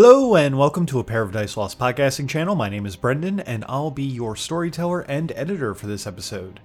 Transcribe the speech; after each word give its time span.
Hello 0.00 0.36
and 0.36 0.56
welcome 0.56 0.86
to 0.86 1.00
a 1.00 1.02
Dice 1.02 1.56
Lost 1.56 1.76
podcasting 1.76 2.28
channel. 2.28 2.54
My 2.54 2.68
name 2.68 2.86
is 2.86 2.94
Brendan 2.94 3.40
and 3.40 3.64
I'll 3.68 3.90
be 3.90 4.04
your 4.04 4.36
storyteller 4.36 5.00
and 5.00 5.32
editor 5.32 5.74
for 5.74 5.88
this 5.88 6.06
episode. 6.06 6.60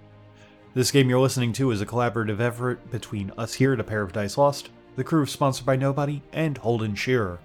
This 0.75 0.91
game 0.91 1.09
you're 1.09 1.20
listening 1.20 1.52
to 1.54 1.71
is 1.71 1.81
a 1.81 1.85
collaborative 1.88 2.39
effort 2.39 2.91
between 2.91 3.31
us 3.35 3.55
here 3.55 3.73
at 3.73 3.80
A 3.80 3.84
Pair 3.84 4.04
of 4.04 4.13
Dice 4.13 4.38
Lost, 4.38 4.70
the 4.98 5.04
crew 5.04 5.23
of 5.23 5.31
Sponsored 5.31 5.66
by 5.66 5.75
Nobody, 5.75 6.21
and 6.31 6.59
Holden 6.59 6.93
Shearer. 6.93 7.39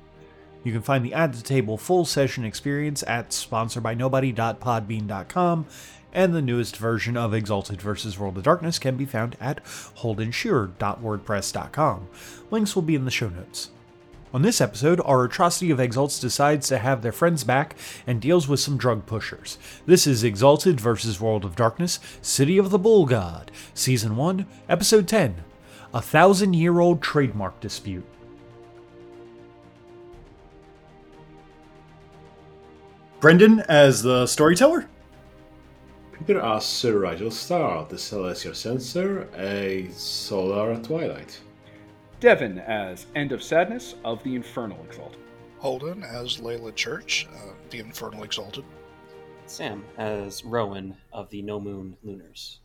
You 0.63 0.75
can 0.75 0.83
find 0.83 1.03
the 1.03 1.15
Add 1.15 1.33
to 1.33 1.43
Table 1.43 1.79
full 1.79 2.05
session 2.05 2.45
experience 2.45 3.03
at 3.05 3.31
sponsoredbynobody.podbean.com, 3.31 5.67
and 6.13 6.35
the 6.35 6.43
newest 6.43 6.77
version 6.77 7.17
of 7.17 7.33
Exalted 7.33 7.81
vs. 7.81 8.19
World 8.19 8.37
of 8.37 8.43
Darkness 8.43 8.79
can 8.79 8.99
be 8.99 9.07
found 9.07 9.39
at 9.41 9.65
holdenshearer.wordpress.com. 9.65 12.09
Links 12.51 12.75
will 12.75 12.83
be 12.83 12.95
in 12.95 13.07
the 13.07 13.11
show 13.11 13.31
notes. 13.31 13.71
On 14.33 14.43
this 14.43 14.61
episode, 14.61 15.01
our 15.07 15.25
Atrocity 15.25 15.71
of 15.71 15.81
Exalts 15.81 16.21
decides 16.21 16.69
to 16.69 16.79
have 16.79 17.01
their 17.01 17.13
friends 17.13 17.45
back 17.45 17.75
and 18.07 18.21
deals 18.21 18.47
with 18.47 18.61
some 18.61 18.77
drug 18.77 19.07
pushers. 19.07 19.57
This 19.87 20.07
is 20.07 20.23
Exalted 20.23 20.81
vs. 20.81 21.19
World 21.19 21.47
of 21.47 21.57
Darkness, 21.57 21.99
City 22.21 22.59
of 22.59 22.69
the 22.69 22.79
Bull 22.79 23.07
God, 23.07 23.51
Season 23.73 24.17
1, 24.17 24.45
Episode 24.69 25.09
10 25.09 25.37
A 25.95 26.03
Thousand 26.03 26.53
Year 26.55 26.79
Old 26.79 27.01
Trademark 27.01 27.59
Dispute. 27.61 28.05
Brendan 33.21 33.61
as 33.61 34.03
the 34.03 34.27
storyteller? 34.27 34.89
Peter 36.27 36.41
as 36.41 36.67
Sir 36.67 36.99
Rigel 36.99 37.31
Star, 37.31 37.87
the 37.89 37.97
Celestial 37.97 38.53
Censor, 38.55 39.29
a 39.37 39.89
Solar 39.93 40.77
Twilight. 40.83 41.41
Devon 42.21 42.59
as 42.59 43.07
End 43.15 43.31
of 43.31 43.41
Sadness 43.45 43.95
of 44.05 44.21
the 44.25 44.35
Infernal 44.35 44.85
Exalted. 44.85 45.21
Holden 45.59 46.03
as 46.03 46.39
Layla 46.39 46.75
Church, 46.75 47.29
uh, 47.33 47.53
the 47.71 47.79
Infernal 47.79 48.25
Exalted. 48.25 48.65
Sam 49.47 49.85
as 49.99 50.45
Rowan 50.45 50.97
of 51.13 51.31
the 51.31 51.43
No 51.43 51.61
Moon 51.61 51.97
Lunars. 52.03 52.59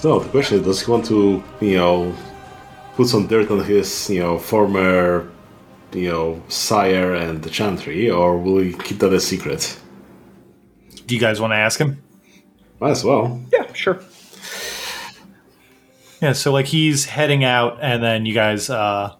So 0.00 0.18
the 0.18 0.30
question 0.30 0.60
is, 0.60 0.64
does 0.64 0.80
he 0.80 0.90
want 0.90 1.04
to, 1.08 1.44
you 1.60 1.76
know, 1.76 2.14
put 2.94 3.06
some 3.08 3.26
dirt 3.26 3.50
on 3.50 3.62
his, 3.62 4.08
you 4.08 4.20
know, 4.20 4.38
former, 4.38 5.30
you 5.92 6.08
know, 6.08 6.42
sire 6.48 7.14
and 7.14 7.42
the 7.42 7.50
chantry, 7.50 8.08
or 8.08 8.38
will 8.38 8.60
he 8.62 8.72
keep 8.72 8.98
that 9.00 9.12
a 9.12 9.20
secret? 9.20 9.78
Do 11.04 11.14
you 11.14 11.20
guys 11.20 11.38
want 11.38 11.50
to 11.50 11.56
ask 11.56 11.78
him? 11.78 12.02
Might 12.80 12.92
as 12.92 13.04
well. 13.04 13.42
Yeah, 13.52 13.70
sure. 13.74 14.00
Yeah, 16.22 16.32
so 16.32 16.50
like 16.50 16.64
he's 16.64 17.04
heading 17.04 17.44
out, 17.44 17.76
and 17.82 18.02
then 18.02 18.24
you 18.24 18.32
guys 18.32 18.70
uh, 18.70 19.14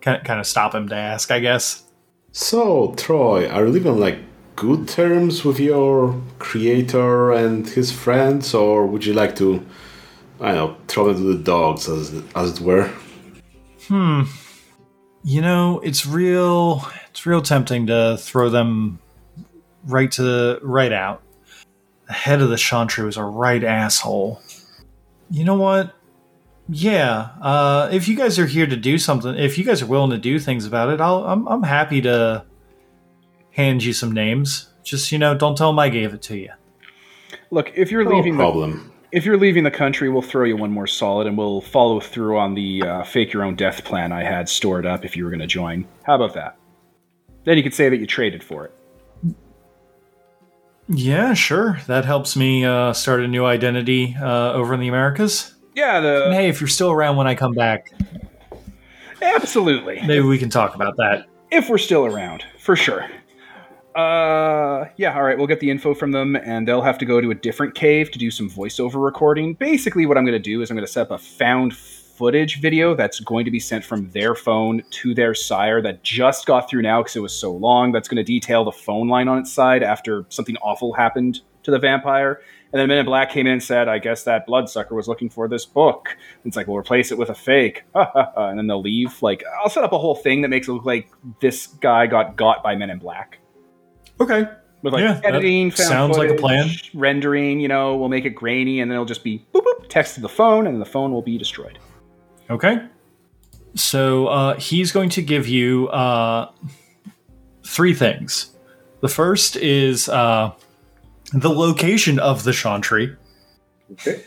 kind 0.00 0.16
of, 0.16 0.24
kind 0.24 0.40
of 0.40 0.46
stop 0.46 0.74
him 0.74 0.88
to 0.88 0.94
ask, 0.94 1.30
I 1.30 1.40
guess. 1.40 1.84
So 2.32 2.94
Troy, 2.96 3.50
are 3.50 3.66
you 3.66 3.70
living 3.70 4.00
like 4.00 4.20
good 4.54 4.88
terms 4.88 5.44
with 5.44 5.60
your 5.60 6.18
creator 6.38 7.32
and 7.32 7.68
his 7.68 7.92
friends, 7.92 8.54
or 8.54 8.86
would 8.86 9.04
you 9.04 9.12
like 9.12 9.36
to, 9.36 9.62
I 10.40 10.52
know, 10.52 10.76
throw 10.88 11.12
them 11.12 11.16
to 11.16 11.36
the 11.36 11.42
dogs, 11.42 11.88
as 11.88 12.22
as 12.34 12.52
it 12.52 12.60
were? 12.60 12.90
Hmm. 13.88 14.22
You 15.24 15.40
know, 15.40 15.80
it's 15.80 16.06
real. 16.06 16.86
It's 17.10 17.26
real 17.26 17.42
tempting 17.42 17.86
to 17.86 18.16
throw 18.18 18.50
them 18.50 18.98
right 19.84 20.10
to 20.12 20.22
the 20.22 20.60
right 20.62 20.92
out. 20.92 21.22
The 22.06 22.12
head 22.12 22.40
of 22.40 22.50
the 22.50 22.56
Chantry 22.56 23.04
was 23.04 23.16
a 23.16 23.24
right 23.24 23.64
asshole. 23.64 24.40
You 25.30 25.44
know 25.44 25.56
what? 25.56 25.94
Yeah. 26.68 27.30
Uh, 27.40 27.88
if 27.92 28.06
you 28.06 28.16
guys 28.16 28.38
are 28.38 28.46
here 28.46 28.66
to 28.66 28.76
do 28.76 28.98
something, 28.98 29.34
if 29.36 29.58
you 29.58 29.64
guys 29.64 29.82
are 29.82 29.86
willing 29.86 30.10
to 30.10 30.18
do 30.18 30.38
things 30.38 30.66
about 30.66 30.90
it, 30.90 31.00
I'll. 31.00 31.24
I'm. 31.24 31.46
I'm 31.48 31.62
happy 31.62 32.00
to 32.02 32.44
hand 33.52 33.82
you 33.82 33.92
some 33.92 34.12
names. 34.12 34.68
Just 34.84 35.10
you 35.10 35.18
know, 35.18 35.34
don't 35.36 35.56
tell 35.56 35.70
them 35.70 35.78
I 35.78 35.88
gave 35.88 36.14
it 36.14 36.22
to 36.22 36.36
you. 36.36 36.50
Look, 37.50 37.72
if 37.74 37.90
you're 37.90 38.04
No 38.04 38.10
leaving 38.10 38.36
the, 38.36 38.42
problem. 38.42 38.92
If 39.16 39.24
you're 39.24 39.38
leaving 39.38 39.64
the 39.64 39.70
country, 39.70 40.10
we'll 40.10 40.20
throw 40.20 40.44
you 40.44 40.58
one 40.58 40.70
more 40.70 40.86
solid, 40.86 41.26
and 41.26 41.38
we'll 41.38 41.62
follow 41.62 42.00
through 42.00 42.36
on 42.36 42.54
the 42.54 42.82
uh, 42.82 43.02
fake 43.02 43.32
your 43.32 43.44
own 43.44 43.56
death 43.56 43.82
plan 43.82 44.12
I 44.12 44.22
had 44.22 44.46
stored 44.46 44.84
up 44.84 45.06
if 45.06 45.16
you 45.16 45.24
were 45.24 45.30
going 45.30 45.40
to 45.40 45.46
join. 45.46 45.88
How 46.02 46.16
about 46.16 46.34
that? 46.34 46.58
Then 47.44 47.56
you 47.56 47.62
could 47.62 47.72
say 47.72 47.88
that 47.88 47.96
you 47.96 48.06
traded 48.06 48.44
for 48.44 48.66
it. 48.66 48.74
Yeah, 50.88 51.32
sure. 51.32 51.80
That 51.86 52.04
helps 52.04 52.36
me 52.36 52.66
uh, 52.66 52.92
start 52.92 53.20
a 53.20 53.26
new 53.26 53.46
identity 53.46 54.14
uh, 54.20 54.52
over 54.52 54.74
in 54.74 54.80
the 54.80 54.88
Americas. 54.88 55.54
Yeah, 55.74 56.02
And 56.26 56.34
hey, 56.34 56.50
if 56.50 56.60
you're 56.60 56.68
still 56.68 56.90
around 56.90 57.16
when 57.16 57.26
I 57.26 57.34
come 57.34 57.54
back, 57.54 57.90
absolutely. 59.22 60.02
maybe 60.06 60.26
we 60.26 60.36
can 60.36 60.50
talk 60.50 60.74
about 60.74 60.94
that. 60.98 61.24
if 61.50 61.70
we're 61.70 61.78
still 61.78 62.04
around, 62.04 62.44
for 62.58 62.76
sure. 62.76 63.08
Uh, 63.96 64.90
yeah, 64.98 65.14
all 65.14 65.22
right, 65.22 65.38
we'll 65.38 65.46
get 65.46 65.58
the 65.60 65.70
info 65.70 65.94
from 65.94 66.12
them, 66.12 66.36
and 66.36 66.68
they'll 66.68 66.82
have 66.82 66.98
to 66.98 67.06
go 67.06 67.18
to 67.18 67.30
a 67.30 67.34
different 67.34 67.74
cave 67.74 68.10
to 68.10 68.18
do 68.18 68.30
some 68.30 68.50
voiceover 68.50 69.02
recording. 69.02 69.54
Basically, 69.54 70.04
what 70.04 70.18
I'm 70.18 70.24
going 70.24 70.34
to 70.34 70.38
do 70.38 70.60
is 70.60 70.70
I'm 70.70 70.76
going 70.76 70.86
to 70.86 70.92
set 70.92 71.02
up 71.02 71.12
a 71.12 71.18
found 71.18 71.74
footage 71.74 72.60
video 72.60 72.94
that's 72.94 73.20
going 73.20 73.46
to 73.46 73.50
be 73.50 73.58
sent 73.58 73.84
from 73.84 74.10
their 74.10 74.34
phone 74.34 74.82
to 74.90 75.14
their 75.14 75.34
sire 75.34 75.80
that 75.80 76.02
just 76.02 76.44
got 76.44 76.68
through 76.68 76.82
now 76.82 77.00
because 77.00 77.16
it 77.16 77.20
was 77.20 77.34
so 77.34 77.52
long. 77.52 77.90
That's 77.92 78.06
going 78.06 78.16
to 78.16 78.22
detail 78.22 78.64
the 78.64 78.72
phone 78.72 79.08
line 79.08 79.28
on 79.28 79.38
its 79.38 79.50
side 79.50 79.82
after 79.82 80.26
something 80.28 80.56
awful 80.58 80.92
happened 80.92 81.40
to 81.62 81.70
the 81.70 81.78
vampire. 81.78 82.42
And 82.72 82.80
then 82.80 82.88
Men 82.88 82.98
in 82.98 83.06
Black 83.06 83.30
came 83.30 83.46
in 83.46 83.54
and 83.54 83.62
said, 83.62 83.88
I 83.88 83.98
guess 83.98 84.24
that 84.24 84.46
bloodsucker 84.46 84.94
was 84.94 85.08
looking 85.08 85.30
for 85.30 85.48
this 85.48 85.64
book. 85.64 86.10
And 86.42 86.50
it's 86.50 86.56
like, 86.56 86.66
we'll 86.66 86.76
replace 86.76 87.12
it 87.12 87.16
with 87.16 87.30
a 87.30 87.34
fake. 87.34 87.84
and 87.94 88.58
then 88.58 88.66
they'll 88.66 88.82
leave. 88.82 89.22
Like, 89.22 89.42
I'll 89.62 89.70
set 89.70 89.84
up 89.84 89.92
a 89.92 89.98
whole 89.98 90.16
thing 90.16 90.42
that 90.42 90.48
makes 90.48 90.68
it 90.68 90.72
look 90.72 90.84
like 90.84 91.08
this 91.40 91.66
guy 91.66 92.06
got 92.06 92.36
got 92.36 92.62
by 92.62 92.74
Men 92.76 92.90
in 92.90 92.98
Black. 92.98 93.38
Okay. 94.20 94.46
With 94.82 94.92
like 94.92 95.02
Yeah, 95.02 95.20
editing, 95.24 95.70
found 95.70 95.88
sounds 95.88 96.18
like 96.18 96.30
a 96.30 96.34
plan. 96.34 96.68
rendering, 96.94 97.60
you 97.60 97.68
know, 97.68 97.96
we'll 97.96 98.08
make 98.08 98.24
it 98.24 98.30
grainy 98.30 98.80
and 98.80 98.90
then 98.90 98.96
it'll 98.96 99.06
just 99.06 99.24
be 99.24 99.44
boop 99.54 99.62
boop, 99.62 99.88
text 99.88 100.14
to 100.16 100.20
the 100.20 100.28
phone, 100.28 100.66
and 100.66 100.80
the 100.80 100.86
phone 100.86 101.12
will 101.12 101.22
be 101.22 101.38
destroyed. 101.38 101.78
Okay. 102.50 102.86
So 103.74 104.28
uh, 104.28 104.58
he's 104.58 104.92
going 104.92 105.10
to 105.10 105.22
give 105.22 105.48
you 105.48 105.88
uh, 105.88 106.50
three 107.64 107.94
things. 107.94 108.52
The 109.00 109.08
first 109.08 109.56
is 109.56 110.08
uh, 110.08 110.52
the 111.32 111.50
location 111.50 112.18
of 112.18 112.44
the 112.44 112.52
Chantry. 112.52 113.16
Okay. 113.92 114.22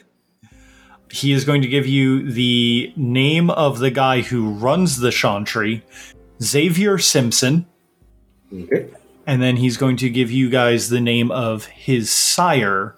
He 1.11 1.31
is 1.31 1.43
going 1.45 1.63
to 1.63 1.67
give 1.67 1.87
you 1.87 2.31
the 2.31 2.93
name 2.95 3.49
of 3.49 3.79
the 3.79 3.89
guy 3.89 4.21
who 4.21 4.51
runs 4.51 4.99
the 4.99 5.09
Chantry, 5.11 5.83
Xavier 6.41 6.99
Simpson. 6.99 7.65
Okay. 8.53 8.89
And 9.29 9.43
then 9.43 9.57
he's 9.57 9.77
going 9.77 9.95
to 9.95 10.09
give 10.09 10.31
you 10.31 10.49
guys 10.49 10.89
the 10.89 10.99
name 10.99 11.29
of 11.29 11.65
his 11.65 12.09
sire, 12.09 12.95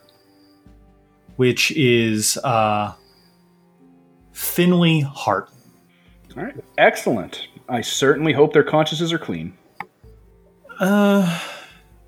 which 1.36 1.72
is 1.72 2.38
uh, 2.38 2.94
Finley 4.32 5.02
Hart. 5.02 5.50
All 6.38 6.44
right. 6.44 6.56
Excellent. 6.78 7.50
I 7.68 7.82
certainly 7.82 8.32
hope 8.32 8.54
their 8.54 8.64
consciences 8.64 9.12
are 9.12 9.20
clean. 9.20 9.58
Uh, 10.80 11.42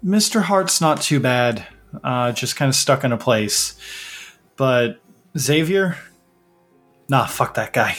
Mr. 0.05 0.41
Hart's 0.41 0.79
not 0.79 1.01
too 1.01 1.19
bad. 1.19 1.67
Uh, 2.01 2.31
just 2.31 2.55
kind 2.55 2.69
of 2.69 2.75
stuck 2.75 3.03
in 3.03 3.11
a 3.11 3.17
place. 3.17 3.77
But 4.55 5.01
Xavier, 5.37 5.97
nah, 7.09 7.25
fuck 7.25 7.55
that 7.55 7.73
guy. 7.73 7.97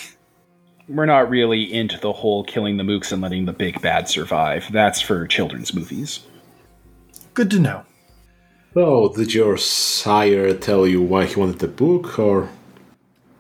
We're 0.89 1.07
not 1.07 1.31
really 1.31 1.73
into 1.73 1.99
the 1.99 2.13
whole 2.13 2.45
killing 2.45 2.77
the 2.77 2.85
mooks 2.85 3.11
and 3.11 3.23
letting 3.23 3.47
the 3.47 3.53
big 3.53 3.81
bad 3.81 4.09
survive. 4.09 4.67
That's 4.71 5.01
for 5.01 5.27
children's 5.27 5.73
movies. 5.73 6.21
Good 7.33 7.51
to 7.53 7.59
know. 7.59 7.85
So, 8.75 9.13
did 9.17 9.33
your 9.33 9.57
sire 9.57 10.53
tell 10.55 10.87
you 10.87 11.01
why 11.01 11.27
he 11.27 11.37
wanted 11.37 11.61
the 11.61 11.69
book, 11.69 12.19
or 12.19 12.49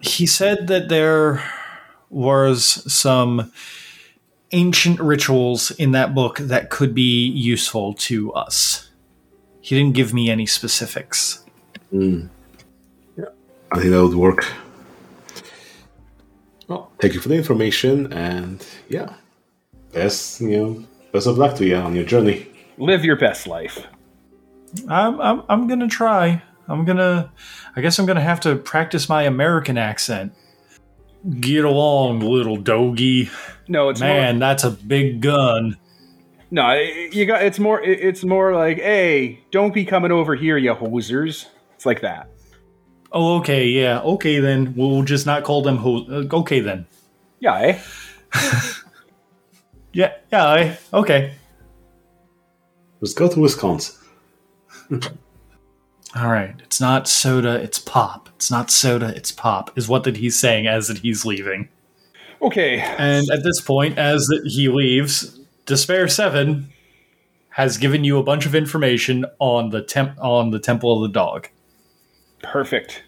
He 0.00 0.26
said 0.26 0.68
that 0.68 0.88
there 0.88 1.42
was 2.08 2.90
some 2.92 3.52
ancient 4.52 5.00
rituals 5.00 5.72
in 5.72 5.90
that 5.92 6.14
book 6.14 6.38
that 6.38 6.70
could 6.70 6.94
be 6.94 7.26
useful 7.26 7.94
to 7.94 8.32
us. 8.32 8.90
He 9.60 9.76
didn't 9.76 9.94
give 9.94 10.14
me 10.14 10.30
any 10.30 10.46
specifics. 10.46 11.44
Yeah, 11.90 12.26
I 13.72 13.80
think 13.80 13.90
that 13.90 14.02
would 14.02 14.14
work. 14.14 14.46
Well, 16.68 16.90
thank 17.00 17.14
you 17.14 17.20
for 17.20 17.28
the 17.28 17.34
information, 17.36 18.12
and 18.12 18.66
yeah, 18.88 19.14
best 19.92 20.40
you 20.40 20.56
know, 20.56 20.84
best 21.12 21.26
of 21.26 21.36
luck 21.38 21.56
to 21.56 21.66
you 21.66 21.76
on 21.76 21.94
your 21.94 22.04
journey. 22.04 22.46
Live 22.78 23.04
your 23.04 23.16
best 23.16 23.46
life. 23.46 23.86
I'm, 24.88 25.20
I'm, 25.20 25.42
I'm 25.48 25.68
gonna 25.68 25.88
try. 25.88 26.42
I'm 26.66 26.84
gonna. 26.84 27.30
I 27.76 27.80
guess 27.80 27.98
I'm 27.98 28.06
gonna 28.06 28.20
have 28.20 28.40
to 28.40 28.56
practice 28.56 29.08
my 29.08 29.22
American 29.24 29.76
accent. 29.78 30.32
Get 31.40 31.64
along, 31.64 32.20
little 32.20 32.56
doggy. 32.56 33.30
No, 33.68 33.88
it's 33.88 34.00
more, 34.00 34.08
Man, 34.10 34.38
that's 34.38 34.64
a 34.64 34.70
big 34.70 35.20
gun. 35.20 35.76
no. 36.50 36.72
You 36.74 37.24
got 37.26 37.42
it's 37.44 37.58
more. 37.58 37.80
It's 37.82 38.24
more 38.24 38.54
like, 38.54 38.78
hey, 38.78 39.40
don't 39.50 39.72
be 39.72 39.84
coming 39.84 40.12
over 40.12 40.34
here, 40.34 40.56
you 40.58 40.74
hosers. 40.74 41.46
It's 41.74 41.86
like 41.86 42.00
that. 42.00 42.28
Oh, 43.14 43.38
okay, 43.38 43.68
yeah, 43.68 44.00
okay 44.00 44.40
then. 44.40 44.74
We'll 44.76 45.02
just 45.02 45.24
not 45.24 45.44
call 45.44 45.62
them 45.62 45.76
ho- 45.76 46.04
uh, 46.10 46.36
Okay 46.36 46.60
then. 46.60 46.86
Yeah, 47.40 47.58
eh? 47.60 47.80
Yeah, 49.92 50.12
yeah, 50.32 50.44
I, 50.44 50.78
okay. 50.92 51.34
Let's 53.00 53.14
go 53.14 53.28
to 53.28 53.40
Wisconsin. 53.40 53.94
All 56.16 56.30
right, 56.30 56.54
it's 56.64 56.80
not 56.80 57.06
soda, 57.06 57.54
it's 57.62 57.78
pop. 57.78 58.28
It's 58.34 58.50
not 58.50 58.72
soda, 58.72 59.12
it's 59.14 59.30
pop, 59.30 59.70
is 59.78 59.88
what 59.88 60.02
that 60.04 60.16
he's 60.16 60.36
saying 60.38 60.66
as 60.66 60.88
that 60.88 60.98
he's 60.98 61.24
leaving. 61.24 61.68
Okay. 62.42 62.80
And 62.80 63.30
at 63.30 63.44
this 63.44 63.60
point, 63.60 63.96
as 63.96 64.26
that 64.26 64.42
he 64.46 64.68
leaves, 64.68 65.38
Despair 65.64 66.08
Seven 66.08 66.72
has 67.50 67.78
given 67.78 68.02
you 68.02 68.18
a 68.18 68.22
bunch 68.24 68.46
of 68.46 68.54
information 68.54 69.24
on 69.38 69.70
the 69.70 69.80
temp 69.80 70.18
on 70.20 70.50
the 70.50 70.58
Temple 70.58 70.96
of 70.96 71.08
the 71.08 71.12
Dog. 71.14 71.48
Perfect. 72.44 73.02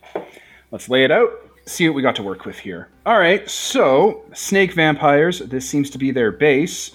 Let's 0.71 0.89
lay 0.89 1.05
it 1.05 1.11
out. 1.11 1.31
See 1.67 1.89
what 1.89 1.95
we 1.95 2.03
got 2.03 2.17
to 2.17 2.23
work 2.23 2.45
with 2.45 2.59
here. 2.59 2.89
All 3.05 3.19
right, 3.19 3.49
so 3.49 4.25
snake 4.35 4.73
vampires, 4.73 5.41
this 5.41 5.69
seems 5.69 5.91
to 5.91 5.99
be 5.99 6.11
their 6.11 6.33
base. 6.33 6.93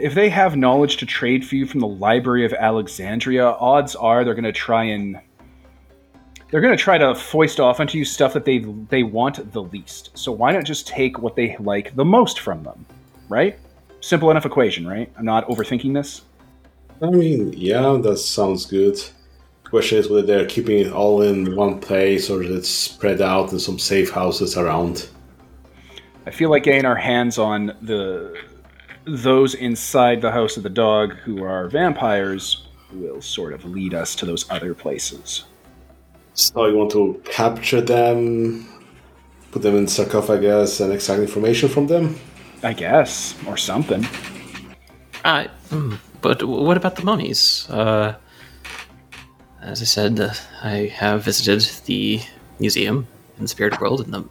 If 0.00 0.14
they 0.14 0.28
have 0.28 0.56
knowledge 0.56 0.96
to 0.98 1.06
trade 1.06 1.46
for 1.46 1.56
you 1.56 1.66
from 1.66 1.80
the 1.80 1.86
Library 1.86 2.44
of 2.44 2.52
Alexandria, 2.52 3.46
odds 3.46 3.94
are 3.96 4.24
they're 4.24 4.34
going 4.34 4.44
to 4.44 4.52
try 4.52 4.84
and 4.84 5.20
they're 6.50 6.60
going 6.60 6.76
to 6.76 6.82
try 6.82 6.96
to 6.96 7.14
foist 7.14 7.60
off 7.60 7.80
onto 7.80 7.98
you 7.98 8.04
stuff 8.04 8.32
that 8.32 8.44
they 8.44 8.58
they 8.88 9.02
want 9.02 9.52
the 9.52 9.62
least. 9.62 10.16
So 10.16 10.32
why 10.32 10.52
not 10.52 10.64
just 10.64 10.86
take 10.86 11.18
what 11.18 11.36
they 11.36 11.56
like 11.58 11.94
the 11.94 12.04
most 12.04 12.40
from 12.40 12.62
them, 12.62 12.86
right? 13.28 13.58
Simple 14.00 14.30
enough 14.30 14.46
equation, 14.46 14.86
right? 14.86 15.12
I'm 15.18 15.24
not 15.24 15.46
overthinking 15.48 15.92
this. 15.92 16.22
I 17.02 17.10
mean, 17.10 17.52
yeah, 17.52 17.98
that 18.02 18.16
sounds 18.18 18.66
good. 18.66 18.98
Question 19.70 19.98
is 19.98 20.08
whether 20.08 20.26
they're 20.26 20.46
keeping 20.46 20.78
it 20.78 20.92
all 20.92 21.20
in 21.20 21.54
one 21.54 21.78
place 21.78 22.30
or 22.30 22.42
is 22.42 22.50
it 22.50 22.64
spread 22.64 23.20
out 23.20 23.52
in 23.52 23.58
some 23.58 23.78
safe 23.78 24.10
houses 24.10 24.56
around. 24.56 25.08
I 26.26 26.30
feel 26.30 26.50
like 26.50 26.62
getting 26.62 26.86
our 26.86 26.96
hands 26.96 27.38
on 27.38 27.76
the 27.82 28.34
those 29.04 29.54
inside 29.54 30.20
the 30.20 30.30
house 30.30 30.56
of 30.56 30.62
the 30.62 30.70
dog 30.70 31.14
who 31.16 31.42
are 31.42 31.68
vampires 31.68 32.68
will 32.92 33.22
sort 33.22 33.52
of 33.52 33.64
lead 33.64 33.94
us 33.94 34.14
to 34.16 34.26
those 34.26 34.50
other 34.50 34.74
places. 34.74 35.44
So 36.34 36.66
you 36.66 36.76
want 36.76 36.92
to 36.92 37.20
capture 37.24 37.80
them, 37.80 38.68
put 39.50 39.62
them 39.62 39.76
in 39.76 39.86
sarcophagus, 39.86 40.80
and 40.80 40.92
extract 40.92 41.20
information 41.20 41.68
from 41.68 41.86
them? 41.86 42.18
I 42.62 42.72
guess, 42.72 43.34
or 43.46 43.56
something. 43.56 44.06
I, 45.24 45.48
mm, 45.70 45.98
but 46.20 46.42
what 46.42 46.76
about 46.76 46.96
the 46.96 47.04
mummies? 47.04 47.68
Uh, 47.70 48.14
as 49.62 49.82
I 49.82 49.84
said, 49.84 50.20
uh, 50.20 50.32
I 50.62 50.92
have 50.94 51.24
visited 51.24 51.62
the 51.86 52.20
museum 52.58 53.06
in 53.36 53.44
the 53.44 53.48
spirit 53.48 53.80
world, 53.80 54.00
and 54.00 54.12
the 54.12 54.24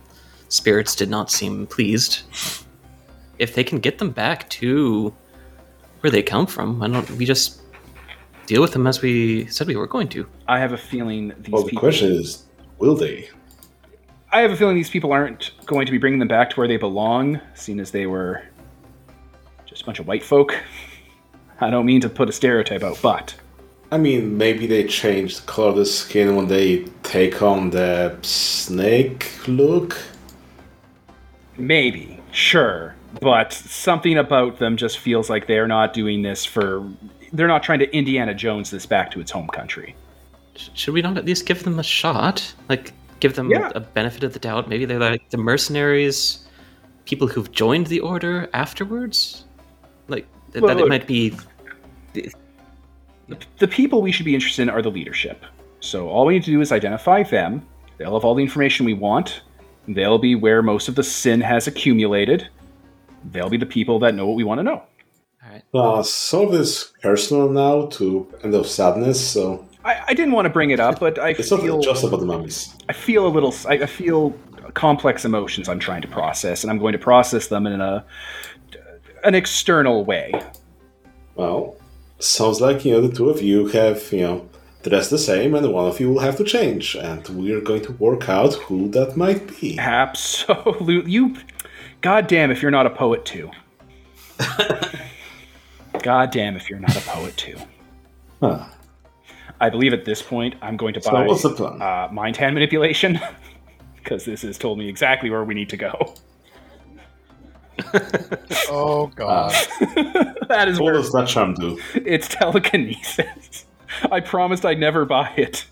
spirits 0.49 0.95
did 0.95 1.09
not 1.09 1.31
seem 1.31 1.67
pleased. 1.67 2.21
If 3.39 3.53
they 3.53 3.63
can 3.63 3.79
get 3.79 3.97
them 3.99 4.11
back 4.11 4.49
to 4.51 5.13
where 6.01 6.11
they 6.11 6.23
come 6.23 6.47
from, 6.47 6.79
why 6.79 6.87
don't 6.87 7.09
we 7.11 7.25
just 7.25 7.61
deal 8.45 8.61
with 8.61 8.71
them 8.71 8.87
as 8.87 9.01
we 9.01 9.45
said 9.47 9.67
we 9.67 9.75
were 9.75 9.87
going 9.87 10.07
to? 10.09 10.27
I 10.47 10.59
have 10.59 10.73
a 10.73 10.77
feeling 10.77 11.33
these 11.39 11.51
Well, 11.51 11.63
the 11.63 11.69
people. 11.69 11.81
question 11.81 12.11
is, 12.11 12.43
will 12.77 12.95
they? 12.95 13.29
I 14.31 14.41
have 14.41 14.51
a 14.51 14.55
feeling 14.55 14.75
these 14.75 14.89
people 14.89 15.11
aren't 15.11 15.51
going 15.65 15.85
to 15.85 15.91
be 15.91 15.97
bringing 15.97 16.19
them 16.19 16.27
back 16.27 16.49
to 16.51 16.55
where 16.57 16.67
they 16.67 16.77
belong, 16.77 17.39
seeing 17.55 17.79
as 17.79 17.91
they 17.91 18.07
were 18.07 18.43
just 19.65 19.83
a 19.83 19.85
bunch 19.85 19.99
of 19.99 20.07
white 20.07 20.23
folk. 20.23 20.55
I 21.59 21.69
don't 21.69 21.85
mean 21.85 22.01
to 22.01 22.09
put 22.09 22.29
a 22.29 22.31
stereotype 22.31 22.83
out, 22.83 22.99
but 23.01 23.33
I 23.91 23.97
mean, 23.97 24.37
maybe 24.37 24.67
they 24.67 24.83
change 24.85 25.37
the 25.37 25.45
color 25.47 25.69
of 25.69 25.75
the 25.77 25.85
skin 25.85 26.35
when 26.35 26.47
they 26.47 26.79
take 27.03 27.41
on 27.41 27.69
the 27.69 28.17
snake 28.21 29.31
look. 29.47 29.97
Maybe, 31.57 32.19
sure, 32.31 32.95
but 33.21 33.53
something 33.53 34.17
about 34.17 34.59
them 34.59 34.77
just 34.77 34.99
feels 34.99 35.29
like 35.29 35.47
they're 35.47 35.67
not 35.67 35.93
doing 35.93 36.21
this 36.21 36.43
for. 36.45 36.87
They're 37.33 37.47
not 37.47 37.63
trying 37.63 37.79
to 37.79 37.95
Indiana 37.95 38.33
Jones 38.33 38.69
this 38.69 38.85
back 38.85 39.09
to 39.11 39.19
its 39.19 39.31
home 39.31 39.47
country. 39.47 39.95
Should 40.55 40.93
we 40.93 41.01
not 41.01 41.17
at 41.17 41.25
least 41.25 41.45
give 41.45 41.63
them 41.63 41.79
a 41.79 41.83
shot? 41.83 42.53
Like, 42.69 42.93
give 43.19 43.35
them 43.35 43.49
Yeah. 43.49 43.71
a 43.75 43.79
benefit 43.79 44.23
of 44.23 44.33
the 44.33 44.39
doubt? 44.39 44.67
Maybe 44.67 44.85
they're 44.85 44.99
like 44.99 45.29
the 45.29 45.37
mercenaries, 45.37 46.45
people 47.05 47.27
who've 47.27 47.51
joined 47.51 47.87
the 47.87 47.99
order 47.99 48.49
afterwards? 48.53 49.45
Like, 50.07 50.25
Well, 50.55 50.67
that 50.75 50.79
it 50.83 50.87
might 50.87 51.07
be. 51.07 51.33
The 53.57 53.67
people 53.67 54.01
we 54.01 54.11
should 54.11 54.25
be 54.25 54.35
interested 54.35 54.63
in 54.63 54.69
are 54.69 54.81
the 54.81 54.91
leadership. 54.91 55.43
So 55.79 56.09
all 56.09 56.25
we 56.25 56.33
need 56.33 56.43
to 56.43 56.51
do 56.51 56.61
is 56.61 56.71
identify 56.71 57.23
them. 57.23 57.65
They'll 57.97 58.13
have 58.13 58.23
all 58.23 58.35
the 58.35 58.43
information 58.43 58.85
we 58.85 58.93
want. 58.93 59.41
They'll 59.87 60.17
be 60.17 60.35
where 60.35 60.61
most 60.61 60.87
of 60.87 60.95
the 60.95 61.03
sin 61.03 61.41
has 61.41 61.67
accumulated. 61.67 62.47
They'll 63.31 63.49
be 63.49 63.57
the 63.57 63.65
people 63.65 63.99
that 63.99 64.15
know 64.15 64.27
what 64.27 64.35
we 64.35 64.43
want 64.43 64.59
to 64.59 64.63
know. 64.63 64.83
Alright. 65.43 65.63
Uh, 65.73 66.03
some 66.03 66.47
of 66.47 66.51
this 66.51 66.93
personal 67.01 67.49
now 67.49 67.87
to 67.87 68.33
end 68.43 68.53
of 68.53 68.67
sadness, 68.67 69.25
so 69.25 69.67
I, 69.85 70.03
I 70.09 70.13
didn't 70.13 70.33
want 70.33 70.45
to 70.45 70.49
bring 70.49 70.71
it 70.71 70.79
up, 70.79 70.99
but 70.99 71.17
I 71.17 71.29
it's 71.29 71.51
not 71.51 71.61
feel 71.61 71.79
just 71.79 72.03
about 72.03 72.19
the 72.19 72.25
mummies. 72.25 72.75
I 72.89 72.93
feel 72.93 73.25
a 73.25 73.29
little. 73.29 73.53
I 73.67 73.75
I 73.75 73.85
feel 73.85 74.31
complex 74.73 75.23
emotions 75.23 75.69
I'm 75.69 75.79
trying 75.79 76.01
to 76.01 76.07
process, 76.07 76.63
and 76.63 76.71
I'm 76.71 76.77
going 76.77 76.93
to 76.93 76.99
process 76.99 77.47
them 77.47 77.65
in 77.65 77.79
a 77.79 78.05
an 79.23 79.35
external 79.35 80.03
way. 80.03 80.33
Well, 81.35 81.77
sounds 82.19 82.61
like 82.61 82.85
you 82.85 82.93
know 82.93 83.01
the 83.01 83.13
two 83.13 83.29
of 83.29 83.41
you 83.41 83.67
have 83.67 84.11
you 84.11 84.21
know 84.21 84.49
dressed 84.83 85.09
the 85.09 85.17
same, 85.17 85.55
and 85.55 85.71
one 85.73 85.87
of 85.87 85.99
you 85.99 86.11
will 86.11 86.19
have 86.19 86.37
to 86.37 86.43
change, 86.43 86.95
and 86.95 87.27
we're 87.29 87.61
going 87.61 87.81
to 87.83 87.91
work 87.93 88.29
out 88.29 88.53
who 88.53 88.89
that 88.89 89.17
might 89.17 89.59
be. 89.59 89.77
Absolutely. 89.77 91.09
You. 91.11 91.35
God 92.01 92.27
damn 92.27 92.51
if 92.51 92.61
you're 92.61 92.71
not 92.71 92.85
a 92.85 92.91
poet 92.91 93.25
too. 93.25 93.51
God 96.03 96.31
damn 96.31 96.55
if 96.55 96.69
you're 96.69 96.79
not 96.79 96.95
a 96.95 97.01
poet 97.01 97.35
too. 97.37 97.57
Huh. 98.39 98.65
I 99.59 99.69
believe 99.69 99.93
at 99.93 100.05
this 100.05 100.21
point 100.21 100.55
I'm 100.61 100.77
going 100.77 100.93
to 100.93 101.01
buy 101.01 101.25
plan? 101.25 101.81
uh, 101.81 102.07
mind 102.11 102.37
hand 102.37 102.53
manipulation 102.53 103.19
because 103.95 104.23
this 104.25 104.43
has 104.43 104.57
told 104.57 104.77
me 104.77 104.87
exactly 104.87 105.29
where 105.29 105.43
we 105.43 105.55
need 105.55 105.69
to 105.69 105.77
go. 105.77 106.13
Oh 108.69 109.07
god. 109.15 109.51
that 110.49 110.65
is 110.67 110.79
What 110.79 110.93
does 110.93 111.11
that 111.13 111.27
charm 111.27 111.53
do? 111.53 111.79
it's 111.95 112.27
telekinesis. 112.27 113.65
I 114.11 114.19
promised 114.19 114.65
I'd 114.65 114.79
never 114.79 115.05
buy 115.05 115.31
it, 115.37 115.65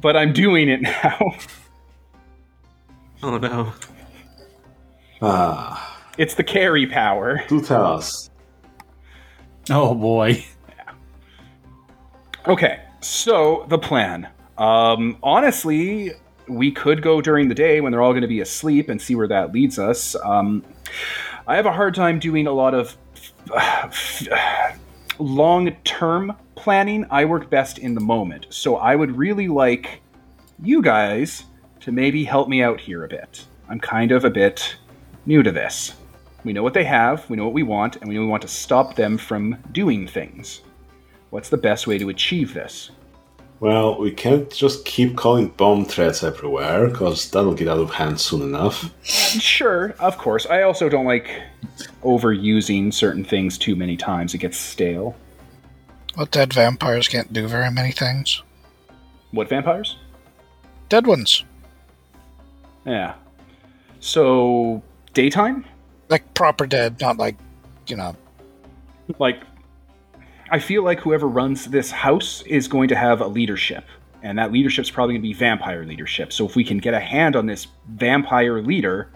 but 0.00 0.16
I'm 0.16 0.32
doing 0.32 0.68
it 0.68 0.82
now. 0.82 1.18
Oh 3.22 3.38
no. 3.38 3.72
Ah, 5.22 6.02
It's 6.18 6.34
the 6.34 6.44
carry 6.44 6.86
power. 6.86 7.42
do 7.48 7.60
tell 7.62 7.84
us. 7.86 8.30
Oh 9.70 9.94
boy. 9.94 10.44
Yeah. 10.68 10.92
Okay, 12.46 12.80
so 13.00 13.64
the 13.68 13.78
plan. 13.78 14.28
Um, 14.58 15.16
honestly, 15.22 16.12
we 16.48 16.70
could 16.70 17.02
go 17.02 17.20
during 17.20 17.48
the 17.48 17.54
day 17.54 17.80
when 17.80 17.92
they're 17.92 18.02
all 18.02 18.12
going 18.12 18.22
to 18.22 18.28
be 18.28 18.40
asleep 18.40 18.88
and 18.88 19.00
see 19.00 19.14
where 19.14 19.28
that 19.28 19.52
leads 19.52 19.78
us. 19.78 20.14
Um, 20.24 20.62
I 21.48 21.54
have 21.54 21.66
a 21.66 21.72
hard 21.72 21.94
time 21.94 22.18
doing 22.18 22.48
a 22.48 22.52
lot 22.52 22.74
of 22.74 22.96
long 25.18 25.70
term 25.84 26.36
planning. 26.56 27.06
I 27.08 27.24
work 27.24 27.48
best 27.48 27.78
in 27.78 27.94
the 27.94 28.00
moment. 28.00 28.46
So 28.50 28.76
I 28.76 28.96
would 28.96 29.16
really 29.16 29.46
like 29.46 30.00
you 30.60 30.82
guys 30.82 31.44
to 31.80 31.92
maybe 31.92 32.24
help 32.24 32.48
me 32.48 32.62
out 32.62 32.80
here 32.80 33.04
a 33.04 33.08
bit. 33.08 33.44
I'm 33.68 33.78
kind 33.78 34.10
of 34.10 34.24
a 34.24 34.30
bit 34.30 34.76
new 35.24 35.44
to 35.44 35.52
this. 35.52 35.94
We 36.42 36.52
know 36.52 36.64
what 36.64 36.74
they 36.74 36.84
have, 36.84 37.28
we 37.30 37.36
know 37.36 37.44
what 37.44 37.54
we 37.54 37.62
want, 37.62 37.96
and 37.96 38.08
we 38.08 38.14
know 38.14 38.22
we 38.22 38.26
want 38.28 38.42
to 38.42 38.48
stop 38.48 38.96
them 38.96 39.18
from 39.18 39.56
doing 39.72 40.06
things. 40.06 40.62
What's 41.30 41.48
the 41.48 41.56
best 41.56 41.86
way 41.86 41.98
to 41.98 42.08
achieve 42.08 42.54
this? 42.54 42.90
Well, 43.58 43.98
we 43.98 44.10
can't 44.10 44.50
just 44.52 44.84
keep 44.84 45.16
calling 45.16 45.48
bomb 45.48 45.86
threats 45.86 46.22
everywhere, 46.22 46.88
because 46.88 47.30
that'll 47.30 47.54
get 47.54 47.68
out 47.68 47.78
of 47.78 47.90
hand 47.90 48.20
soon 48.20 48.42
enough. 48.42 48.90
Sure, 49.02 49.94
of 49.98 50.18
course. 50.18 50.46
I 50.46 50.62
also 50.62 50.90
don't 50.90 51.06
like 51.06 51.42
overusing 52.02 52.92
certain 52.92 53.24
things 53.24 53.56
too 53.56 53.74
many 53.74 53.96
times. 53.96 54.34
It 54.34 54.38
gets 54.38 54.58
stale. 54.58 55.16
Well, 56.16 56.26
dead 56.26 56.52
vampires 56.52 57.08
can't 57.08 57.32
do 57.32 57.48
very 57.48 57.70
many 57.70 57.92
things. 57.92 58.42
What 59.30 59.48
vampires? 59.48 59.96
Dead 60.88 61.06
ones. 61.06 61.42
Yeah. 62.84 63.14
So, 64.00 64.82
daytime? 65.14 65.64
Like 66.08 66.34
proper 66.34 66.66
dead, 66.66 67.00
not 67.00 67.16
like, 67.16 67.36
you 67.86 67.96
know. 67.96 68.14
Like, 69.18 69.40
I 70.48 70.60
feel 70.60 70.84
like 70.84 71.00
whoever 71.00 71.26
runs 71.26 71.66
this 71.66 71.90
house 71.90 72.42
is 72.42 72.68
going 72.68 72.88
to 72.88 72.96
have 72.96 73.20
a 73.20 73.26
leadership. 73.26 73.84
And 74.22 74.38
that 74.38 74.52
leadership's 74.52 74.90
probably 74.90 75.14
going 75.14 75.22
to 75.22 75.28
be 75.28 75.34
vampire 75.34 75.84
leadership. 75.84 76.32
So 76.32 76.46
if 76.46 76.56
we 76.56 76.64
can 76.64 76.78
get 76.78 76.94
a 76.94 77.00
hand 77.00 77.36
on 77.36 77.46
this 77.46 77.66
vampire 77.88 78.62
leader, 78.62 79.10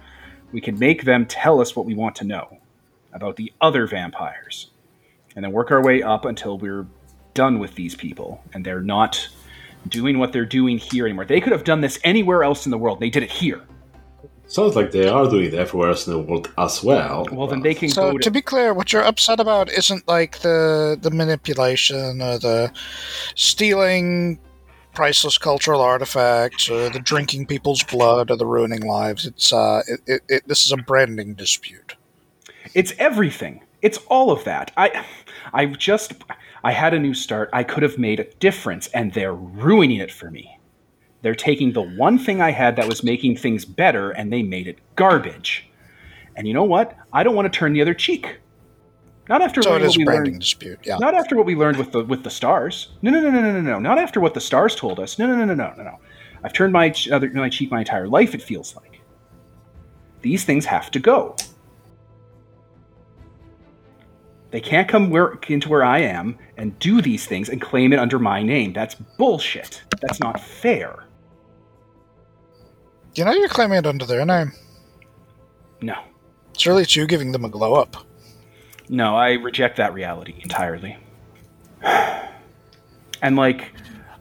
we 0.53 0.61
can 0.61 0.79
make 0.79 1.05
them 1.05 1.27
tell 1.27 1.61
us 1.61 1.77
what 1.77 1.87
we 1.87 1.95
want 1.95 2.17
to 2.17 2.25
know 2.25 2.59
about 3.13 3.37
the 3.37 3.53
other 3.61 3.87
vampires. 3.87 4.71
And 5.37 5.45
then 5.45 5.53
work 5.53 5.71
our 5.71 5.83
way 5.83 6.03
up 6.03 6.25
until 6.25 6.59
we're 6.59 6.87
done 7.35 7.61
with 7.61 7.77
these 7.77 7.95
people 7.95 8.43
and 8.53 8.65
they're 8.65 8.83
not 8.83 9.29
doing 9.89 10.19
what 10.19 10.33
they're 10.33 10.45
doing 10.45 10.79
here 10.79 11.07
anymore. 11.07 11.25
They 11.25 11.41
could 11.41 11.53
have 11.53 11.65
done 11.65 11.81
this 11.81 11.99
anywhere 12.03 12.43
else 12.43 12.67
in 12.67 12.71
the 12.71 12.79
world. 12.79 13.01
They 13.01 13.11
did 13.11 13.23
it 13.23 13.31
here. 13.31 13.63
Sounds 14.51 14.75
like 14.75 14.91
they 14.91 15.07
are 15.09 15.31
doing 15.31 15.45
it 15.47 15.55
everywhere 15.55 15.91
else 15.91 16.09
in 16.09 16.13
the 16.13 16.19
world 16.19 16.53
as 16.59 16.83
well. 16.83 17.25
Well, 17.31 17.47
then 17.47 17.61
they 17.63 17.73
can 17.73 17.89
So 17.89 18.11
go 18.11 18.19
to 18.19 18.25
to. 18.25 18.31
be 18.33 18.43
clear, 18.43 18.75
what 18.75 18.93
you're 18.93 19.05
upset 19.05 19.39
about 19.39 19.71
isn't 19.71 20.09
like 20.09 20.41
the 20.41 20.99
the 21.01 21.11
manipulation 21.13 22.21
or 22.21 22.37
the 22.39 22.73
stealing 23.37 24.41
priceless 24.93 25.39
cultural 25.39 25.81
artifacts 25.81 26.69
or 26.69 26.91
the 26.91 26.99
drinking 26.99 27.47
people's 27.47 27.85
blood 27.85 28.29
or 28.29 28.37
the 28.37 28.45
ruining 28.47 28.83
lives. 28.83 29.25
It's 29.25 29.53
uh, 29.53 29.83
it, 29.87 30.01
it, 30.07 30.23
it, 30.29 30.49
this 30.49 30.67
is 30.67 30.73
a 30.73 30.77
branding 30.79 31.35
dispute. 31.35 31.95
It's 32.75 32.93
everything. 32.99 33.63
It's 33.83 33.99
all 34.09 34.31
of 34.33 34.43
that. 34.45 34.73
I, 34.77 35.07
I 35.55 35.67
just, 35.67 36.13
I 36.65 36.73
had 36.73 36.93
a 36.93 36.99
new 36.99 37.15
start. 37.15 37.51
I 37.53 37.63
could 37.63 37.83
have 37.83 37.99
made 37.99 38.21
a 38.21 38.25
difference, 38.41 38.89
and 38.89 39.13
they're 39.15 39.33
ruining 39.35 39.99
it 39.99 40.13
for 40.13 40.31
me. 40.31 40.59
They're 41.23 41.35
taking 41.35 41.73
the 41.73 41.83
one 41.83 42.19
thing 42.19 42.41
I 42.41 42.51
had 42.51 42.77
that 42.77 42.89
was 42.89 43.03
making 43.03 43.37
things 43.37 43.65
better, 43.65 44.11
and 44.11 44.33
they 44.33 44.43
made 44.43 44.67
it 44.67 44.79
garbage. 44.97 45.69
And 46.37 46.49
you 46.49 46.55
know 46.55 46.65
what? 46.65 46.97
I 47.13 47.23
don't 47.23 47.35
want 47.35 47.53
to 47.53 47.57
turn 47.59 47.73
the 47.73 47.83
other 47.83 47.95
cheek. 47.95 48.39
Not 49.29 49.43
after 49.43 49.63
So 49.63 49.77
is 49.77 49.91
what 49.91 49.99
we 49.99 50.05
branding 50.05 50.33
learned. 50.33 50.41
dispute. 50.41 50.79
Yeah. 50.83 50.97
Not 50.99 51.15
after 51.15 51.37
what 51.37 51.47
we 51.47 51.55
learned 51.55 51.77
with 51.77 51.93
the 51.93 52.05
with 52.05 52.25
the 52.25 52.31
stars. 52.31 52.89
No, 53.03 53.11
no, 53.11 53.21
no, 53.21 53.31
no, 53.31 53.41
no, 53.41 53.53
no, 53.53 53.61
no. 53.61 53.79
Not 53.79 53.99
after 53.99 54.19
what 54.19 54.35
the 54.35 54.41
stars 54.41 54.75
told 54.75 54.99
us. 54.99 55.19
No, 55.19 55.27
no, 55.27 55.37
no, 55.37 55.45
no, 55.45 55.55
no, 55.55 55.75
no, 55.77 55.83
no. 55.85 55.99
I've 56.43 56.53
turned 56.53 56.73
my 56.73 56.93
other 57.13 57.31
my 57.31 57.49
cheek 57.49 57.71
my 57.71 57.81
entire 57.81 58.09
life. 58.09 58.35
It 58.35 58.43
feels 58.43 58.75
like 58.75 59.01
these 60.23 60.45
things 60.45 60.65
have 60.67 60.91
to 60.93 60.99
go. 60.99 61.37
They 64.51 64.61
can't 64.61 64.89
come 64.89 65.11
where, 65.11 65.39
into 65.49 65.69
where 65.69 65.85
I 65.85 65.99
am 66.01 66.37
and 66.57 66.77
do 66.81 67.01
these 67.01 67.25
things 67.25 67.49
and 67.49 67.61
claim 67.61 67.93
it 67.93 68.01
under 68.01 68.19
my 68.19 68.43
name. 68.43 68.73
That's 68.73 68.97
bullshit. 68.97 69.83
That's 70.01 70.19
not 70.19 70.41
fair. 70.41 71.05
You 73.15 73.25
know 73.25 73.33
you're 73.33 73.49
claiming 73.49 73.79
it 73.79 73.87
under 73.87 74.07
their 74.07 74.25
name. 74.25 74.53
No, 75.83 75.97
It's 76.55 76.67
really 76.67 76.83
it's 76.83 76.95
you 76.95 77.07
giving 77.07 77.33
them 77.33 77.45
a 77.45 77.49
glow 77.49 77.75
up. 77.75 77.97
no, 78.89 79.17
I 79.17 79.33
reject 79.33 79.77
that 79.79 79.95
reality 79.95 80.35
entirely. 80.43 80.97
And 83.23 83.37
like, 83.37 83.73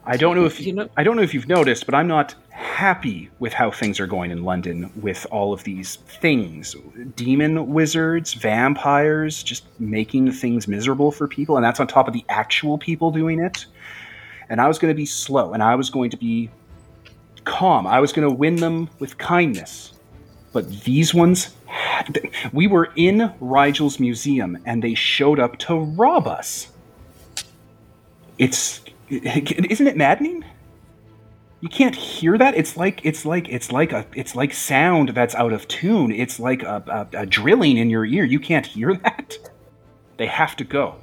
I 0.04 0.18
don't 0.18 0.36
know 0.36 0.44
if 0.44 0.60
You 0.60 0.74
know- 0.74 0.88
I 0.96 1.02
don't 1.04 1.16
know 1.16 1.22
if 1.22 1.32
you've 1.32 1.48
noticed, 1.48 1.86
but 1.86 1.94
I'm 1.94 2.06
not 2.06 2.34
happy 2.50 3.30
with 3.38 3.54
how 3.54 3.70
things 3.70 3.98
are 3.98 4.06
going 4.06 4.30
in 4.30 4.44
London 4.44 4.90
with 5.00 5.26
all 5.30 5.54
of 5.54 5.64
these 5.64 5.96
things, 6.20 6.76
demon 7.16 7.72
wizards, 7.72 8.34
vampires, 8.34 9.42
just 9.42 9.64
making 9.80 10.32
things 10.32 10.68
miserable 10.68 11.10
for 11.10 11.26
people, 11.26 11.56
and 11.56 11.64
that's 11.64 11.80
on 11.80 11.86
top 11.86 12.08
of 12.08 12.12
the 12.12 12.24
actual 12.28 12.76
people 12.76 13.10
doing 13.10 13.40
it. 13.40 13.64
And 14.50 14.60
I 14.60 14.68
was 14.68 14.78
going 14.78 14.92
to 14.92 14.96
be 14.96 15.06
slow, 15.06 15.54
and 15.54 15.62
I 15.62 15.74
was 15.76 15.88
going 15.88 16.10
to 16.10 16.18
be 16.18 16.50
calm. 17.50 17.86
I 17.86 17.98
was 17.98 18.12
going 18.12 18.26
to 18.26 18.34
win 18.34 18.56
them 18.56 18.88
with 19.00 19.18
kindness. 19.18 19.92
But 20.52 20.70
these 20.84 21.12
ones, 21.12 21.54
we 22.52 22.68
were 22.68 22.92
in 22.96 23.32
Rigel's 23.40 23.98
museum, 23.98 24.56
and 24.64 24.82
they 24.82 24.94
showed 24.94 25.40
up 25.40 25.58
to 25.58 25.74
rob 25.74 26.26
us. 26.26 26.68
It's 28.38 28.80
isn't 29.10 29.86
it 29.86 29.96
maddening? 29.96 30.44
You 31.60 31.68
can't 31.68 31.94
hear 31.94 32.38
that. 32.38 32.54
It's 32.56 32.76
like 32.76 33.04
it's 33.04 33.26
like 33.26 33.48
it's 33.48 33.70
like 33.70 33.92
a 33.92 34.06
it's 34.14 34.34
like 34.34 34.54
sound 34.54 35.10
that's 35.10 35.34
out 35.34 35.52
of 35.52 35.68
tune. 35.68 36.12
It's 36.12 36.40
like 36.40 36.62
a, 36.62 37.08
a, 37.12 37.22
a 37.22 37.26
drilling 37.26 37.76
in 37.76 37.90
your 37.90 38.04
ear. 38.04 38.24
You 38.24 38.40
can't 38.40 38.64
hear 38.64 38.94
that. 39.04 39.36
They 40.16 40.26
have 40.26 40.56
to 40.56 40.64
go. 40.64 40.96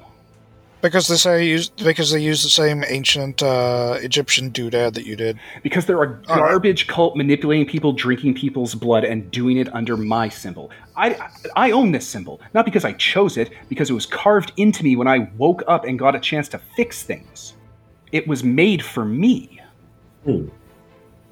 Because 0.82 1.08
they 1.08 1.16
say 1.16 1.46
use 1.46 1.70
because 1.70 2.12
they 2.12 2.20
use 2.20 2.44
the 2.44 2.50
same 2.50 2.84
ancient 2.88 3.42
uh, 3.42 3.98
Egyptian 4.02 4.52
doodad 4.52 4.94
that 4.94 5.06
you 5.06 5.16
did. 5.16 5.40
because 5.64 5.86
they're 5.88 6.02
a 6.04 6.08
All 6.08 6.14
right. 6.14 6.38
garbage 6.38 6.86
cult 6.88 7.16
manipulating 7.16 7.66
people, 7.66 7.94
drinking 7.94 8.36
people's 8.36 8.76
blood, 8.76 9.04
and 9.04 9.30
doing 9.32 9.58
it 9.58 9.74
under 9.74 9.98
my 9.98 10.30
symbol. 10.30 10.70
I 10.96 11.18
I 11.56 11.72
own 11.72 11.92
this 11.94 12.08
symbol 12.08 12.40
not 12.54 12.64
because 12.66 12.86
I 12.86 12.94
chose 12.94 13.38
it, 13.38 13.52
because 13.70 13.90
it 13.90 13.94
was 13.94 14.06
carved 14.06 14.54
into 14.58 14.84
me 14.84 14.96
when 14.96 15.08
I 15.08 15.30
woke 15.38 15.64
up 15.68 15.84
and 15.86 15.98
got 15.98 16.16
a 16.16 16.20
chance 16.20 16.48
to 16.50 16.60
fix 16.76 17.02
things. 17.04 17.54
It 18.12 18.28
was 18.28 18.44
made 18.44 18.84
for 18.84 19.04
me. 19.04 19.60
Hmm. 20.26 20.48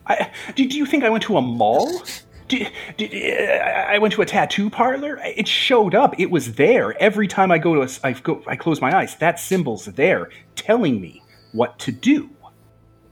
I, 0.08 0.30
do, 0.56 0.68
do 0.68 0.78
you 0.78 0.86
think 0.86 1.04
I 1.04 1.10
went 1.10 1.24
to 1.24 1.38
a 1.38 1.42
mall? 1.42 2.04
Do, 2.48 2.66
do, 2.98 3.08
I 3.08 3.98
went 3.98 4.14
to 4.14 4.22
a 4.22 4.26
tattoo 4.26 4.70
parlor. 4.70 5.20
It 5.24 5.48
showed 5.48 5.96
up. 5.96 6.20
It 6.20 6.30
was 6.30 6.54
there 6.54 6.96
every 7.02 7.28
time 7.28 7.52
I 7.52 7.58
go 7.58 7.74
to. 7.76 7.82
A, 7.82 8.08
I 8.08 8.14
go. 8.14 8.44
I 8.46 8.56
close 8.56 8.82
my 8.82 8.96
eyes. 8.96 9.16
That 9.18 9.40
symbol's 9.40 9.86
there, 9.86 10.30
telling 10.56 11.02
me 11.02 11.24
what 11.54 11.80
to 11.80 11.92
do. 11.92 12.30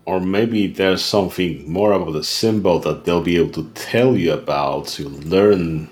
Or 0.05 0.19
maybe 0.19 0.67
there's 0.67 1.03
something 1.03 1.71
more 1.71 1.93
about 1.93 2.11
the 2.11 2.23
symbol 2.23 2.79
that 2.79 3.05
they'll 3.05 3.23
be 3.23 3.37
able 3.37 3.51
to 3.53 3.69
tell 3.73 4.17
you 4.17 4.33
about 4.33 4.87
to 4.87 5.07
learn 5.09 5.89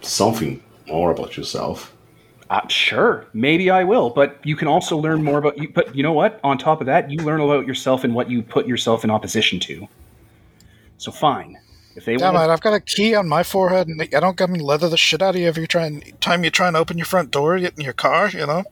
something 0.00 0.62
more 0.88 1.12
about 1.12 1.36
yourself. 1.36 1.94
Uh, 2.50 2.66
sure, 2.68 3.26
maybe 3.32 3.70
I 3.70 3.84
will, 3.84 4.10
but 4.10 4.38
you 4.44 4.56
can 4.56 4.68
also 4.68 4.96
learn 4.96 5.22
more 5.22 5.38
about 5.38 5.56
you. 5.56 5.70
But 5.72 5.94
you 5.94 6.02
know 6.02 6.12
what? 6.12 6.40
On 6.42 6.58
top 6.58 6.80
of 6.80 6.86
that, 6.86 7.10
you 7.10 7.18
learn 7.18 7.40
about 7.40 7.66
yourself 7.66 8.04
and 8.04 8.14
what 8.14 8.28
you 8.28 8.42
put 8.42 8.66
yourself 8.66 9.04
in 9.04 9.10
opposition 9.10 9.60
to. 9.60 9.88
So 10.98 11.12
fine, 11.12 11.58
if 11.94 12.04
they 12.04 12.16
Damn 12.16 12.34
want, 12.34 12.48
it! 12.48 12.52
I've 12.52 12.60
got 12.60 12.74
a 12.74 12.80
key 12.80 13.14
on 13.14 13.28
my 13.28 13.42
forehead, 13.42 13.88
and 13.88 14.00
I 14.00 14.20
don't 14.20 14.36
come 14.36 14.54
and 14.54 14.62
leather 14.62 14.88
the 14.88 14.96
shit 14.96 15.22
out 15.22 15.34
of 15.34 15.40
you 15.40 15.46
every 15.46 15.66
trying 15.66 16.00
time 16.20 16.44
you 16.44 16.50
try 16.50 16.68
and 16.68 16.76
open 16.76 16.96
your 16.98 17.06
front 17.06 17.30
door, 17.30 17.58
get 17.58 17.74
in 17.76 17.84
your 17.84 17.92
car. 17.92 18.28
You 18.30 18.46
know. 18.46 18.64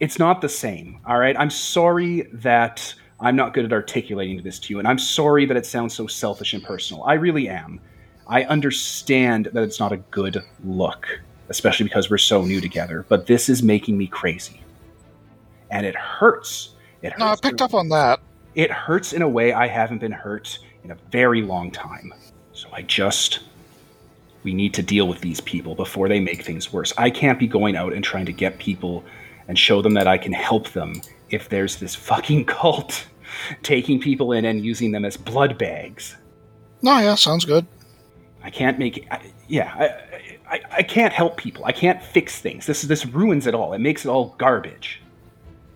it's 0.00 0.18
not 0.18 0.40
the 0.40 0.48
same. 0.48 0.98
All 1.06 1.18
right, 1.18 1.36
I'm 1.38 1.50
sorry 1.50 2.22
that 2.32 2.94
I'm 3.20 3.36
not 3.36 3.54
good 3.54 3.64
at 3.64 3.72
articulating 3.72 4.42
this 4.42 4.58
to 4.60 4.72
you, 4.72 4.78
and 4.78 4.88
I'm 4.88 4.98
sorry 4.98 5.46
that 5.46 5.56
it 5.56 5.64
sounds 5.64 5.94
so 5.94 6.06
selfish 6.06 6.52
and 6.54 6.62
personal. 6.62 7.04
I 7.04 7.14
really 7.14 7.48
am. 7.48 7.80
I 8.26 8.44
understand 8.44 9.48
that 9.52 9.62
it's 9.62 9.78
not 9.80 9.92
a 9.92 9.96
good 9.96 10.42
look, 10.64 11.06
especially 11.48 11.84
because 11.84 12.10
we're 12.10 12.18
so 12.18 12.42
new 12.44 12.60
together. 12.60 13.04
But 13.08 13.26
this 13.26 13.48
is 13.48 13.62
making 13.62 13.96
me 13.98 14.06
crazy, 14.06 14.60
and 15.70 15.86
it 15.86 15.94
hurts. 15.94 16.70
It 17.02 17.12
hurts. 17.12 17.20
No, 17.20 17.26
I 17.26 17.36
picked 17.36 17.62
up 17.62 17.74
on 17.74 17.88
that. 17.90 18.20
it 18.54 18.70
hurts 18.70 19.12
in 19.12 19.22
a 19.22 19.28
way 19.28 19.52
I 19.52 19.66
haven't 19.66 19.98
been 19.98 20.12
hurt 20.12 20.58
in 20.84 20.90
a 20.90 20.96
very 21.10 21.42
long 21.42 21.70
time. 21.70 22.12
So 22.62 22.68
I 22.72 22.82
just. 22.82 23.40
We 24.44 24.54
need 24.54 24.72
to 24.74 24.82
deal 24.82 25.08
with 25.08 25.20
these 25.20 25.40
people 25.40 25.74
before 25.74 26.08
they 26.08 26.20
make 26.20 26.42
things 26.44 26.72
worse. 26.72 26.92
I 26.96 27.10
can't 27.10 27.38
be 27.38 27.48
going 27.48 27.76
out 27.76 27.92
and 27.92 28.04
trying 28.04 28.26
to 28.26 28.32
get 28.32 28.58
people 28.58 29.04
and 29.48 29.58
show 29.58 29.82
them 29.82 29.94
that 29.94 30.06
I 30.06 30.16
can 30.16 30.32
help 30.32 30.68
them 30.70 31.00
if 31.30 31.48
there's 31.48 31.76
this 31.76 31.96
fucking 31.96 32.44
cult 32.60 33.08
taking 33.64 34.00
people 34.00 34.30
in 34.32 34.44
and 34.44 34.64
using 34.64 34.92
them 34.92 35.04
as 35.04 35.16
blood 35.16 35.58
bags. 35.58 36.16
No, 36.82 36.98
yeah, 36.98 37.16
sounds 37.16 37.44
good. 37.44 37.66
I 38.44 38.50
can't 38.50 38.78
make 38.78 39.08
I, 39.10 39.32
yeah, 39.48 39.72
I, 39.76 40.56
I, 40.56 40.60
I 40.70 40.82
can't 40.84 41.12
help 41.12 41.36
people. 41.36 41.64
I 41.64 41.72
can't 41.72 42.00
fix 42.00 42.38
things. 42.38 42.66
This 42.66 42.82
this 42.82 43.06
ruins 43.06 43.48
it 43.48 43.56
all. 43.56 43.72
It 43.72 43.80
makes 43.80 44.04
it 44.04 44.08
all 44.08 44.36
garbage. 44.38 45.01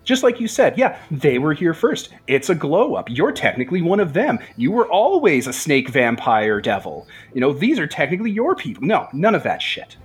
Just 0.06 0.22
like 0.22 0.38
you 0.40 0.46
said, 0.46 0.78
yeah, 0.78 0.98
they 1.10 1.38
were 1.38 1.52
here 1.52 1.74
first. 1.74 2.10
It's 2.28 2.48
a 2.48 2.54
glow 2.54 2.94
up. 2.94 3.10
You're 3.10 3.32
technically 3.32 3.82
one 3.82 3.98
of 3.98 4.12
them. 4.12 4.38
You 4.56 4.70
were 4.70 4.86
always 4.86 5.48
a 5.48 5.52
snake 5.52 5.88
vampire 5.88 6.60
devil. 6.60 7.08
You 7.34 7.40
know, 7.40 7.52
these 7.52 7.80
are 7.80 7.88
technically 7.88 8.30
your 8.30 8.54
people. 8.54 8.84
No, 8.84 9.08
none 9.12 9.34
of 9.34 9.42
that 9.42 9.60
shit. 9.60 9.96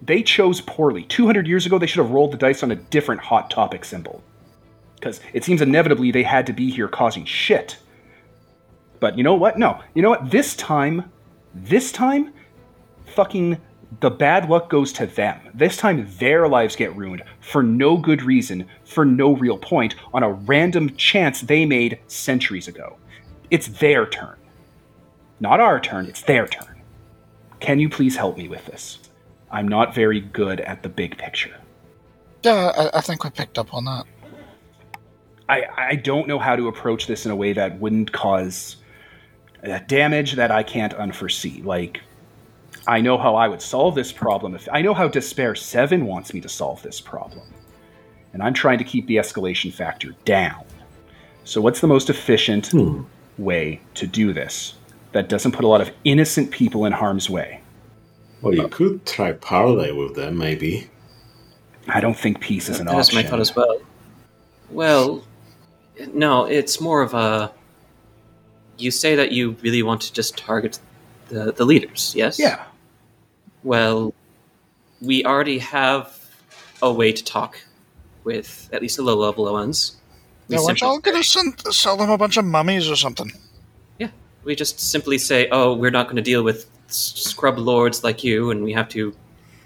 They 0.00 0.22
chose 0.22 0.62
poorly. 0.62 1.04
200 1.04 1.46
years 1.46 1.66
ago, 1.66 1.78
they 1.78 1.86
should 1.86 2.02
have 2.02 2.12
rolled 2.12 2.32
the 2.32 2.38
dice 2.38 2.62
on 2.62 2.70
a 2.70 2.76
different 2.76 3.20
hot 3.20 3.50
topic 3.50 3.84
symbol. 3.84 4.24
Because 4.94 5.20
it 5.34 5.44
seems 5.44 5.60
inevitably 5.60 6.10
they 6.10 6.22
had 6.22 6.46
to 6.46 6.54
be 6.54 6.70
here 6.70 6.88
causing 6.88 7.26
shit. 7.26 7.76
But 9.00 9.18
you 9.18 9.22
know 9.22 9.34
what? 9.34 9.58
No. 9.58 9.82
You 9.92 10.00
know 10.00 10.08
what? 10.08 10.30
This 10.30 10.56
time, 10.56 11.12
this 11.54 11.92
time, 11.92 12.32
fucking 13.04 13.58
the 14.00 14.10
bad 14.10 14.48
luck 14.48 14.68
goes 14.68 14.92
to 14.94 15.06
them. 15.06 15.40
This 15.54 15.76
time 15.76 16.08
their 16.18 16.48
lives 16.48 16.76
get 16.76 16.94
ruined 16.96 17.22
for 17.40 17.62
no 17.62 17.96
good 17.96 18.22
reason, 18.22 18.66
for 18.84 19.04
no 19.04 19.34
real 19.34 19.58
point, 19.58 19.94
on 20.12 20.22
a 20.22 20.32
random 20.32 20.94
chance 20.96 21.40
they 21.40 21.64
made 21.64 21.98
centuries 22.08 22.68
ago. 22.68 22.96
It's 23.50 23.68
their 23.68 24.06
turn. 24.06 24.36
Not 25.40 25.60
our 25.60 25.80
turn, 25.80 26.06
it's 26.06 26.22
their 26.22 26.46
turn. 26.46 26.82
Can 27.60 27.78
you 27.78 27.88
please 27.88 28.16
help 28.16 28.36
me 28.36 28.48
with 28.48 28.64
this? 28.66 28.98
I'm 29.50 29.68
not 29.68 29.94
very 29.94 30.20
good 30.20 30.60
at 30.60 30.82
the 30.82 30.88
big 30.88 31.16
picture. 31.16 31.56
Yeah, 32.42 32.72
I, 32.76 32.98
I 32.98 33.00
think 33.00 33.24
we 33.24 33.30
picked 33.30 33.58
up 33.58 33.72
on 33.72 33.84
that. 33.84 34.04
I, 35.48 35.64
I 35.76 35.94
don't 35.94 36.26
know 36.26 36.38
how 36.38 36.56
to 36.56 36.68
approach 36.68 37.06
this 37.06 37.24
in 37.24 37.30
a 37.30 37.36
way 37.36 37.52
that 37.52 37.78
wouldn't 37.78 38.12
cause 38.12 38.76
uh, 39.62 39.78
damage 39.86 40.32
that 40.32 40.50
I 40.50 40.62
can't 40.62 40.92
unforesee. 40.94 41.62
Like, 41.62 42.00
I 42.86 43.00
know 43.00 43.18
how 43.18 43.34
I 43.34 43.48
would 43.48 43.62
solve 43.62 43.94
this 43.94 44.12
problem. 44.12 44.54
If 44.54 44.68
I 44.72 44.80
know 44.82 44.94
how 44.94 45.08
Despair 45.08 45.54
Seven 45.54 46.06
wants 46.06 46.32
me 46.32 46.40
to 46.40 46.48
solve 46.48 46.82
this 46.82 47.00
problem, 47.00 47.46
and 48.32 48.42
I'm 48.42 48.54
trying 48.54 48.78
to 48.78 48.84
keep 48.84 49.06
the 49.06 49.16
escalation 49.16 49.72
factor 49.72 50.10
down. 50.24 50.64
So, 51.44 51.60
what's 51.60 51.80
the 51.80 51.86
most 51.86 52.10
efficient 52.10 52.68
Hmm. 52.68 53.02
way 53.38 53.80
to 53.94 54.06
do 54.06 54.32
this 54.32 54.74
that 55.12 55.28
doesn't 55.28 55.52
put 55.52 55.64
a 55.64 55.68
lot 55.68 55.80
of 55.80 55.90
innocent 56.04 56.50
people 56.50 56.84
in 56.84 56.92
harm's 56.92 57.28
way? 57.30 57.60
Well, 58.42 58.54
you 58.54 58.68
could 58.68 59.04
try 59.06 59.32
parlay 59.32 59.90
with 59.92 60.14
them, 60.14 60.36
maybe. 60.38 60.88
I 61.88 62.00
don't 62.00 62.16
think 62.16 62.40
peace 62.40 62.68
is 62.68 62.80
an 62.80 62.86
That's 62.86 63.08
option. 63.08 63.16
That's 63.16 63.24
my 63.24 63.30
thought 63.30 63.40
as 63.40 63.56
well. 63.56 63.80
Well, 64.70 65.24
no, 66.12 66.44
it's 66.44 66.80
more 66.80 67.02
of 67.02 67.14
a. 67.14 67.52
You 68.78 68.90
say 68.90 69.14
that 69.16 69.32
you 69.32 69.56
really 69.62 69.82
want 69.82 70.02
to 70.02 70.12
just 70.12 70.36
target 70.36 70.78
the, 71.28 71.52
the 71.52 71.64
leaders, 71.64 72.12
yes? 72.14 72.38
Yeah. 72.38 72.64
Well, 73.66 74.14
we 75.00 75.24
already 75.24 75.58
have 75.58 76.16
a 76.80 76.92
way 76.92 77.10
to 77.10 77.24
talk 77.24 77.58
with 78.22 78.70
at 78.72 78.80
least 78.80 78.96
the 78.96 79.02
low 79.02 79.16
level 79.16 79.52
ones. 79.52 79.96
No, 80.48 80.58
We 80.58 80.62
Now, 80.62 80.68
aren't 80.68 80.80
y'all 80.82 80.98
gonna 81.00 81.24
send, 81.24 81.60
sell 81.74 81.96
them 81.96 82.08
a 82.10 82.16
bunch 82.16 82.36
of 82.36 82.44
mummies 82.44 82.88
or 82.88 82.94
something? 82.94 83.32
Yeah, 83.98 84.10
we 84.44 84.54
just 84.54 84.78
simply 84.78 85.18
say, 85.18 85.48
"Oh, 85.50 85.74
we're 85.74 85.90
not 85.90 86.06
going 86.06 86.14
to 86.14 86.22
deal 86.22 86.44
with 86.44 86.70
scrub 86.86 87.58
lords 87.58 88.04
like 88.04 88.22
you, 88.22 88.52
and 88.52 88.62
we 88.62 88.72
have 88.72 88.88
to 88.90 89.16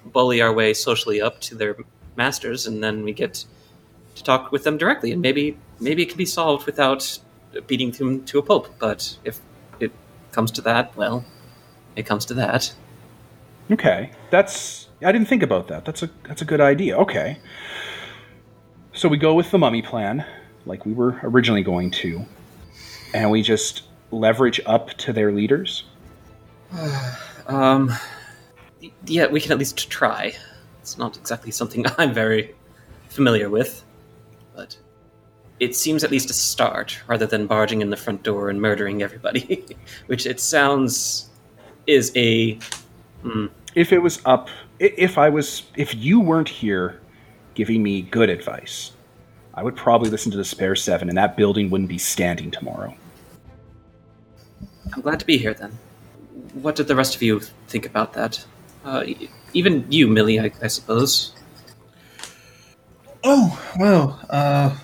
bully 0.06 0.40
our 0.40 0.54
way 0.54 0.72
socially 0.72 1.20
up 1.20 1.42
to 1.42 1.54
their 1.54 1.76
masters, 2.16 2.66
and 2.66 2.82
then 2.82 3.04
we 3.04 3.12
get 3.12 3.44
to 4.14 4.22
talk 4.22 4.50
with 4.50 4.64
them 4.64 4.78
directly, 4.78 5.12
and 5.12 5.20
maybe 5.20 5.58
maybe 5.78 6.00
it 6.04 6.08
can 6.08 6.16
be 6.16 6.24
solved 6.24 6.64
without 6.64 7.18
beating 7.66 7.90
them 7.90 8.24
to 8.24 8.38
a 8.38 8.42
pulp. 8.42 8.78
But 8.78 9.18
if 9.24 9.40
it 9.78 9.92
comes 10.32 10.50
to 10.52 10.62
that, 10.62 10.96
well, 10.96 11.22
it 11.96 12.06
comes 12.06 12.24
to 12.24 12.34
that. 12.34 12.72
Okay, 13.70 14.10
that's 14.30 14.88
I 15.02 15.12
didn't 15.12 15.28
think 15.28 15.42
about 15.42 15.68
that. 15.68 15.84
That's 15.84 16.02
a 16.02 16.10
that's 16.24 16.42
a 16.42 16.44
good 16.44 16.60
idea. 16.60 16.96
Okay, 16.98 17.38
so 18.92 19.08
we 19.08 19.16
go 19.16 19.34
with 19.34 19.50
the 19.50 19.58
mummy 19.58 19.82
plan, 19.82 20.24
like 20.66 20.84
we 20.84 20.92
were 20.92 21.18
originally 21.22 21.62
going 21.62 21.90
to, 21.92 22.24
and 23.14 23.30
we 23.30 23.42
just 23.42 23.84
leverage 24.10 24.60
up 24.66 24.90
to 24.94 25.12
their 25.12 25.32
leaders. 25.32 25.84
Um, 27.46 27.92
yeah, 29.06 29.26
we 29.26 29.40
can 29.40 29.50
at 29.50 29.58
least 29.58 29.90
try. 29.90 30.32
It's 30.80 30.96
not 30.96 31.16
exactly 31.16 31.50
something 31.50 31.84
I'm 31.98 32.14
very 32.14 32.54
familiar 33.08 33.50
with, 33.50 33.82
but 34.54 34.76
it 35.58 35.74
seems 35.74 36.04
at 36.04 36.12
least 36.12 36.30
a 36.30 36.32
start 36.32 37.00
rather 37.08 37.26
than 37.26 37.48
barging 37.48 37.80
in 37.80 37.90
the 37.90 37.96
front 37.96 38.22
door 38.22 38.50
and 38.50 38.60
murdering 38.62 39.02
everybody, 39.02 39.66
which 40.06 40.26
it 40.26 40.38
sounds 40.38 41.28
is 41.88 42.12
a. 42.14 42.58
Hmm, 43.22 43.46
If 43.74 43.92
it 43.92 43.98
was 43.98 44.20
up, 44.24 44.48
if 44.78 45.18
I 45.18 45.28
was, 45.28 45.62
if 45.76 45.94
you 45.94 46.20
weren't 46.20 46.48
here 46.48 47.00
giving 47.54 47.82
me 47.82 48.02
good 48.02 48.28
advice, 48.30 48.92
I 49.54 49.62
would 49.62 49.76
probably 49.76 50.10
listen 50.10 50.30
to 50.32 50.38
Despair 50.38 50.74
Seven, 50.76 51.08
and 51.08 51.18
that 51.18 51.36
building 51.36 51.70
wouldn't 51.70 51.88
be 51.88 51.98
standing 51.98 52.50
tomorrow. 52.50 52.94
I'm 54.92 55.02
glad 55.02 55.20
to 55.20 55.26
be 55.26 55.38
here 55.38 55.54
then. 55.54 55.78
What 56.54 56.74
did 56.74 56.88
the 56.88 56.96
rest 56.96 57.14
of 57.14 57.22
you 57.22 57.40
think 57.68 57.86
about 57.86 58.12
that? 58.14 58.44
Uh, 58.84 59.04
e- 59.06 59.30
even 59.52 59.86
you, 59.90 60.08
Millie, 60.08 60.40
I, 60.40 60.50
I 60.62 60.66
suppose. 60.66 61.32
Oh 63.22 63.60
well, 63.78 64.20
uh, 64.30 64.76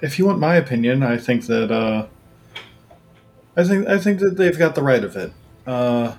if 0.00 0.18
you 0.18 0.26
want 0.26 0.40
my 0.40 0.56
opinion, 0.56 1.02
I 1.02 1.16
think 1.16 1.46
that 1.46 1.70
uh, 1.70 2.06
I 3.56 3.64
think 3.64 3.86
I 3.86 3.98
think 3.98 4.18
that 4.20 4.36
they've 4.36 4.58
got 4.58 4.74
the 4.74 4.82
right 4.82 5.02
of 5.04 5.16
it. 5.16 5.32
Uh, 5.66 6.16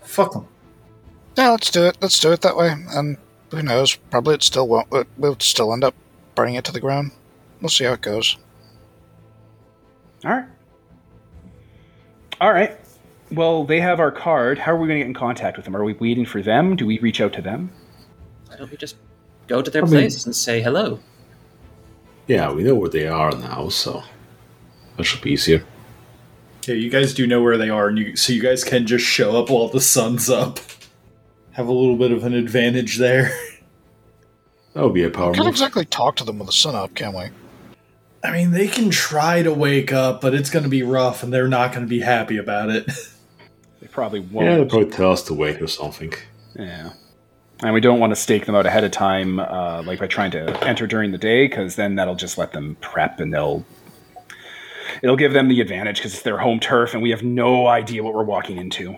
fuck 0.00 0.32
them. 0.32 0.46
Yeah, 1.36 1.50
let's 1.50 1.70
do 1.70 1.84
it. 1.86 1.96
Let's 2.00 2.18
do 2.20 2.32
it 2.32 2.42
that 2.42 2.56
way. 2.56 2.74
And 2.90 3.16
who 3.50 3.62
knows? 3.62 3.96
Probably 4.10 4.34
it 4.34 4.42
still 4.42 4.68
won't. 4.68 4.92
it- 4.92 5.06
We'll 5.16 5.36
still 5.40 5.72
end 5.72 5.84
up 5.84 5.94
burning 6.34 6.54
it 6.56 6.64
to 6.64 6.72
the 6.72 6.80
ground. 6.80 7.12
We'll 7.60 7.68
see 7.70 7.84
how 7.84 7.92
it 7.94 8.00
goes. 8.02 8.36
All 10.24 10.30
right. 10.32 10.44
All 12.40 12.52
right. 12.52 12.78
Well, 13.30 13.64
they 13.64 13.80
have 13.80 13.98
our 14.00 14.10
card. 14.10 14.58
How 14.58 14.72
are 14.72 14.76
we 14.76 14.86
going 14.88 14.98
to 14.98 15.04
get 15.04 15.08
in 15.08 15.14
contact 15.14 15.56
with 15.56 15.64
them? 15.64 15.76
Are 15.76 15.84
we 15.84 15.94
waiting 15.94 16.26
for 16.26 16.42
them? 16.42 16.76
Do 16.76 16.86
we 16.86 16.98
reach 16.98 17.20
out 17.20 17.32
to 17.34 17.42
them? 17.42 17.70
Why 18.48 18.56
don't 18.56 18.70
we 18.70 18.76
just 18.76 18.96
go 19.46 19.62
to 19.62 19.70
their 19.70 19.82
I 19.84 19.88
mean- 19.88 20.02
and 20.04 20.36
say 20.36 20.60
hello? 20.60 21.00
Yeah, 22.26 22.52
we 22.52 22.62
know 22.62 22.74
where 22.74 22.88
they 22.90 23.08
are 23.08 23.32
now, 23.32 23.68
so 23.68 24.02
that 24.96 25.04
should 25.04 25.22
be 25.22 25.32
easier. 25.32 25.64
Yeah, 26.66 26.74
you 26.76 26.88
guys 26.90 27.12
do 27.14 27.26
know 27.26 27.42
where 27.42 27.58
they 27.58 27.68
are, 27.68 27.88
and 27.88 27.98
you 27.98 28.14
so 28.14 28.32
you 28.32 28.40
guys 28.40 28.62
can 28.62 28.86
just 28.86 29.04
show 29.04 29.36
up 29.42 29.50
while 29.50 29.66
the 29.68 29.80
sun's 29.80 30.30
up. 30.30 30.60
Have 31.52 31.68
a 31.68 31.72
little 31.72 31.96
bit 31.96 32.12
of 32.12 32.24
an 32.24 32.34
advantage 32.34 32.98
there. 32.98 33.30
That 34.74 34.84
would 34.84 34.94
be 34.94 35.04
a 35.04 35.10
power 35.10 35.34
Can't 35.34 35.44
move. 35.44 35.52
exactly 35.52 35.84
talk 35.84 36.16
to 36.16 36.24
them 36.24 36.38
with 36.38 36.46
the 36.46 36.52
sun 36.52 36.74
up, 36.74 36.94
can 36.94 37.12
we? 37.12 37.24
I 38.24 38.32
mean, 38.32 38.52
they 38.52 38.68
can 38.68 38.88
try 38.88 39.42
to 39.42 39.52
wake 39.52 39.92
up, 39.92 40.22
but 40.22 40.32
it's 40.32 40.48
going 40.48 40.62
to 40.62 40.70
be 40.70 40.82
rough, 40.82 41.22
and 41.22 41.30
they're 41.30 41.46
not 41.46 41.72
going 41.72 41.84
to 41.84 41.88
be 41.90 42.00
happy 42.00 42.38
about 42.38 42.70
it. 42.70 42.88
They 43.80 43.88
probably 43.88 44.20
won't. 44.20 44.46
Yeah, 44.46 44.54
they'll 44.54 44.66
probably 44.66 44.90
tell 44.90 45.10
us 45.10 45.24
to 45.24 45.34
wait 45.34 45.60
or 45.60 45.66
something. 45.66 46.14
Yeah. 46.56 46.92
And 47.64 47.74
we 47.74 47.80
don't 47.80 47.98
want 47.98 48.12
to 48.12 48.16
stake 48.16 48.46
them 48.46 48.54
out 48.54 48.64
ahead 48.64 48.84
of 48.84 48.92
time, 48.92 49.40
uh, 49.40 49.82
like 49.84 49.98
by 49.98 50.06
trying 50.06 50.30
to 50.30 50.64
enter 50.64 50.86
during 50.86 51.10
the 51.10 51.18
day, 51.18 51.48
because 51.48 51.74
then 51.74 51.96
that'll 51.96 52.14
just 52.14 52.38
let 52.38 52.52
them 52.52 52.76
prep 52.80 53.18
and 53.18 53.34
they'll. 53.34 53.64
It'll 55.02 55.16
give 55.16 55.32
them 55.32 55.48
the 55.48 55.60
advantage 55.60 55.96
because 55.96 56.14
it's 56.14 56.22
their 56.22 56.38
home 56.38 56.60
turf 56.60 56.94
and 56.94 57.02
we 57.02 57.10
have 57.10 57.24
no 57.24 57.66
idea 57.66 58.04
what 58.04 58.14
we're 58.14 58.22
walking 58.22 58.56
into. 58.56 58.96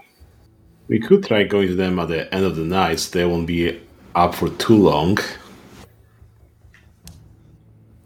We 0.88 1.00
could 1.00 1.24
try 1.24 1.44
going 1.44 1.68
to 1.68 1.74
them 1.74 1.98
at 1.98 2.08
the 2.08 2.32
end 2.34 2.44
of 2.44 2.56
the 2.56 2.64
night, 2.64 3.00
so 3.00 3.18
they 3.18 3.24
won't 3.24 3.46
be 3.46 3.80
up 4.14 4.34
for 4.34 4.48
too 4.50 4.76
long. 4.76 5.18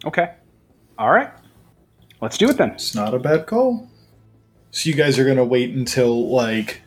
Okay. 0.05 0.35
All 0.97 1.11
right. 1.11 1.31
Let's 2.21 2.39
do 2.39 2.49
it 2.49 2.57
then. 2.57 2.71
It's 2.73 2.95
not 2.95 3.15
a 3.15 3.19
bad 3.19 3.47
call. 3.47 3.89
So 4.71 4.89
you 4.89 4.95
guys 4.95 5.19
are 5.19 5.25
going 5.25 5.37
to 5.37 5.45
wait 5.45 5.75
until 5.75 6.29
like 6.31 6.83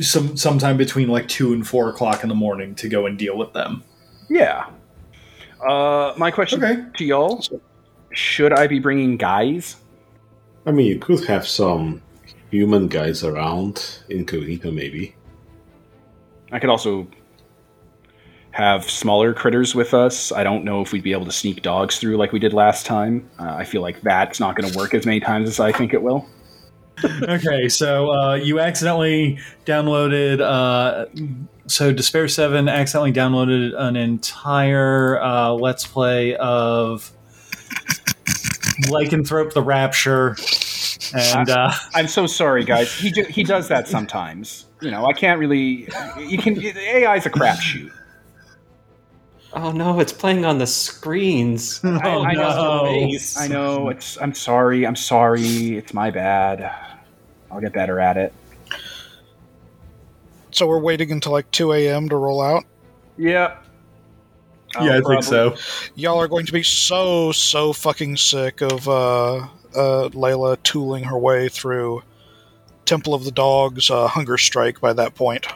some 0.00 0.36
sometime 0.36 0.76
between 0.76 1.08
like 1.08 1.28
two 1.28 1.52
and 1.52 1.66
four 1.66 1.88
o'clock 1.88 2.22
in 2.22 2.28
the 2.28 2.34
morning 2.34 2.74
to 2.76 2.88
go 2.88 3.06
and 3.06 3.18
deal 3.18 3.36
with 3.36 3.52
them. 3.52 3.82
Yeah. 4.28 4.66
Uh, 5.66 6.14
my 6.16 6.30
question 6.30 6.62
Okay. 6.62 6.82
to 6.98 7.04
y'all 7.04 7.42
should 8.12 8.52
I 8.52 8.66
be 8.66 8.78
bringing 8.78 9.16
guys? 9.16 9.76
I 10.66 10.70
mean, 10.70 10.86
you 10.86 10.98
could 10.98 11.24
have 11.26 11.46
some 11.46 12.00
human 12.54 12.86
guys 12.86 13.24
around, 13.24 13.98
incognito 14.08 14.70
maybe. 14.70 15.16
I 16.52 16.60
could 16.60 16.70
also 16.70 17.08
have 18.52 18.88
smaller 18.88 19.34
critters 19.34 19.74
with 19.74 19.92
us. 19.92 20.30
I 20.30 20.44
don't 20.44 20.64
know 20.64 20.80
if 20.80 20.92
we'd 20.92 21.02
be 21.02 21.10
able 21.10 21.24
to 21.24 21.32
sneak 21.32 21.62
dogs 21.62 21.98
through 21.98 22.16
like 22.16 22.30
we 22.30 22.38
did 22.38 22.52
last 22.52 22.86
time. 22.86 23.28
Uh, 23.40 23.54
I 23.56 23.64
feel 23.64 23.82
like 23.82 24.00
that's 24.02 24.38
not 24.38 24.54
going 24.54 24.70
to 24.70 24.78
work 24.78 24.94
as 24.94 25.04
many 25.04 25.18
times 25.18 25.48
as 25.48 25.58
I 25.58 25.72
think 25.72 25.92
it 25.92 26.00
will. 26.00 26.28
okay, 27.22 27.68
so 27.68 28.12
uh, 28.12 28.34
you 28.36 28.60
accidentally 28.60 29.40
downloaded. 29.66 30.40
Uh, 30.40 31.06
so 31.66 31.92
Despair 31.92 32.28
Seven 32.28 32.68
accidentally 32.68 33.12
downloaded 33.12 33.76
an 33.76 33.96
entire 33.96 35.20
uh, 35.20 35.50
Let's 35.50 35.84
Play 35.84 36.36
of 36.36 37.10
Lycanthrope 38.82 39.52
the 39.54 39.62
Rapture, 39.62 40.36
and 41.14 41.50
uh, 41.50 41.72
I'm 41.94 42.08
so 42.08 42.26
sorry, 42.26 42.64
guys. 42.64 42.92
He 42.92 43.10
ju- 43.10 43.24
he 43.24 43.44
does 43.44 43.68
that 43.68 43.88
sometimes. 43.88 44.66
You 44.80 44.90
know, 44.90 45.06
I 45.06 45.12
can't 45.12 45.38
really. 45.38 45.88
You 46.18 46.38
can. 46.38 46.60
AI 46.60 47.16
is 47.16 47.26
a 47.26 47.30
crapshoot. 47.30 47.92
Oh 49.52 49.70
no, 49.70 50.00
it's 50.00 50.12
playing 50.12 50.44
on 50.44 50.58
the 50.58 50.66
screens. 50.66 51.80
oh 51.84 51.90
I 52.24 52.34
know. 52.34 52.82
no. 52.82 52.84
Face. 52.84 53.38
I 53.38 53.46
know. 53.46 53.88
It's. 53.88 54.20
I'm 54.20 54.34
sorry. 54.34 54.86
I'm 54.86 54.96
sorry. 54.96 55.76
It's 55.76 55.94
my 55.94 56.10
bad. 56.10 56.70
I'll 57.50 57.60
get 57.60 57.72
better 57.72 58.00
at 58.00 58.16
it. 58.16 58.32
So 60.50 60.66
we're 60.66 60.80
waiting 60.80 61.10
until 61.10 61.32
like 61.32 61.50
2 61.50 61.72
a.m. 61.72 62.08
to 62.08 62.16
roll 62.16 62.40
out. 62.40 62.64
Yep. 63.16 63.64
Yeah, 64.80 64.98
I 64.98 65.00
think 65.00 65.22
so. 65.22 65.56
Y'all 65.94 66.20
are 66.20 66.28
going 66.28 66.46
to 66.46 66.52
be 66.52 66.62
so, 66.62 67.32
so 67.32 67.72
fucking 67.72 68.16
sick 68.16 68.60
of 68.60 68.88
uh, 68.88 69.46
uh, 69.74 70.08
Layla 70.10 70.62
tooling 70.62 71.04
her 71.04 71.18
way 71.18 71.48
through 71.48 72.02
Temple 72.84 73.14
of 73.14 73.24
the 73.24 73.30
Dogs 73.30 73.90
uh, 73.90 74.06
hunger 74.06 74.38
strike 74.38 74.80
by 74.80 74.92
that 74.92 75.14
point. 75.14 75.46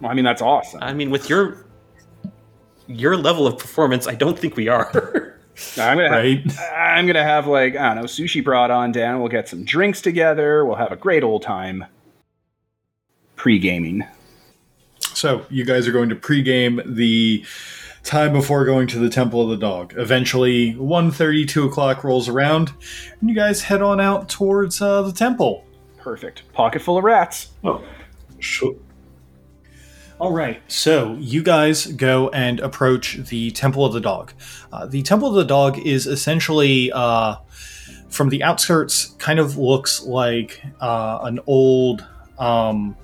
Well, 0.00 0.10
I 0.10 0.14
mean, 0.14 0.24
that's 0.24 0.42
awesome. 0.42 0.82
I 0.82 0.92
mean, 0.92 1.10
with 1.10 1.28
your 1.28 1.66
your 2.86 3.16
level 3.16 3.46
of 3.46 3.58
performance, 3.58 4.06
I 4.06 4.14
don't 4.14 4.38
think 4.38 4.56
we 4.56 4.68
are. 4.68 5.38
I'm 5.78 5.98
gonna. 5.98 6.10
Right. 6.10 6.50
Have, 6.50 6.72
I'm 6.74 7.06
gonna 7.06 7.22
have 7.22 7.46
like 7.46 7.76
I 7.76 7.94
don't 7.94 7.96
know 7.96 8.04
sushi 8.04 8.42
brought 8.42 8.70
on 8.70 8.92
down. 8.92 9.20
We'll 9.20 9.28
get 9.28 9.48
some 9.48 9.64
drinks 9.64 10.00
together. 10.00 10.64
We'll 10.64 10.76
have 10.76 10.92
a 10.92 10.96
great 10.96 11.22
old 11.22 11.42
time. 11.42 11.84
Pre 13.36 13.58
gaming. 13.58 14.04
So 15.14 15.44
you 15.50 15.64
guys 15.64 15.86
are 15.86 15.92
going 15.92 16.08
to 16.08 16.16
pregame 16.16 16.82
the 16.84 17.44
time 18.02 18.32
before 18.32 18.64
going 18.64 18.86
to 18.88 18.98
the 18.98 19.08
Temple 19.08 19.42
of 19.42 19.48
the 19.48 19.56
Dog. 19.56 19.94
Eventually, 19.96 20.74
1.30, 20.74 21.48
2 21.48 21.64
o'clock 21.66 22.04
rolls 22.04 22.28
around, 22.28 22.72
and 23.20 23.28
you 23.30 23.34
guys 23.34 23.62
head 23.62 23.82
on 23.82 24.00
out 24.00 24.28
towards 24.28 24.80
uh, 24.82 25.02
the 25.02 25.12
temple. 25.12 25.64
Perfect. 25.98 26.42
Pocket 26.52 26.82
full 26.82 26.98
of 26.98 27.04
rats. 27.04 27.50
Oh, 27.62 27.82
sure. 28.38 28.74
All 30.18 30.32
right, 30.32 30.60
so 30.68 31.16
you 31.18 31.42
guys 31.42 31.86
go 31.86 32.28
and 32.28 32.60
approach 32.60 33.16
the 33.16 33.50
Temple 33.50 33.84
of 33.84 33.92
the 33.92 34.00
Dog. 34.00 34.32
Uh, 34.72 34.86
the 34.86 35.02
Temple 35.02 35.28
of 35.28 35.34
the 35.34 35.44
Dog 35.44 35.78
is 35.80 36.06
essentially 36.06 36.92
uh, 36.92 37.36
from 38.08 38.28
the 38.28 38.42
outskirts 38.44 39.16
kind 39.18 39.40
of 39.40 39.56
looks 39.56 40.02
like 40.02 40.62
uh, 40.80 41.20
an 41.22 41.40
old 41.48 42.06
um, 42.38 42.96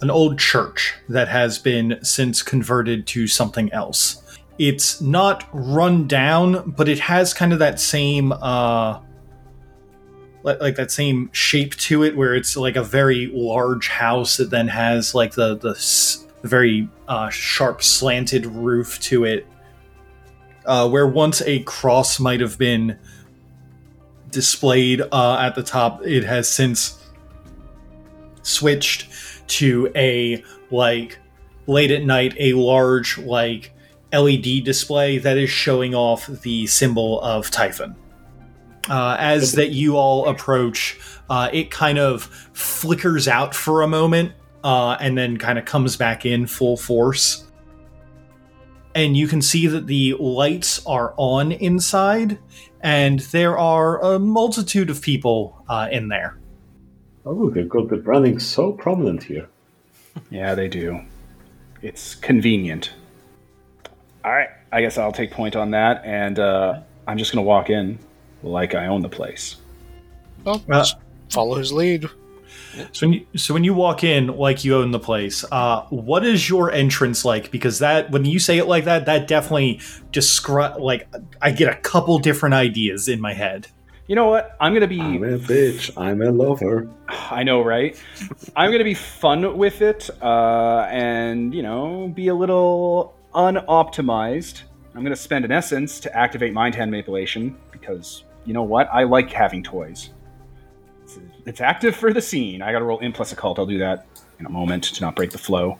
an 0.00 0.10
old 0.10 0.38
church 0.38 0.94
that 1.08 1.28
has 1.28 1.58
been 1.58 1.98
since 2.02 2.42
converted 2.42 3.06
to 3.08 3.26
something 3.26 3.72
else. 3.72 4.22
It's 4.58 5.00
not 5.00 5.48
run 5.52 6.06
down, 6.06 6.70
but 6.70 6.88
it 6.88 6.98
has 7.00 7.34
kind 7.34 7.52
of 7.52 7.58
that 7.60 7.80
same 7.80 8.32
uh, 8.32 9.00
like, 10.42 10.76
that 10.76 10.90
same 10.90 11.30
shape 11.32 11.74
to 11.76 12.04
it, 12.04 12.16
where 12.16 12.34
it's 12.34 12.56
like 12.56 12.76
a 12.76 12.82
very 12.82 13.26
large 13.34 13.88
house 13.88 14.36
that 14.38 14.50
then 14.50 14.68
has 14.68 15.14
like 15.14 15.32
the 15.34 15.56
the, 15.56 15.70
s- 15.70 16.26
very 16.42 16.88
uh, 17.08 17.28
sharp 17.28 17.82
slanted 17.82 18.46
roof 18.46 19.00
to 19.00 19.24
it, 19.24 19.46
uh, 20.64 20.88
where 20.88 21.06
once 21.06 21.42
a 21.42 21.60
cross 21.64 22.20
might 22.20 22.40
have 22.40 22.56
been 22.56 22.96
displayed 24.30 25.02
uh, 25.12 25.38
at 25.40 25.54
the 25.54 25.62
top, 25.62 26.02
it 26.06 26.24
has 26.24 26.48
since 26.48 27.02
switched 28.42 29.08
to 29.48 29.90
a 29.94 30.42
like 30.70 31.18
late 31.66 31.90
at 31.90 32.04
night 32.04 32.34
a 32.38 32.52
large 32.54 33.18
like 33.18 33.74
LED 34.12 34.64
display 34.64 35.18
that 35.18 35.36
is 35.36 35.50
showing 35.50 35.94
off 35.94 36.26
the 36.26 36.66
symbol 36.66 37.20
of 37.20 37.50
Typhon. 37.50 37.94
Uh, 38.88 39.16
as 39.18 39.52
that 39.52 39.70
you 39.70 39.96
all 39.96 40.28
approach, 40.28 40.98
uh, 41.28 41.50
it 41.52 41.70
kind 41.70 41.98
of 41.98 42.22
flickers 42.54 43.28
out 43.28 43.54
for 43.54 43.82
a 43.82 43.88
moment 43.88 44.32
uh, 44.64 44.96
and 45.00 45.16
then 45.16 45.36
kind 45.36 45.58
of 45.58 45.66
comes 45.66 45.96
back 45.96 46.24
in 46.24 46.46
full 46.46 46.76
force. 46.76 47.44
And 48.94 49.16
you 49.16 49.28
can 49.28 49.42
see 49.42 49.66
that 49.66 49.86
the 49.86 50.14
lights 50.18 50.84
are 50.86 51.14
on 51.18 51.52
inside, 51.52 52.38
and 52.80 53.20
there 53.20 53.58
are 53.58 54.02
a 54.02 54.18
multitude 54.18 54.88
of 54.88 55.02
people 55.02 55.62
uh, 55.68 55.88
in 55.92 56.08
there. 56.08 56.38
Oh, 57.30 57.50
they've 57.50 57.68
got 57.68 57.90
the 57.90 57.96
branding 57.96 58.38
so 58.38 58.72
prominent 58.72 59.22
here. 59.22 59.48
Yeah, 60.30 60.54
they 60.54 60.66
do. 60.66 61.02
It's 61.82 62.14
convenient. 62.14 62.94
All 64.24 64.32
right, 64.32 64.48
I 64.72 64.80
guess 64.80 64.96
I'll 64.96 65.12
take 65.12 65.30
point 65.30 65.54
on 65.54 65.70
that, 65.72 66.02
and 66.06 66.38
uh, 66.38 66.80
I'm 67.06 67.18
just 67.18 67.30
gonna 67.32 67.44
walk 67.44 67.68
in 67.68 67.98
like 68.42 68.74
I 68.74 68.86
own 68.86 69.02
the 69.02 69.10
place. 69.10 69.56
Well, 70.42 70.64
Uh, 70.70 70.78
just 70.78 70.96
follow 71.28 71.56
his 71.56 71.70
lead. 71.70 72.06
So 72.92 73.06
when 73.06 73.12
you, 73.12 73.26
so 73.36 73.52
when 73.52 73.62
you 73.62 73.74
walk 73.74 74.04
in 74.04 74.28
like 74.28 74.64
you 74.64 74.76
own 74.76 74.90
the 74.90 74.98
place, 74.98 75.44
uh, 75.52 75.82
what 75.90 76.24
is 76.24 76.48
your 76.48 76.72
entrance 76.72 77.26
like? 77.26 77.50
Because 77.50 77.80
that 77.80 78.10
when 78.10 78.24
you 78.24 78.38
say 78.38 78.56
it 78.56 78.66
like 78.66 78.84
that, 78.84 79.04
that 79.04 79.28
definitely 79.28 79.80
describe 80.12 80.80
like 80.80 81.06
I 81.42 81.50
get 81.50 81.70
a 81.70 81.76
couple 81.76 82.18
different 82.18 82.54
ideas 82.54 83.06
in 83.06 83.20
my 83.20 83.34
head. 83.34 83.68
You 84.08 84.14
know 84.14 84.28
what? 84.28 84.56
I'm 84.58 84.72
gonna 84.72 84.86
be. 84.86 85.02
I'm 85.02 85.22
a 85.22 85.38
bitch. 85.38 85.90
I'm 85.94 86.22
a 86.22 86.32
lover. 86.32 86.88
I 87.08 87.42
know, 87.42 87.62
right? 87.62 88.02
I'm 88.56 88.72
gonna 88.72 88.82
be 88.82 88.94
fun 88.94 89.58
with 89.58 89.82
it, 89.82 90.08
uh, 90.22 90.88
and 90.90 91.54
you 91.54 91.62
know, 91.62 92.10
be 92.14 92.28
a 92.28 92.34
little 92.34 93.14
unoptimized. 93.34 94.62
I'm 94.94 95.02
gonna 95.02 95.14
spend 95.14 95.44
an 95.44 95.52
essence 95.52 96.00
to 96.00 96.16
activate 96.16 96.54
mind 96.54 96.74
hand 96.74 96.90
manipulation 96.90 97.58
because 97.70 98.24
you 98.46 98.54
know 98.54 98.62
what? 98.62 98.88
I 98.90 99.04
like 99.04 99.30
having 99.30 99.62
toys. 99.62 100.08
It's, 101.02 101.18
it's 101.44 101.60
active 101.60 101.94
for 101.94 102.10
the 102.10 102.22
scene. 102.22 102.62
I 102.62 102.72
gotta 102.72 102.86
roll 102.86 103.00
in 103.00 103.12
plus 103.12 103.32
occult. 103.32 103.58
I'll 103.58 103.66
do 103.66 103.78
that 103.78 104.06
in 104.38 104.46
a 104.46 104.50
moment 104.50 104.84
to 104.84 105.02
not 105.02 105.16
break 105.16 105.32
the 105.32 105.38
flow. 105.38 105.78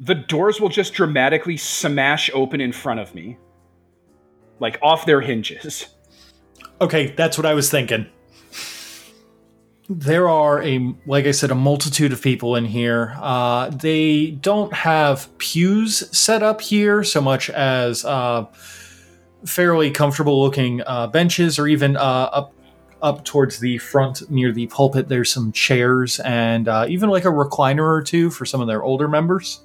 The 0.00 0.16
doors 0.16 0.60
will 0.60 0.68
just 0.68 0.94
dramatically 0.94 1.56
smash 1.56 2.28
open 2.34 2.60
in 2.60 2.72
front 2.72 2.98
of 2.98 3.14
me, 3.14 3.38
like 4.58 4.80
off 4.82 5.06
their 5.06 5.20
hinges. 5.20 5.86
Okay, 6.82 7.14
that's 7.16 7.38
what 7.38 7.46
I 7.46 7.54
was 7.54 7.70
thinking. 7.70 8.06
There 9.88 10.28
are 10.28 10.60
a, 10.64 10.92
like 11.06 11.26
I 11.26 11.30
said, 11.30 11.52
a 11.52 11.54
multitude 11.54 12.12
of 12.12 12.20
people 12.20 12.56
in 12.56 12.64
here. 12.64 13.14
Uh, 13.20 13.70
they 13.70 14.32
don't 14.32 14.72
have 14.72 15.28
pews 15.38 16.08
set 16.16 16.42
up 16.42 16.60
here 16.60 17.04
so 17.04 17.20
much 17.20 17.50
as 17.50 18.04
uh, 18.04 18.46
fairly 19.46 19.92
comfortable 19.92 20.42
looking 20.42 20.82
uh, 20.84 21.06
benches, 21.06 21.56
or 21.56 21.68
even 21.68 21.96
uh, 21.96 22.00
up 22.32 22.52
up 23.00 23.24
towards 23.24 23.60
the 23.60 23.78
front 23.78 24.28
near 24.28 24.50
the 24.50 24.66
pulpit. 24.66 25.08
There's 25.08 25.30
some 25.30 25.52
chairs 25.52 26.18
and 26.20 26.66
uh, 26.66 26.86
even 26.88 27.10
like 27.10 27.24
a 27.24 27.28
recliner 27.28 27.86
or 27.86 28.02
two 28.02 28.28
for 28.28 28.44
some 28.44 28.60
of 28.60 28.66
their 28.66 28.82
older 28.82 29.06
members. 29.06 29.60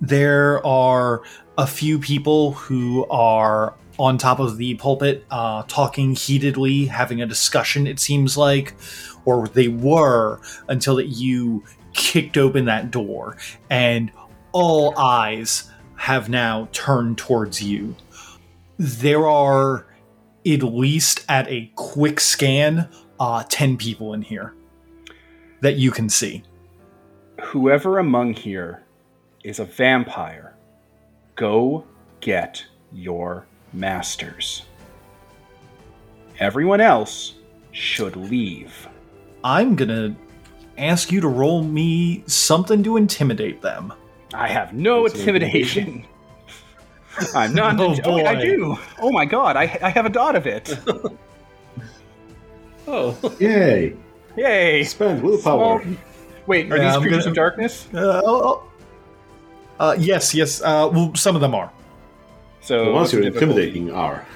There 0.00 0.64
are 0.64 1.22
a 1.58 1.66
few 1.66 1.98
people 1.98 2.52
who 2.52 3.06
are 3.06 3.74
on 3.98 4.18
top 4.18 4.40
of 4.40 4.56
the 4.56 4.74
pulpit, 4.74 5.24
uh, 5.30 5.62
talking 5.68 6.14
heatedly, 6.14 6.86
having 6.86 7.22
a 7.22 7.26
discussion, 7.26 7.86
it 7.86 8.00
seems 8.00 8.36
like, 8.36 8.74
or 9.24 9.46
they 9.48 9.68
were 9.68 10.40
until 10.68 10.96
that 10.96 11.06
you 11.06 11.62
kicked 11.92 12.36
open 12.36 12.64
that 12.64 12.90
door, 12.90 13.36
and 13.70 14.10
all 14.52 14.98
eyes 14.98 15.70
have 15.96 16.28
now 16.28 16.68
turned 16.72 17.18
towards 17.18 17.62
you. 17.62 17.94
There 18.78 19.28
are, 19.28 19.86
at 20.46 20.62
least 20.62 21.24
at 21.28 21.48
a 21.48 21.70
quick 21.76 22.20
scan, 22.20 22.88
uh, 23.20 23.44
10 23.48 23.76
people 23.76 24.12
in 24.12 24.22
here 24.22 24.54
that 25.60 25.76
you 25.76 25.90
can 25.90 26.08
see. 26.08 26.42
whoever 27.40 27.98
among 27.98 28.34
here 28.34 28.82
is 29.44 29.58
a 29.58 29.64
vampire, 29.64 30.56
go 31.36 31.84
get 32.20 32.64
your 32.92 33.46
masters. 33.74 34.62
Everyone 36.38 36.80
else 36.80 37.34
should 37.72 38.16
leave. 38.16 38.88
I'm 39.42 39.74
gonna 39.76 40.16
ask 40.78 41.12
you 41.12 41.20
to 41.20 41.28
roll 41.28 41.62
me 41.62 42.24
something 42.26 42.82
to 42.84 42.96
intimidate 42.96 43.60
them. 43.62 43.92
I 44.32 44.48
have 44.48 44.72
no 44.72 45.06
intimidation. 45.06 46.04
I'm 47.34 47.54
not. 47.54 47.78
Oh, 47.80 47.96
oh, 48.04 48.24
I 48.24 48.34
do. 48.34 48.76
Oh 49.00 49.12
my 49.12 49.24
god, 49.24 49.56
I, 49.56 49.62
I 49.82 49.90
have 49.90 50.06
a 50.06 50.10
dot 50.10 50.34
of 50.36 50.46
it. 50.46 50.76
Oh, 52.86 53.16
Yay! 53.40 53.96
Yay! 54.36 54.84
Spend 54.84 55.22
willpower. 55.22 55.82
Small- 55.82 55.96
Wait, 56.46 56.70
are 56.70 56.76
Yeah, 56.76 56.90
these 56.92 57.00
creatures 57.00 57.18
gonna- 57.20 57.30
of 57.30 57.34
darkness? 57.34 57.88
Uh, 57.94 58.20
oh, 58.22 58.42
oh. 58.44 58.70
Uh, 59.80 59.96
yes, 59.98 60.34
yes. 60.34 60.60
Uh, 60.60 60.90
well, 60.92 61.10
some 61.14 61.34
of 61.34 61.40
them 61.40 61.54
are. 61.54 61.72
So 62.64 62.86
the 62.86 62.90
ones 62.92 63.12
you're 63.12 63.22
intimidating 63.22 63.90
are. 63.92 64.26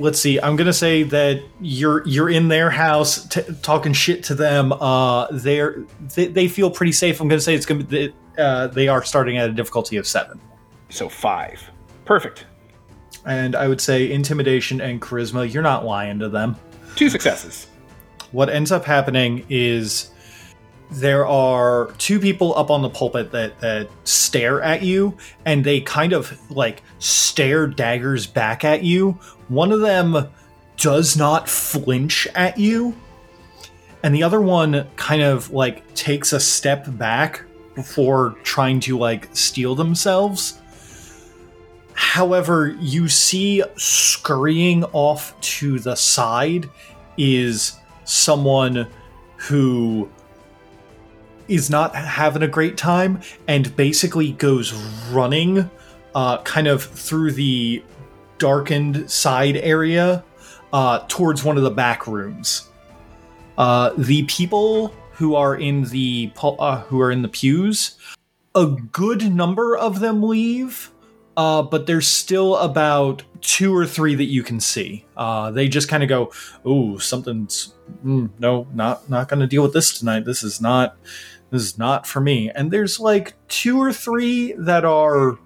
Let's 0.00 0.18
see. 0.18 0.40
I'm 0.40 0.56
gonna 0.56 0.72
say 0.72 1.04
that 1.04 1.42
you're 1.60 2.06
you're 2.06 2.28
in 2.28 2.48
their 2.48 2.70
house 2.70 3.26
t- 3.28 3.42
talking 3.62 3.92
shit 3.92 4.24
to 4.24 4.34
them. 4.34 4.72
Uh, 4.72 5.28
they're 5.30 5.84
they, 6.14 6.26
they 6.26 6.48
feel 6.48 6.70
pretty 6.70 6.92
safe. 6.92 7.20
I'm 7.20 7.28
gonna 7.28 7.40
say 7.40 7.54
it's 7.54 7.66
gonna 7.66 7.84
be 7.84 8.12
uh, 8.36 8.66
they 8.68 8.88
are 8.88 9.04
starting 9.04 9.36
at 9.38 9.48
a 9.48 9.52
difficulty 9.52 9.96
of 9.96 10.06
seven, 10.06 10.40
So 10.88 11.08
five. 11.08 11.70
Perfect. 12.04 12.44
and 13.24 13.54
I 13.54 13.68
would 13.68 13.80
say 13.80 14.10
intimidation 14.10 14.80
and 14.80 15.00
charisma. 15.00 15.50
You're 15.52 15.62
not 15.62 15.84
lying 15.84 16.18
to 16.18 16.28
them. 16.28 16.56
Two 16.96 17.08
successes. 17.08 17.68
what 18.32 18.48
ends 18.50 18.72
up 18.72 18.84
happening 18.84 19.44
is 19.48 20.10
there 20.90 21.26
are 21.26 21.92
two 21.98 22.20
people 22.20 22.56
up 22.56 22.70
on 22.70 22.82
the 22.82 22.90
pulpit 22.90 23.32
that 23.32 23.58
that 23.60 23.88
stare 24.04 24.62
at 24.62 24.82
you 24.82 25.16
and 25.44 25.64
they 25.64 25.80
kind 25.80 26.12
of 26.12 26.38
like 26.50 26.82
stare 26.98 27.66
daggers 27.66 28.26
back 28.26 28.64
at 28.64 28.82
you. 28.82 29.12
One 29.48 29.72
of 29.72 29.80
them 29.80 30.28
does 30.76 31.16
not 31.16 31.48
flinch 31.48 32.26
at 32.34 32.58
you 32.58 32.94
and 34.04 34.14
the 34.14 34.22
other 34.22 34.40
one 34.40 34.86
kind 34.96 35.22
of 35.22 35.50
like 35.50 35.94
takes 35.94 36.34
a 36.34 36.38
step 36.38 36.84
back 36.98 37.42
before 37.74 38.36
trying 38.42 38.78
to 38.80 38.98
like 38.98 39.34
steel 39.34 39.74
themselves. 39.74 40.60
However 41.94 42.76
you 42.80 43.08
see 43.08 43.62
scurrying 43.76 44.84
off 44.92 45.40
to 45.40 45.78
the 45.78 45.94
side 45.94 46.68
is 47.16 47.78
someone 48.04 48.88
who 49.36 50.10
is 51.48 51.70
not 51.70 51.94
having 51.94 52.42
a 52.42 52.48
great 52.48 52.76
time 52.76 53.20
and 53.48 53.74
basically 53.76 54.32
goes 54.32 54.72
running 55.10 55.70
uh, 56.14 56.38
kind 56.42 56.66
of 56.66 56.82
through 56.82 57.32
the 57.32 57.82
darkened 58.38 59.10
side 59.10 59.56
area 59.56 60.24
uh, 60.72 61.00
towards 61.08 61.44
one 61.44 61.56
of 61.56 61.62
the 61.62 61.70
back 61.70 62.06
rooms. 62.06 62.68
Uh, 63.56 63.92
the 63.96 64.24
people 64.24 64.88
who 65.12 65.34
are 65.34 65.56
in 65.56 65.84
the 65.84 66.32
uh, 66.42 66.80
who 66.82 67.00
are 67.00 67.10
in 67.10 67.22
the 67.22 67.28
pews, 67.28 67.96
a 68.54 68.66
good 68.66 69.32
number 69.32 69.76
of 69.76 70.00
them 70.00 70.22
leave, 70.22 70.90
uh, 71.36 71.62
but 71.62 71.86
there's 71.86 72.06
still 72.06 72.56
about 72.56 73.22
two 73.40 73.74
or 73.74 73.86
three 73.86 74.14
that 74.14 74.24
you 74.24 74.42
can 74.42 74.58
see. 74.58 75.04
Uh, 75.16 75.50
they 75.50 75.68
just 75.68 75.88
kind 75.88 76.02
of 76.02 76.08
go, 76.08 76.32
"Oh, 76.64 76.98
something's 76.98 77.74
mm, 78.04 78.28
no, 78.38 78.66
not 78.74 79.08
not 79.08 79.28
going 79.28 79.40
to 79.40 79.46
deal 79.46 79.62
with 79.62 79.72
this 79.72 79.96
tonight. 79.96 80.24
This 80.24 80.42
is 80.42 80.60
not 80.60 80.96
this 81.54 81.62
is 81.62 81.78
not 81.78 82.06
for 82.06 82.20
me." 82.20 82.50
And 82.50 82.70
there's 82.70 83.00
like 83.00 83.34
two 83.48 83.80
or 83.80 83.92
three 83.92 84.52
that 84.58 84.84
are 84.84 85.38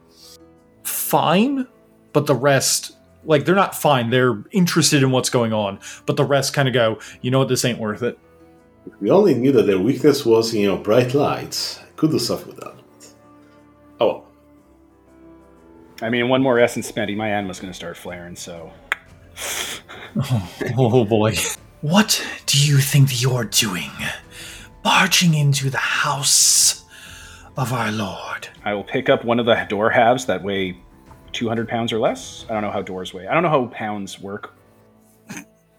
fine, 0.83 1.66
but 2.12 2.27
the 2.27 2.35
rest 2.35 2.97
like 3.25 3.44
they're 3.44 3.55
not 3.55 3.75
fine. 3.75 4.11
They're 4.11 4.42
interested 4.53 5.03
in 5.03 5.11
what's 5.11 5.31
going 5.31 5.53
on, 5.53 5.79
but 6.07 6.16
the 6.16 6.25
rest 6.25 6.55
kind 6.55 6.66
of 6.66 6.75
go, 6.75 6.99
you 7.21 7.31
know 7.31 7.40
what, 7.40 7.49
this 7.49 7.64
ain't 7.64 7.79
worth 7.79 8.03
it. 8.03 8.18
We 9.01 9.11
only 9.11 9.35
knew 9.35 9.53
that 9.53 9.66
their 9.66 9.79
weakness 9.79 10.25
was, 10.25 10.55
you 10.55 10.66
know, 10.66 10.79
bright 10.79 11.12
lights. 11.12 11.79
Could 11.97 12.11
do 12.11 12.18
stuff 12.18 12.47
with 12.47 12.57
that. 12.57 12.75
Oh, 14.01 14.07
well. 14.07 14.25
I 16.01 16.09
mean, 16.11 16.29
one 16.29 16.42
more 16.42 16.59
essence 16.59 16.87
spent, 16.87 17.14
my 17.16 17.29
anima's 17.29 17.59
going 17.59 17.73
to 17.73 17.77
start 17.77 17.97
flaring. 17.97 18.37
So 18.37 18.73
Oh 20.79 21.05
boy. 21.05 21.35
What 21.81 22.25
do 22.47 22.59
you 22.59 22.79
think 22.79 23.23
you're 23.23 23.44
doing? 23.44 23.90
Barging 24.88 25.35
into 25.35 25.68
the 25.68 25.77
house 25.77 26.87
of 27.59 27.74
our 27.74 27.92
Lord. 27.92 28.48
I 28.64 28.72
will 28.72 28.83
pick 28.85 29.11
up 29.11 29.22
one 29.22 29.38
of 29.38 29.44
the 29.44 29.55
door 29.68 29.90
halves 29.90 30.24
that 30.24 30.42
weigh 30.42 30.79
200 31.33 31.68
pounds 31.68 31.92
or 31.92 31.98
less. 31.98 32.46
I 32.48 32.55
don't 32.55 32.62
know 32.62 32.70
how 32.70 32.81
doors 32.81 33.12
weigh. 33.12 33.27
I 33.27 33.35
don't 33.35 33.42
know 33.42 33.51
how 33.51 33.66
pounds 33.66 34.18
work. 34.18 34.55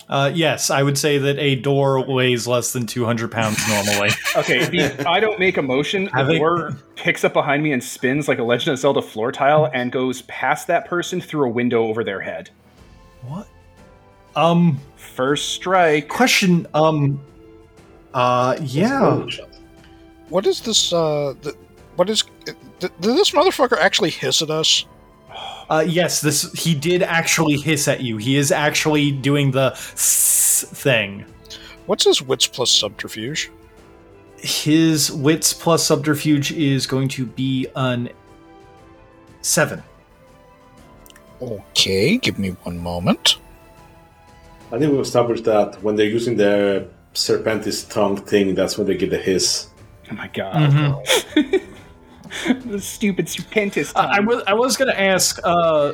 Uh, 0.07 0.31
yes, 0.31 0.69
I 0.69 0.83
would 0.83 0.95
say 0.95 1.17
that 1.17 1.39
a 1.39 1.55
door 1.55 2.05
weighs 2.05 2.45
less 2.45 2.71
than 2.71 2.85
200 2.85 3.31
pounds 3.31 3.57
normally. 3.67 4.11
Okay, 4.35 4.65
the, 4.69 5.09
I 5.09 5.19
don't 5.19 5.39
make 5.39 5.57
a 5.57 5.63
motion. 5.63 6.07
The 6.15 6.37
door 6.37 6.77
picks 6.95 7.23
up 7.23 7.33
behind 7.33 7.63
me 7.63 7.71
and 7.71 7.83
spins 7.83 8.27
like 8.27 8.37
a 8.37 8.43
Legend 8.43 8.73
of 8.73 8.79
Zelda 8.79 9.01
floor 9.01 9.31
tile 9.31 9.71
and 9.73 9.91
goes 9.91 10.21
past 10.23 10.67
that 10.67 10.85
person 10.85 11.19
through 11.19 11.47
a 11.47 11.49
window 11.49 11.87
over 11.87 12.03
their 12.03 12.21
head. 12.21 12.51
what? 13.23 13.47
Um, 14.35 14.79
First 14.97 15.49
strike. 15.49 16.09
question, 16.09 16.67
um, 16.75 17.19
uh, 18.13 18.57
yeah. 18.61 19.25
What 20.29 20.45
is 20.45 20.61
this? 20.61 20.93
Uh, 20.93 21.33
th- 21.41 21.55
what 21.95 22.09
is? 22.09 22.23
Did, 22.45 22.55
did 22.79 22.93
this 23.01 23.31
motherfucker 23.31 23.77
actually 23.77 24.11
hiss 24.11 24.41
at 24.41 24.49
us? 24.49 24.85
Uh, 25.69 25.85
yes, 25.87 26.21
this, 26.21 26.51
he 26.53 26.73
did 26.73 27.03
actually 27.03 27.55
hiss 27.57 27.87
at 27.87 28.01
you. 28.01 28.17
He 28.17 28.37
is 28.37 28.51
actually 28.51 29.11
doing 29.11 29.51
the 29.51 29.71
s 29.73 30.65
thing. 30.67 31.25
What's 31.85 32.05
his 32.05 32.21
wits 32.21 32.47
plus 32.47 32.71
subterfuge? 32.71 33.51
His 34.37 35.11
wits 35.11 35.53
plus 35.53 35.85
subterfuge 35.85 36.51
is 36.51 36.87
going 36.87 37.09
to 37.09 37.25
be 37.25 37.67
an 37.75 38.09
seven. 39.41 39.83
Okay, 41.41 42.17
give 42.17 42.39
me 42.39 42.49
one 42.63 42.77
moment. 42.77 43.37
I 44.71 44.77
think 44.77 44.91
we've 44.91 45.01
established 45.01 45.45
that 45.45 45.81
when 45.83 45.95
they're 45.95 46.05
using 46.05 46.35
their 46.35 46.87
serpentis 47.13 47.89
tongue 47.89 48.17
thing, 48.17 48.55
that's 48.55 48.77
when 48.77 48.87
they 48.87 48.95
get 48.95 49.09
the 49.09 49.17
hiss. 49.17 49.69
Oh 50.11 50.15
my 50.15 50.27
god. 50.27 51.03
the 52.65 52.79
stupid 52.79 53.27
stupendous 53.27 53.95
Uh, 53.95 54.07
I 54.11 54.19
was 54.19 54.43
I 54.47 54.53
was 54.53 54.77
gonna 54.77 54.93
ask, 54.93 55.39
uh, 55.43 55.93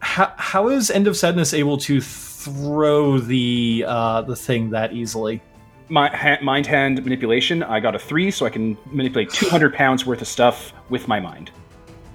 how 0.00 0.32
how 0.36 0.68
is 0.68 0.90
End 0.90 1.06
of 1.06 1.16
Sadness 1.16 1.54
able 1.54 1.78
to 1.78 2.00
throw 2.00 3.18
the 3.18 3.84
uh, 3.86 4.22
the 4.22 4.36
thing 4.36 4.70
that 4.70 4.92
easily? 4.92 5.42
My 5.88 6.08
ha- 6.14 6.38
mind 6.42 6.66
hand 6.66 7.02
manipulation. 7.02 7.62
I 7.62 7.80
got 7.80 7.94
a 7.94 7.98
three, 7.98 8.30
so 8.30 8.44
I 8.44 8.50
can 8.50 8.76
manipulate 8.86 9.30
200 9.30 9.72
pounds 9.72 10.04
worth 10.04 10.20
of 10.20 10.28
stuff 10.28 10.72
with 10.90 11.06
my 11.06 11.20
mind. 11.20 11.50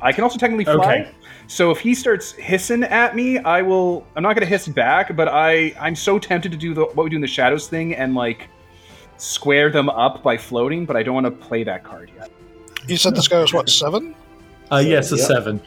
I 0.01 0.11
can 0.11 0.23
also 0.23 0.37
technically 0.37 0.65
fly. 0.65 0.73
Okay. 0.73 1.11
So 1.51 1.69
if 1.69 1.81
he 1.81 1.93
starts 1.93 2.31
hissing 2.31 2.81
at 2.83 3.13
me, 3.13 3.37
I 3.39 3.61
will. 3.61 4.07
I'm 4.15 4.23
not 4.23 4.35
going 4.35 4.47
to 4.47 4.49
hiss 4.49 4.69
back, 4.69 5.17
but 5.17 5.27
I 5.27 5.73
I'm 5.77 5.97
so 5.97 6.17
tempted 6.17 6.49
to 6.53 6.57
do 6.57 6.73
the 6.73 6.85
what 6.85 7.03
we 7.03 7.09
do 7.09 7.17
in 7.17 7.21
the 7.21 7.27
shadows 7.27 7.67
thing 7.67 7.93
and 7.93 8.15
like 8.15 8.47
square 9.17 9.69
them 9.69 9.89
up 9.89 10.23
by 10.23 10.37
floating, 10.37 10.85
but 10.85 10.95
I 10.95 11.03
don't 11.03 11.13
want 11.13 11.25
to 11.25 11.31
play 11.31 11.65
that 11.65 11.83
card 11.83 12.09
yet. 12.15 12.31
You 12.87 12.95
said 12.95 13.15
this 13.15 13.27
guy 13.27 13.41
was 13.41 13.53
what 13.53 13.67
seven? 13.69 14.15
Uh, 14.71 14.77
yes, 14.77 15.11
a 15.11 15.17
Yep. 15.17 15.27
seven. 15.27 15.61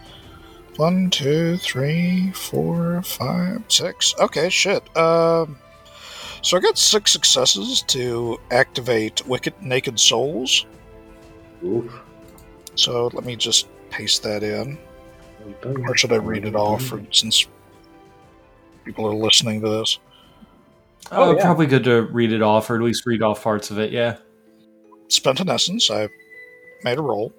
One, 0.76 1.10
two, 1.10 1.58
three, 1.58 2.32
four, 2.32 3.02
five, 3.02 3.62
six. 3.68 4.14
Okay, 4.18 4.48
shit. 4.48 4.84
Um, 4.96 5.58
so 6.40 6.56
I 6.56 6.60
got 6.60 6.78
six 6.78 7.12
successes 7.12 7.82
to 7.88 8.40
activate 8.50 9.26
Wicked 9.26 9.52
Naked 9.60 10.00
Souls. 10.00 10.64
Oof. 11.62 11.92
So 12.74 13.10
let 13.12 13.26
me 13.26 13.36
just 13.36 13.68
paste 13.90 14.22
that 14.22 14.42
in, 14.42 14.78
or 15.64 15.96
should 15.96 16.12
I 16.12 16.16
read 16.16 16.44
it 16.44 16.54
off? 16.54 16.84
For, 16.84 17.02
since 17.10 17.46
people 18.84 19.06
are 19.06 19.14
listening 19.14 19.60
to 19.62 19.68
this. 19.68 19.98
Oh, 21.10 21.30
Uh, 21.30 21.34
yeah. 21.34 21.42
Probably 21.42 21.66
good 21.66 21.84
to 21.84 22.02
read 22.02 22.32
it 22.32 22.42
off, 22.42 22.70
or 22.70 22.76
at 22.76 22.82
least 22.82 23.04
read 23.06 23.22
off 23.22 23.42
parts 23.42 23.70
of 23.70 23.78
it. 23.78 23.92
Yeah. 23.92 24.16
Spent 25.08 25.40
an 25.40 25.48
essence. 25.48 25.90
I 25.90 26.08
made 26.82 26.98
a 26.98 27.02
roll. 27.02 27.32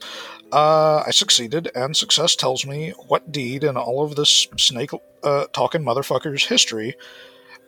Uh, 0.52 1.04
I 1.06 1.12
succeeded, 1.12 1.72
and 1.76 1.98
success 1.98 2.36
tells 2.36 2.65
me 2.65 2.94
what 3.08 3.32
deed 3.32 3.63
in 3.63 3.76
all 3.78 4.04
of 4.04 4.15
this 4.15 4.48
snake 4.58 4.91
uh, 5.24 5.46
talking 5.52 5.82
motherfucker's 5.82 6.46
history 6.46 6.96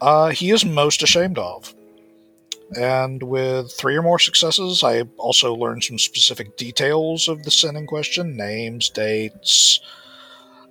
uh, 0.02 0.30
he 0.30 0.52
is 0.52 0.64
most 0.66 1.04
ashamed 1.04 1.38
of. 1.38 1.74
And 2.80 3.24
with 3.24 3.72
three 3.72 3.96
or 3.96 4.02
more 4.02 4.20
successes, 4.20 4.84
I 4.84 5.04
also 5.18 5.56
learned 5.56 5.84
some 5.86 5.98
specific 5.98 6.58
details 6.58 7.28
of 7.28 7.44
the 7.44 7.52
sin 7.52 7.76
in 7.78 7.88
question 7.88 8.36
names, 8.36 8.90
dates, 8.90 9.80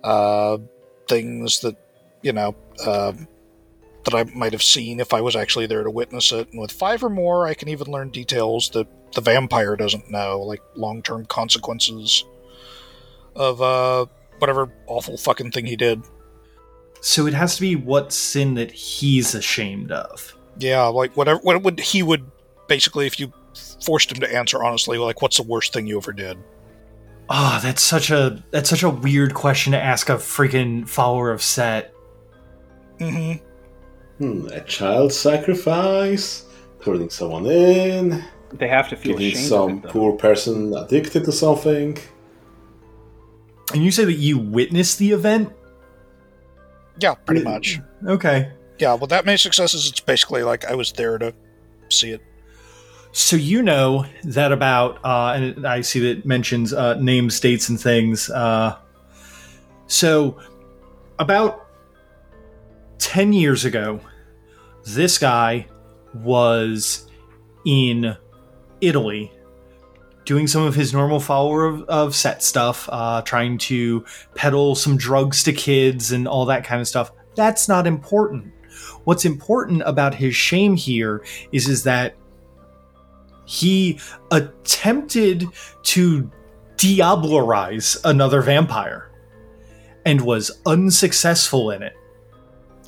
uh, 0.07 0.57
things 1.09 1.59
that, 1.59 1.75
you 2.21 2.31
know, 2.31 2.55
uh, 2.85 3.11
that 4.05 4.13
I 4.15 4.23
might 4.23 4.53
have 4.53 4.63
seen 4.63 5.01
if 5.01 5.13
I 5.13 5.19
was 5.19 5.35
actually 5.35 5.67
there 5.67 5.83
to 5.83 5.91
witness 5.91 6.31
it. 6.31 6.49
And 6.51 6.61
with 6.61 6.71
five 6.71 7.03
or 7.03 7.09
more, 7.09 7.45
I 7.45 7.53
can 7.53 7.67
even 7.67 7.91
learn 7.91 8.09
details 8.09 8.69
that 8.69 8.87
the 9.13 9.19
vampire 9.19 9.75
doesn't 9.75 10.09
know, 10.09 10.39
like 10.39 10.61
long 10.75 11.01
term 11.01 11.25
consequences 11.25 12.23
of 13.35 13.61
uh, 13.61 14.05
whatever 14.39 14.71
awful 14.87 15.17
fucking 15.17 15.51
thing 15.51 15.65
he 15.65 15.75
did. 15.75 16.01
So 17.01 17.27
it 17.27 17.33
has 17.33 17.55
to 17.55 17.61
be 17.61 17.75
what 17.75 18.13
sin 18.13 18.53
that 18.53 18.71
he's 18.71 19.35
ashamed 19.35 19.91
of. 19.91 20.37
Yeah, 20.57 20.85
like 20.85 21.17
whatever. 21.17 21.39
What 21.41 21.61
would 21.63 21.79
he 21.81 22.01
would 22.01 22.25
basically, 22.67 23.07
if 23.07 23.19
you 23.19 23.33
forced 23.83 24.11
him 24.11 24.21
to 24.21 24.33
answer 24.33 24.63
honestly, 24.63 24.97
like 24.97 25.21
what's 25.21 25.37
the 25.37 25.43
worst 25.43 25.73
thing 25.73 25.85
you 25.85 25.97
ever 25.97 26.13
did? 26.13 26.37
Oh, 27.29 27.59
that's 27.61 27.81
such 27.81 28.09
a 28.09 28.41
that's 28.51 28.69
such 28.69 28.83
a 28.83 28.89
weird 28.89 29.33
question 29.33 29.71
to 29.73 29.79
ask 29.81 30.09
a 30.09 30.13
freaking 30.15 30.87
follower 30.87 31.31
of 31.31 31.41
Set. 31.41 31.93
Mm-hmm. 32.99 33.43
Hmm, 34.23 34.47
a 34.47 34.61
child 34.61 35.13
sacrifice, 35.13 36.45
turning 36.83 37.09
someone 37.09 37.45
in, 37.45 38.23
They 38.53 38.67
have 38.67 38.89
to 38.89 38.95
feel 38.95 39.17
getting 39.17 39.33
ashamed 39.33 39.47
some 39.47 39.69
of 39.71 39.77
it, 39.77 39.83
though. 39.83 39.89
poor 39.89 40.13
person 40.13 40.73
addicted 40.75 41.25
to 41.25 41.31
something. 41.31 41.97
And 43.73 43.83
you 43.83 43.91
say 43.91 44.05
that 44.05 44.13
you 44.13 44.37
witnessed 44.39 44.97
the 44.97 45.11
event? 45.11 45.51
Yeah, 46.99 47.13
pretty 47.13 47.43
much. 47.43 47.79
Okay. 48.07 48.51
Yeah, 48.79 48.93
well, 48.93 49.07
that 49.07 49.25
many 49.25 49.37
successes, 49.37 49.87
it's 49.89 49.99
basically 49.99 50.43
like 50.43 50.65
I 50.65 50.73
was 50.73 50.91
there 50.93 51.17
to 51.19 51.33
see 51.89 52.11
it. 52.11 52.21
So 53.11 53.35
you 53.35 53.63
know 53.63 54.05
that 54.25 54.51
about, 54.51 55.03
uh, 55.03 55.33
and 55.35 55.65
I 55.65 55.81
see 55.81 55.99
that 56.01 56.19
it 56.19 56.25
mentions 56.25 56.71
uh, 56.71 56.95
names, 56.95 57.39
dates, 57.39 57.67
and 57.69 57.79
things. 57.79 58.29
Uh, 58.29 58.77
so 59.87 60.37
about 61.17 61.67
ten 62.99 63.33
years 63.33 63.65
ago, 63.65 63.99
this 64.85 65.17
guy 65.17 65.67
was 66.13 67.07
in 67.65 68.15
Italy 68.81 69.31
doing 70.25 70.45
some 70.45 70.63
of 70.63 70.75
his 70.75 70.93
normal 70.93 71.19
follower 71.19 71.65
of, 71.65 71.83
of 71.83 72.15
set 72.15 72.43
stuff, 72.43 72.87
uh, 72.91 73.21
trying 73.21 73.57
to 73.57 74.05
peddle 74.35 74.75
some 74.75 74.97
drugs 74.97 75.41
to 75.41 75.53
kids 75.53 76.11
and 76.11 76.27
all 76.27 76.45
that 76.45 76.63
kind 76.65 76.81
of 76.81 76.87
stuff. 76.87 77.11
That's 77.35 77.67
not 77.67 77.87
important. 77.87 78.53
What's 79.05 79.25
important 79.25 79.81
about 79.85 80.13
his 80.13 80.35
shame 80.35 80.75
here 80.75 81.23
is 81.51 81.67
is 81.67 81.83
that 81.83 82.15
he 83.47 83.99
attempted 84.29 85.45
to 85.81 86.29
diablerize 86.75 87.97
another 88.03 88.41
vampire 88.41 89.09
and 90.05 90.21
was 90.21 90.61
unsuccessful 90.65 91.71
in 91.71 91.81
it 91.81 91.95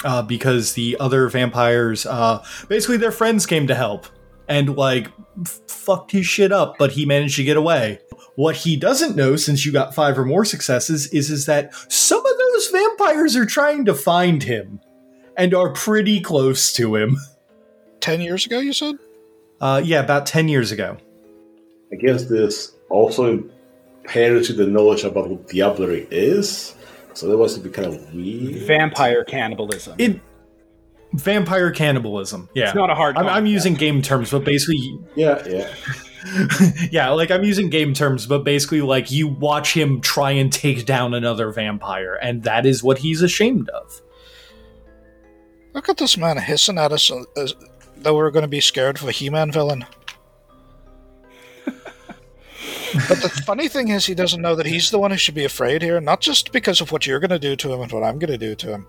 uh, 0.03 0.21
because 0.21 0.73
the 0.73 0.95
other 0.99 1.27
vampires 1.29 2.05
uh, 2.05 2.43
basically 2.67 2.97
their 2.97 3.11
friends 3.11 3.45
came 3.45 3.65
to 3.65 3.73
help 3.73 4.05
and 4.47 4.77
like 4.77 5.07
f- 5.41 5.59
fucked 5.67 6.11
his 6.11 6.25
shit 6.25 6.51
up 6.51 6.75
but 6.77 6.91
he 6.91 7.05
managed 7.05 7.35
to 7.37 7.43
get 7.43 7.57
away 7.57 7.99
what 8.35 8.55
he 8.55 8.75
doesn't 8.75 9.15
know 9.15 9.35
since 9.35 9.65
you 9.65 9.71
got 9.71 9.95
five 9.95 10.19
or 10.19 10.25
more 10.25 10.45
successes 10.45 11.07
is 11.07 11.31
is 11.31 11.45
that 11.47 11.73
some 11.91 12.23
of 12.23 12.37
those 12.37 12.67
vampires 12.67 13.35
are 13.35 13.45
trying 13.45 13.85
to 13.85 13.95
find 13.95 14.43
him 14.43 14.79
and 15.35 15.53
are 15.53 15.71
pretty 15.71 16.19
close 16.19 16.71
to 16.73 16.95
him 16.95 17.17
Ten 17.99 18.21
years 18.21 18.45
ago, 18.45 18.59
you 18.59 18.73
said? 18.73 18.95
Uh, 19.61 19.81
yeah 19.83 19.99
about 19.99 20.25
10 20.25 20.47
years 20.47 20.71
ago 20.71 20.97
I 21.91 21.95
guess 21.95 22.25
this 22.25 22.73
also 22.89 23.43
impairs 24.09 24.49
you 24.49 24.55
the 24.55 24.67
knowledge 24.67 25.03
about 25.03 25.29
what 25.29 25.47
diablerie 25.47 26.07
is. 26.11 26.75
So 27.13 27.27
that 27.27 27.37
was 27.37 27.55
to 27.55 27.59
be 27.59 27.69
kind 27.69 27.87
of 27.87 28.13
weird. 28.13 28.67
Vampire 28.67 29.23
cannibalism. 29.23 29.95
It 29.97 30.21
vampire 31.13 31.71
cannibalism. 31.71 32.49
Yeah, 32.53 32.67
It's 32.67 32.75
not 32.75 32.89
a 32.89 32.95
hard 32.95 33.17
I'm, 33.17 33.27
I'm 33.27 33.45
using 33.45 33.73
game 33.73 34.01
terms, 34.01 34.31
but 34.31 34.43
basically, 34.43 34.99
yeah, 35.15 35.43
yeah. 35.47 35.73
yeah, 36.91 37.09
like 37.09 37.31
I'm 37.31 37.43
using 37.43 37.69
game 37.69 37.93
terms, 37.93 38.25
but 38.25 38.43
basically, 38.43 38.81
like 38.81 39.09
you 39.09 39.27
watch 39.27 39.73
him 39.73 40.01
try 40.01 40.31
and 40.31 40.51
take 40.51 40.85
down 40.85 41.13
another 41.13 41.51
vampire, 41.51 42.15
and 42.21 42.43
that 42.43 42.65
is 42.65 42.83
what 42.83 42.99
he's 42.99 43.21
ashamed 43.21 43.69
of. 43.69 44.01
Look 45.73 45.89
at 45.89 45.97
this 45.97 46.17
man 46.17 46.37
hissing 46.37 46.77
at 46.77 46.91
us 46.91 47.09
uh, 47.09 47.23
as 47.37 47.55
though 48.01 48.15
we're 48.15 48.31
going 48.31 48.43
to 48.43 48.47
be 48.47 48.61
scared 48.61 48.97
of 48.97 49.07
a 49.07 49.11
He-Man 49.11 49.51
villain. 49.51 49.85
but 51.65 53.21
the 53.21 53.41
funny 53.45 53.67
thing 53.67 53.89
is, 53.89 54.05
he 54.05 54.15
doesn't 54.15 54.41
know 54.41 54.55
that 54.55 54.65
he's 54.65 54.89
the 54.89 54.99
one 54.99 55.11
who 55.11 55.17
should 55.17 55.35
be 55.35 55.45
afraid 55.45 55.81
here, 55.81 55.99
not 56.01 56.21
just 56.21 56.51
because 56.51 56.81
of 56.81 56.91
what 56.91 57.05
you're 57.05 57.19
going 57.19 57.29
to 57.29 57.39
do 57.39 57.55
to 57.55 57.73
him 57.73 57.81
and 57.81 57.91
what 57.91 58.03
I'm 58.03 58.19
going 58.19 58.31
to 58.31 58.37
do 58.37 58.55
to 58.55 58.71
him, 58.71 58.87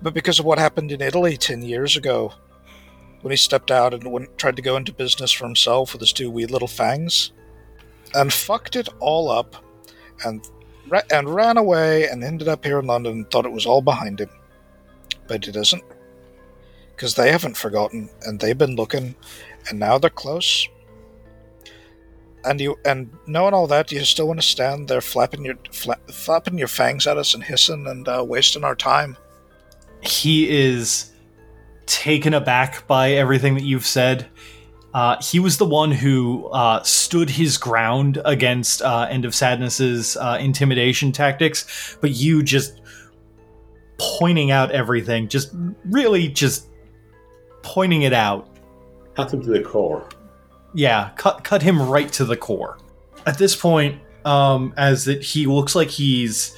but 0.00 0.14
because 0.14 0.38
of 0.38 0.44
what 0.44 0.58
happened 0.58 0.92
in 0.92 1.00
Italy 1.00 1.36
10 1.36 1.62
years 1.62 1.96
ago 1.96 2.32
when 3.22 3.30
he 3.30 3.36
stepped 3.36 3.70
out 3.70 3.94
and 3.94 4.10
went, 4.10 4.36
tried 4.38 4.56
to 4.56 4.62
go 4.62 4.76
into 4.76 4.92
business 4.92 5.32
for 5.32 5.44
himself 5.44 5.92
with 5.92 6.00
his 6.00 6.12
two 6.12 6.30
wee 6.30 6.46
little 6.46 6.68
fangs 6.68 7.32
and 8.14 8.32
fucked 8.32 8.76
it 8.76 8.88
all 9.00 9.30
up 9.30 9.56
and, 10.24 10.46
and 11.12 11.28
ran 11.28 11.56
away 11.56 12.08
and 12.08 12.22
ended 12.22 12.48
up 12.48 12.64
here 12.64 12.78
in 12.78 12.86
London 12.86 13.12
and 13.12 13.30
thought 13.30 13.46
it 13.46 13.52
was 13.52 13.66
all 13.66 13.82
behind 13.82 14.20
him. 14.20 14.30
But 15.26 15.46
it 15.48 15.56
isn't. 15.56 15.82
Because 16.98 17.14
they 17.14 17.30
haven't 17.30 17.56
forgotten 17.56 18.10
and 18.22 18.40
they've 18.40 18.58
been 18.58 18.74
looking 18.74 19.14
and 19.70 19.78
now 19.78 19.98
they're 19.98 20.10
close 20.10 20.66
and 22.44 22.60
you 22.60 22.78
and 22.84 23.10
knowing 23.26 23.54
all 23.54 23.66
that, 23.66 23.92
you 23.92 24.04
still 24.04 24.26
want 24.26 24.40
to 24.40 24.46
stand 24.46 24.88
there 24.88 25.00
flapping 25.00 25.44
your 25.44 25.56
fla- 25.70 25.98
flapping 26.10 26.58
your 26.58 26.68
fangs 26.68 27.06
at 27.06 27.18
us 27.18 27.34
and 27.34 27.42
hissing 27.42 27.86
and 27.86 28.08
uh, 28.08 28.24
wasting 28.26 28.64
our 28.64 28.74
time. 28.74 29.16
he 30.00 30.48
is 30.48 31.10
taken 31.86 32.34
aback 32.34 32.86
by 32.86 33.12
everything 33.12 33.54
that 33.54 33.64
you've 33.64 33.86
said. 33.86 34.26
Uh, 34.94 35.16
he 35.22 35.38
was 35.38 35.58
the 35.58 35.64
one 35.64 35.90
who 35.90 36.46
uh, 36.48 36.82
stood 36.82 37.28
his 37.30 37.58
ground 37.58 38.20
against 38.24 38.80
uh, 38.82 39.06
End 39.10 39.24
of 39.24 39.34
Sadness's 39.34 40.16
uh, 40.16 40.38
intimidation 40.40 41.12
tactics, 41.12 41.96
but 42.00 42.12
you 42.12 42.42
just 42.42 42.80
pointing 43.98 44.50
out 44.50 44.70
everything, 44.70 45.28
just 45.28 45.50
really 45.84 46.28
just 46.28 46.68
pointing 47.68 48.02
it 48.02 48.14
out. 48.14 48.48
Cut 49.14 49.32
him 49.32 49.42
to 49.42 49.50
the 49.50 49.60
core. 49.60 50.08
Yeah, 50.72 51.10
cut 51.16 51.44
cut 51.44 51.60
him 51.60 51.82
right 51.82 52.10
to 52.12 52.24
the 52.24 52.36
core. 52.36 52.78
At 53.26 53.36
this 53.36 53.54
point, 53.54 54.00
um, 54.24 54.72
as 54.78 55.04
that 55.04 55.22
he 55.22 55.46
looks 55.46 55.74
like 55.74 55.88
he's 55.88 56.56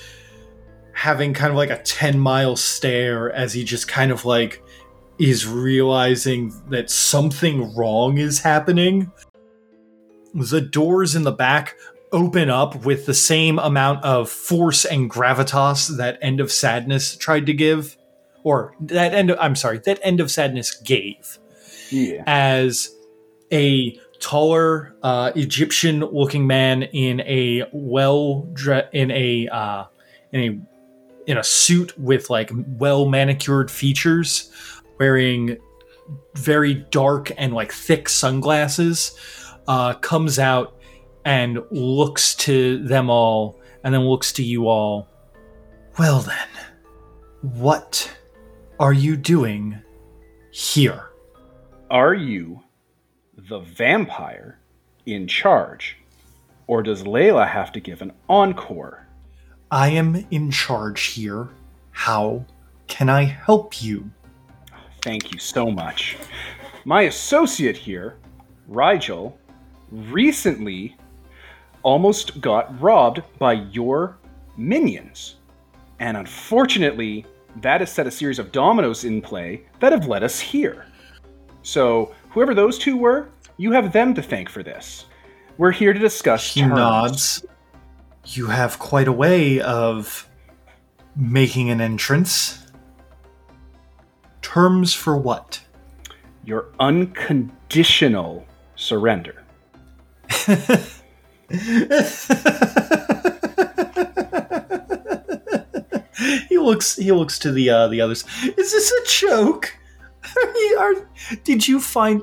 having 0.93 1.35
kind 1.35 1.51
of 1.51 1.57
like 1.57 1.71
a 1.71 1.83
10 1.83 2.19
mile 2.19 2.55
stare 2.55 3.33
as 3.33 3.53
he 3.53 3.65
just 3.65 3.89
kind 3.89 4.13
of 4.13 4.25
like 4.25 4.63
is 5.19 5.47
realizing 5.47 6.53
that 6.69 6.91
something 6.91 7.75
wrong 7.75 8.19
is 8.19 8.39
happening. 8.41 9.11
The 10.35 10.61
doors 10.61 11.17
in 11.17 11.25
the 11.25 11.33
back 11.33 11.77
open 12.13 12.51
up 12.51 12.85
with 12.85 13.07
the 13.07 13.15
same 13.15 13.59
amount 13.59 14.05
of 14.05 14.31
force 14.31 14.85
and 14.85 15.11
gravitas 15.11 15.97
that 15.97 16.19
End 16.23 16.39
of 16.41 16.53
Sadness 16.53 17.17
tried 17.17 17.47
to 17.47 17.53
give. 17.53 17.97
Or 18.43 18.75
that 18.81 19.13
end 19.13 19.31
of, 19.31 19.39
I'm 19.41 19.55
sorry, 19.57 19.79
that 19.85 19.99
End 20.03 20.21
of 20.21 20.31
Sadness 20.31 20.75
gave 20.75 21.39
Yeah. 21.91 22.23
as 22.27 22.91
a 23.53 23.99
taller 24.21 24.95
uh, 25.03 25.33
Egyptian-looking 25.35 26.47
man 26.47 26.83
in 26.85 27.21
a 27.23 27.65
well 27.73 28.49
dre- 28.53 28.89
in 28.93 29.11
a 29.11 29.49
uh, 29.49 29.85
in 30.33 30.41
a 30.41 31.31
in 31.31 31.39
a 31.39 31.45
suit 31.45 31.99
with 31.99 32.31
like 32.31 32.51
well 32.79 33.07
manicured 33.07 33.71
features, 33.71 34.51
wearing 34.99 35.59
very 36.35 36.75
dark 36.75 37.31
and 37.37 37.53
like 37.55 37.73
thick 37.73 38.09
sunglasses, 38.09 39.13
uh, 39.69 39.95
comes 39.95 40.39
out 40.39 40.75
and 41.25 41.61
looks 41.71 42.35
to 42.35 42.83
them 42.87 43.11
all, 43.11 43.61
and 43.85 43.93
then 43.95 44.03
looks 44.03 44.33
to 44.33 44.43
you 44.43 44.67
all. 44.69 45.09
Well 45.99 46.21
then, 46.21 46.49
what 47.43 48.11
are 48.81 48.95
you 48.95 49.15
doing 49.15 49.79
here? 50.53 51.11
Are 51.91 52.15
you 52.15 52.63
the 53.37 53.59
vampire 53.59 54.59
in 55.05 55.27
charge? 55.29 55.99
Or 56.67 56.83
does 56.83 57.03
Layla 57.03 57.47
have 57.47 57.73
to 57.73 57.81
give 57.81 58.01
an 58.01 58.11
encore? 58.31 59.07
I 59.71 59.91
am 59.91 60.27
in 60.31 60.51
charge 60.51 61.09
here. 61.09 61.51
How 61.91 62.47
can 62.87 63.11
I 63.11 63.25
help 63.25 63.83
you? 63.83 64.11
Thank 65.03 65.31
you 65.31 65.39
so 65.39 65.71
much. 65.71 66.17
My 66.87 67.03
associate 67.03 67.77
here, 67.77 68.17
Rigel, 68.67 69.39
recently 69.93 70.97
almost 71.83 72.41
got 72.41 72.81
robbed 72.81 73.21
by 73.39 73.53
your 73.53 74.17
minions. 74.57 75.37
And 75.99 76.17
unfortunately, 76.17 77.27
that 77.57 77.81
has 77.81 77.91
set 77.93 78.07
a 78.07 78.11
series 78.11 78.39
of 78.39 78.53
dominoes 78.53 79.05
in 79.05 79.21
play 79.21 79.63
that 79.81 79.93
have 79.93 80.07
led 80.07 80.23
us 80.23 80.39
here. 80.41 80.87
So, 81.63 82.15
whoever 82.31 82.55
those 82.55 82.79
two 82.79 82.97
were, 82.97 83.29
you 83.57 83.73
have 83.73 83.93
them 83.93 84.15
to 84.15 84.23
thank 84.23 84.49
for 84.49 84.63
this. 84.63 85.07
We're 85.59 85.73
here 85.73 85.93
to 85.93 85.99
discuss 85.99 86.55
He 86.55 86.61
terms. 86.63 86.75
nods. 86.75 87.45
You 88.27 88.47
have 88.47 88.79
quite 88.79 89.09
a 89.09 89.13
way 89.13 89.61
of 89.61 90.29
making 91.17 91.71
an 91.71 91.81
entrance. 91.81 92.67
Terms 94.43 94.95
for 94.95 95.17
what? 95.17 95.61
Your 96.45 96.67
unconditional 96.81 98.47
surrender. 98.77 99.45
he 106.49 106.50
looks. 106.61 106.97
He 106.97 107.13
looks 107.13 107.39
to 107.41 107.53
the 107.53 107.71
uh, 107.71 107.89
the 107.89 108.01
others. 108.01 108.25
Is 108.43 108.73
this 108.73 108.93
a 108.93 109.27
joke? 109.27 109.77
Are 110.79 110.93
are, 110.93 111.09
did 111.45 111.67
you 111.67 111.81
find? 111.81 112.23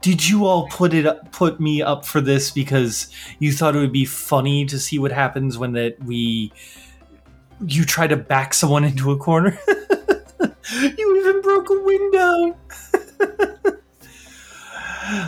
Did 0.00 0.28
you 0.28 0.46
all 0.46 0.68
put 0.68 0.94
it 0.94 1.06
put 1.30 1.60
me 1.60 1.80
up 1.80 2.04
for 2.04 2.20
this 2.20 2.50
because 2.50 3.14
you 3.38 3.52
thought 3.52 3.76
it 3.76 3.78
would 3.78 3.92
be 3.92 4.04
funny 4.04 4.66
to 4.66 4.78
see 4.78 4.98
what 4.98 5.12
happens 5.12 5.56
when 5.56 5.72
that 5.72 6.02
we 6.02 6.52
you 7.64 7.84
try 7.84 8.08
to 8.08 8.16
back 8.16 8.54
someone 8.54 8.84
into 8.84 9.12
a 9.12 9.16
corner? 9.16 9.58
you 10.72 11.20
even 11.20 11.40
broke 11.40 11.70
a 11.70 11.80
window. 11.80 12.56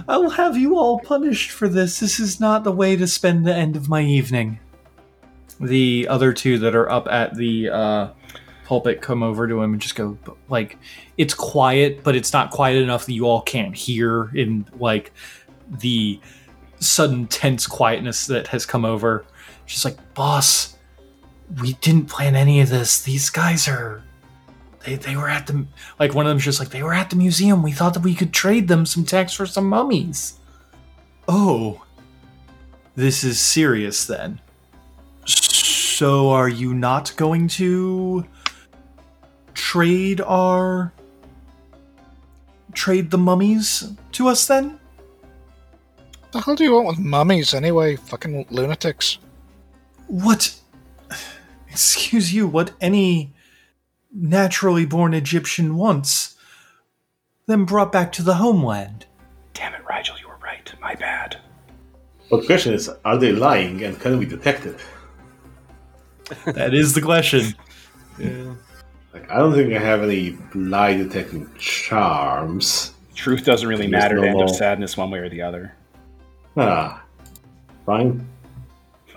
I 0.09 0.16
will 0.16 0.31
have 0.31 0.57
you 0.57 0.79
all 0.79 1.01
punished 1.01 1.51
for 1.51 1.68
this. 1.68 2.01
This 2.01 2.18
is 2.18 2.40
not 2.40 2.64
the 2.64 2.73
way 2.73 2.97
to 2.97 3.07
spend 3.07 3.47
the 3.47 3.55
end 3.55 3.77
of 3.77 3.88
my 3.88 4.03
evening. 4.03 4.59
The 5.61 6.09
other 6.09 6.33
two 6.33 6.59
that 6.59 6.75
are 6.75 6.90
up 6.90 7.07
at 7.09 7.37
the 7.37 7.70
uh, 7.70 8.09
pulpit 8.64 9.00
come 9.00 9.22
over 9.22 9.46
to 9.46 9.62
him 9.62 9.72
and 9.72 9.81
just 9.81 9.94
go, 9.94 10.18
like, 10.48 10.79
it's 11.16 11.35
quiet, 11.35 12.03
but 12.03 12.16
it's 12.16 12.33
not 12.33 12.50
quiet 12.50 12.83
enough 12.83 13.07
that 13.07 13.12
you 13.12 13.27
all 13.27 13.42
can't 13.42 13.74
hear 13.74 14.31
in, 14.35 14.66
like, 14.79 15.12
the 15.81 16.20
sudden 16.81 17.27
tense 17.27 17.66
quietness 17.66 18.27
that 18.27 18.48
has 18.48 18.66
come 18.66 18.85
over. 18.85 19.24
She's 19.66 19.85
like, 19.85 20.14
boss, 20.14 20.77
we 21.61 21.74
didn't 21.74 22.07
plan 22.07 22.35
any 22.35 22.61
of 22.61 22.68
this. 22.68 23.03
These 23.03 23.31
guys 23.31 23.68
are 23.68 24.03
they, 24.85 24.96
they 24.96 25.16
were 25.16 25.29
at 25.29 25.46
the 25.46 25.66
like 25.98 26.14
one 26.14 26.27
of 26.27 26.31
them's 26.31 26.44
just 26.44 26.61
like 26.61 26.70
they 26.70 26.83
were 26.83 26.92
at 26.92 27.11
the 27.11 27.16
museum 27.16 27.62
we 27.62 27.72
thought 27.72 27.94
that 27.94 28.03
we 28.03 28.14
could 28.14 28.33
trade 28.33 28.68
them 28.68 28.87
some 28.87 29.05
text 29.05 29.37
for 29.37 29.46
some 29.46 29.66
mummies 29.66 30.38
oh 31.27 31.83
this 32.94 33.24
is 33.24 33.40
serious 33.40 34.07
then 34.07 34.40
so 35.27 36.31
are 36.31 36.48
you 36.48 36.74
not 36.74 37.14
going 37.16 37.48
to 37.48 38.27
trade 39.54 40.20
our 40.20 40.92
trade 42.72 43.10
the 43.10 43.18
mummies 43.18 43.92
to 44.12 44.26
us 44.28 44.46
then 44.46 44.78
The 46.32 46.40
hell 46.40 46.57
do 46.57 46.64
you 46.64 46.72
want 46.74 46.88
with 46.88 46.98
mummies 46.98 47.55
anyway? 47.55 47.96
Fucking 47.96 48.46
lunatics. 48.50 49.18
what 50.09 50.55
excuse 51.68 52.34
you 52.34 52.46
what 52.48 52.72
any 52.80 53.32
naturally 54.12 54.84
born 54.86 55.14
egyptian 55.14 55.76
wants 55.76 56.36
then 57.46 57.64
brought 57.64 57.90
back 57.92 58.12
to 58.12 58.22
the 58.22 58.34
homeland 58.34 59.07
Damn 59.55 59.72
it, 59.74 59.82
Rigel, 59.88 60.16
you 60.20 60.26
were 60.28 60.36
right. 60.42 60.72
My 60.80 60.96
bad. 60.96 61.38
But 62.28 62.40
the 62.40 62.46
question 62.46 62.74
is, 62.74 62.90
are 63.05 63.16
they 63.16 63.30
lying 63.30 63.84
and 63.84 64.00
can 64.00 64.18
we 64.18 64.26
detect 64.26 64.66
it? 64.66 64.80
that 66.44 66.74
is 66.74 66.94
the 66.94 67.00
question 67.00 67.55
Like, 69.14 69.30
I 69.30 69.36
don't 69.38 69.54
think 69.54 69.72
I 69.72 69.78
have 69.78 70.02
any 70.02 70.36
lie 70.54 70.94
detecting 70.96 71.48
charms. 71.56 72.92
Truth 73.14 73.44
doesn't 73.44 73.68
really 73.68 73.84
Just 73.84 73.92
matter 73.92 74.16
to 74.16 74.26
End 74.28 74.40
of. 74.42 74.50
Sadness 74.50 74.96
one 74.96 75.10
way 75.10 75.20
or 75.20 75.28
the 75.28 75.40
other. 75.40 75.72
Ah, 76.56 77.02
fine. 77.86 78.26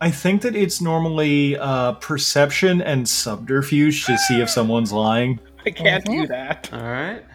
I 0.00 0.10
think 0.10 0.42
that 0.42 0.56
it's 0.56 0.80
normally 0.80 1.56
uh, 1.58 1.92
perception 1.92 2.82
and 2.82 3.08
subterfuge 3.08 4.04
to 4.06 4.18
see 4.18 4.40
if 4.40 4.50
someone's 4.50 4.92
lying. 4.92 5.38
I 5.64 5.70
can't 5.70 6.04
do 6.04 6.26
that. 6.26 6.70
All 6.72 6.80
right. 6.82 7.22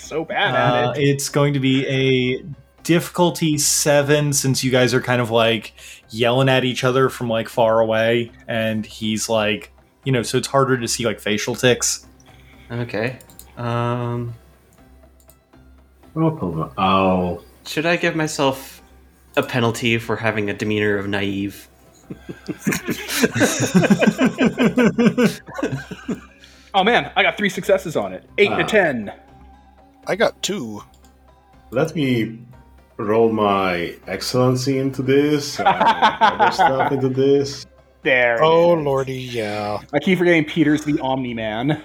So 0.00 0.24
bad 0.24 0.54
Uh, 0.54 0.90
at 0.92 0.96
it. 0.96 1.02
it's 1.08 1.28
going 1.28 1.52
to 1.54 1.60
be 1.60 1.84
a 1.86 2.42
difficulty 2.84 3.58
seven 3.58 4.32
since 4.32 4.62
you 4.64 4.70
guys 4.70 4.94
are 4.94 5.02
kind 5.02 5.20
of 5.20 5.30
like 5.30 5.74
yelling 6.08 6.48
at 6.48 6.64
each 6.64 6.84
other 6.84 7.08
from 7.10 7.28
like 7.28 7.48
far 7.48 7.80
away, 7.80 8.30
and 8.46 8.86
he's 8.86 9.28
like, 9.28 9.70
you 10.04 10.12
know, 10.12 10.22
so 10.22 10.38
it's 10.38 10.48
harder 10.48 10.78
to 10.78 10.88
see 10.88 11.04
like 11.04 11.20
facial 11.20 11.54
ticks. 11.54 12.06
Okay. 12.70 13.18
Um, 13.56 14.34
No 16.14 16.30
problem. 16.30 17.42
Should 17.66 17.86
I 17.86 17.96
give 17.96 18.16
myself 18.16 18.82
a 19.36 19.42
penalty 19.42 19.98
for 19.98 20.16
having 20.16 20.50
a 20.50 20.54
demeanor 20.54 20.96
of 20.98 21.08
naive? 21.08 21.68
Oh 26.74 26.84
man, 26.84 27.10
I 27.16 27.22
got 27.22 27.38
three 27.38 27.48
successes 27.48 27.96
on 27.96 28.12
it. 28.12 28.28
Eight 28.36 28.48
to 28.50 28.62
Ah. 28.62 28.66
ten. 28.66 29.10
I 30.06 30.14
got 30.16 30.40
two. 30.42 30.82
Let 31.70 31.94
me 31.96 32.40
roll 32.98 33.32
my 33.32 33.94
excellency 34.06 34.78
into 34.78 35.00
this, 35.02 35.58
and 35.58 35.66
other 35.68 36.52
stuff 36.52 36.92
into 36.92 37.08
this. 37.08 37.64
There. 38.02 38.42
Oh 38.42 38.78
is. 38.78 38.84
lordy, 38.84 39.14
yeah. 39.20 39.80
I 39.92 39.98
keep 39.98 40.18
forgetting 40.18 40.44
Peter's 40.44 40.84
the 40.84 40.98
Omni 41.00 41.34
Man. 41.34 41.82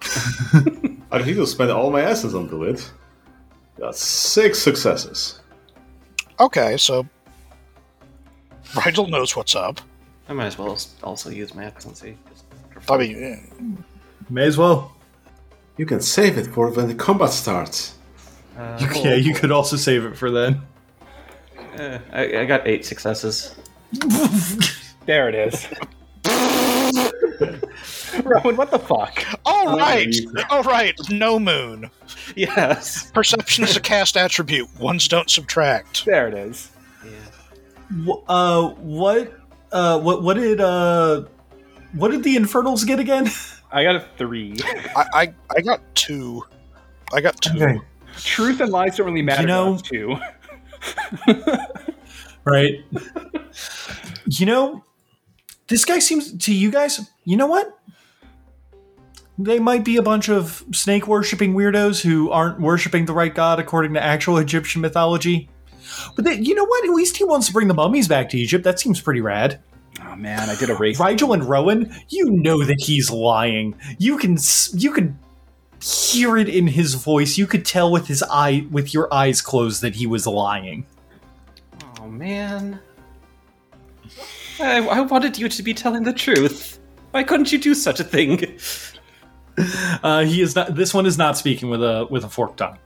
I 1.10 1.18
need 1.24 1.34
to 1.34 1.46
spend 1.46 1.70
all 1.70 1.90
my 1.90 2.02
essence 2.02 2.34
onto 2.34 2.64
it. 2.64 2.90
Got 3.78 3.96
six 3.96 4.58
successes. 4.58 5.40
Okay, 6.38 6.76
so 6.76 7.06
Rigel 8.84 9.06
knows 9.08 9.34
what's 9.36 9.54
up. 9.54 9.80
I 10.28 10.32
might 10.32 10.46
as 10.46 10.58
well 10.58 10.76
also 11.02 11.30
use 11.30 11.54
my 11.54 11.64
excellency. 11.66 12.16
just 12.30 12.44
for 12.72 12.78
I 12.80 12.82
fun. 12.82 12.98
mean, 13.00 13.84
May 14.28 14.44
as 14.46 14.58
well. 14.58 14.92
You 15.76 15.86
can 15.86 16.00
save 16.00 16.38
it 16.38 16.46
for 16.48 16.70
when 16.70 16.88
the 16.88 16.94
combat 16.94 17.30
starts. 17.30 17.94
Uh, 18.56 18.78
You, 18.80 18.88
yeah, 19.02 19.14
you 19.14 19.34
could 19.34 19.52
also 19.52 19.76
save 19.76 20.04
it 20.04 20.16
for 20.16 20.30
then. 20.30 20.62
eh, 21.74 21.98
I, 22.12 22.38
I 22.40 22.44
got 22.46 22.66
eight 22.66 22.84
successes. 22.86 23.54
There 25.06 25.28
it 25.28 25.34
is. 25.34 25.66
Rowan, 28.24 28.56
what 28.56 28.70
the 28.70 28.78
fuck? 28.78 29.24
all 29.44 29.76
right, 29.76 30.14
all 30.50 30.62
right. 30.62 30.94
No 31.10 31.38
moon. 31.38 31.90
Yes. 32.34 33.10
Perception 33.12 33.64
is 33.64 33.76
a 33.76 33.80
cast 33.80 34.16
attribute. 34.16 34.68
Ones 34.80 35.06
don't 35.08 35.28
subtract. 35.30 36.04
There 36.06 36.26
it 36.28 36.34
is. 36.34 36.70
Yeah. 37.04 37.10
Wh- 38.06 38.22
uh, 38.28 38.68
what, 38.70 39.32
uh, 39.72 40.00
what, 40.00 40.22
what 40.22 40.34
did, 40.34 40.60
uh, 40.60 41.24
what 41.92 42.10
did 42.10 42.22
the 42.24 42.36
Infernals 42.36 42.84
get 42.84 42.98
again? 42.98 43.28
I 43.72 43.82
got 43.84 43.96
a 43.96 44.00
three. 44.16 44.56
I, 44.64 45.04
I, 45.12 45.34
I 45.56 45.60
got 45.60 45.80
two. 45.94 46.42
I 47.12 47.20
got 47.20 47.40
two. 47.42 47.80
Truth 48.16 48.60
and 48.60 48.70
lies 48.70 48.96
don't 48.96 49.06
really 49.06 49.22
matter 49.22 49.42
You 49.42 49.46
know- 49.48 49.78
two. 49.78 50.16
right? 52.46 52.84
you 54.26 54.46
know, 54.46 54.84
this 55.68 55.84
guy 55.84 55.98
seems 55.98 56.36
to 56.38 56.54
you 56.54 56.70
guys. 56.70 57.10
You 57.24 57.36
know 57.36 57.46
what? 57.46 57.78
They 59.38 59.58
might 59.58 59.84
be 59.84 59.96
a 59.96 60.02
bunch 60.02 60.30
of 60.30 60.64
snake 60.72 61.06
worshipping 61.06 61.54
weirdos 61.54 62.00
who 62.00 62.30
aren't 62.30 62.60
worshiping 62.60 63.04
the 63.04 63.12
right 63.12 63.34
god 63.34 63.58
according 63.58 63.92
to 63.94 64.02
actual 64.02 64.38
Egyptian 64.38 64.80
mythology. 64.80 65.50
But 66.14 66.24
they, 66.24 66.34
you 66.34 66.54
know 66.54 66.64
what? 66.64 66.84
At 66.84 66.94
least 66.94 67.16
he 67.16 67.24
wants 67.24 67.46
to 67.48 67.52
bring 67.52 67.68
the 67.68 67.74
mummies 67.74 68.08
back 68.08 68.30
to 68.30 68.38
Egypt. 68.38 68.64
That 68.64 68.80
seems 68.80 69.00
pretty 69.00 69.20
rad. 69.20 69.60
Oh 70.02 70.16
man, 70.16 70.48
I 70.48 70.56
did 70.56 70.70
a 70.70 70.74
race. 70.74 70.98
Rigel 70.98 71.32
and 71.32 71.44
Rowan, 71.44 71.94
you 72.08 72.30
know 72.30 72.64
that 72.64 72.80
he's 72.80 73.10
lying. 73.10 73.74
You 73.98 74.18
can 74.18 74.38
you 74.72 74.92
can 74.92 75.18
hear 75.82 76.36
it 76.36 76.48
in 76.48 76.66
his 76.66 76.94
voice. 76.94 77.36
You 77.36 77.46
could 77.46 77.64
tell 77.64 77.92
with 77.92 78.06
his 78.06 78.22
eye 78.22 78.66
with 78.70 78.94
your 78.94 79.12
eyes 79.12 79.42
closed 79.42 79.82
that 79.82 79.96
he 79.96 80.06
was 80.06 80.26
lying. 80.26 80.86
Oh 82.06 82.08
man. 82.08 82.78
I, 84.60 84.78
I 84.86 85.00
wanted 85.00 85.36
you 85.36 85.48
to 85.48 85.62
be 85.62 85.74
telling 85.74 86.04
the 86.04 86.12
truth. 86.12 86.78
Why 87.10 87.24
couldn't 87.24 87.50
you 87.50 87.58
do 87.58 87.74
such 87.74 87.98
a 88.00 88.04
thing? 88.04 88.58
Uh, 90.02 90.22
he 90.22 90.42
is 90.42 90.54
not. 90.54 90.74
This 90.74 90.92
one 90.92 91.06
is 91.06 91.16
not 91.16 91.38
speaking 91.38 91.70
with 91.70 91.82
a 91.82 92.06
with 92.10 92.24
a 92.24 92.28
forked 92.28 92.58
tongue. 92.58 92.76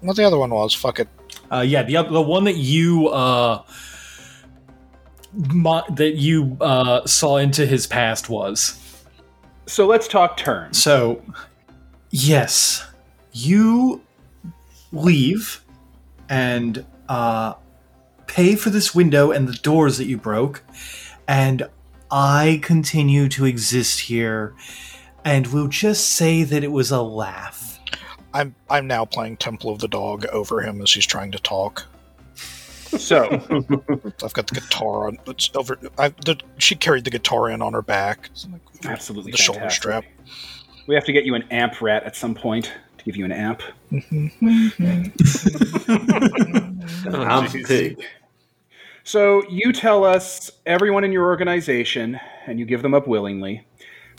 What 0.00 0.16
the 0.16 0.24
other 0.24 0.36
one 0.36 0.50
was? 0.50 0.74
Fuck 0.74 0.98
it. 0.98 1.06
Uh, 1.48 1.60
yeah, 1.60 1.84
the 1.84 1.96
oth- 1.96 2.10
the 2.10 2.20
one 2.20 2.42
that 2.42 2.56
you 2.56 3.06
uh, 3.10 3.62
mo- 5.32 5.84
that 5.90 6.16
you 6.16 6.56
uh, 6.60 7.06
saw 7.06 7.36
into 7.36 7.64
his 7.66 7.86
past 7.86 8.28
was 8.28 9.04
So 9.66 9.86
let's 9.86 10.08
talk 10.08 10.36
turns. 10.36 10.82
so. 10.82 11.22
Yes, 12.10 12.84
you 13.30 14.02
leave 14.90 15.64
and 16.28 16.84
uh, 17.08 17.54
pay 18.32 18.56
for 18.56 18.70
this 18.70 18.94
window 18.94 19.30
and 19.30 19.46
the 19.46 19.52
doors 19.52 19.98
that 19.98 20.06
you 20.06 20.16
broke, 20.16 20.62
and 21.28 21.68
I 22.10 22.60
continue 22.62 23.28
to 23.28 23.44
exist 23.44 24.00
here, 24.00 24.54
and 25.22 25.46
we'll 25.48 25.68
just 25.68 26.08
say 26.08 26.42
that 26.42 26.64
it 26.64 26.72
was 26.72 26.90
a 26.90 27.02
laugh. 27.02 27.78
I'm 28.32 28.54
I'm 28.70 28.86
now 28.86 29.04
playing 29.04 29.36
Temple 29.36 29.70
of 29.70 29.80
the 29.80 29.88
Dog 29.88 30.24
over 30.26 30.62
him 30.62 30.80
as 30.80 30.92
he's 30.92 31.04
trying 31.04 31.30
to 31.32 31.38
talk. 31.38 31.84
So 32.98 33.24
I've 34.24 34.32
got 34.32 34.46
the 34.46 34.60
guitar 34.60 35.08
on. 35.08 35.18
It's 35.26 35.50
over. 35.54 35.78
I, 35.98 36.08
the, 36.08 36.40
she 36.56 36.74
carried 36.74 37.04
the 37.04 37.10
guitar 37.10 37.50
in 37.50 37.60
on 37.60 37.74
her 37.74 37.82
back. 37.82 38.30
Like 38.50 38.62
absolutely 38.86 39.32
the 39.32 39.38
shoulder 39.38 39.68
strap. 39.68 40.04
We 40.86 40.94
have 40.94 41.04
to 41.04 41.12
get 41.12 41.24
you 41.24 41.34
an 41.34 41.44
amp 41.50 41.82
rat 41.82 42.04
at 42.04 42.16
some 42.16 42.34
point 42.34 42.72
to 42.96 43.04
give 43.04 43.14
you 43.14 43.26
an 43.26 43.32
amp. 43.32 43.62
Mm-hmm. 43.92 44.44
I'm 47.14 47.46
jeez. 47.46 47.66
pig. 47.66 48.06
So 49.04 49.42
you 49.48 49.72
tell 49.72 50.04
us 50.04 50.50
everyone 50.64 51.02
in 51.04 51.12
your 51.12 51.24
organization, 51.24 52.20
and 52.46 52.58
you 52.58 52.64
give 52.64 52.82
them 52.82 52.94
up 52.94 53.08
willingly. 53.08 53.66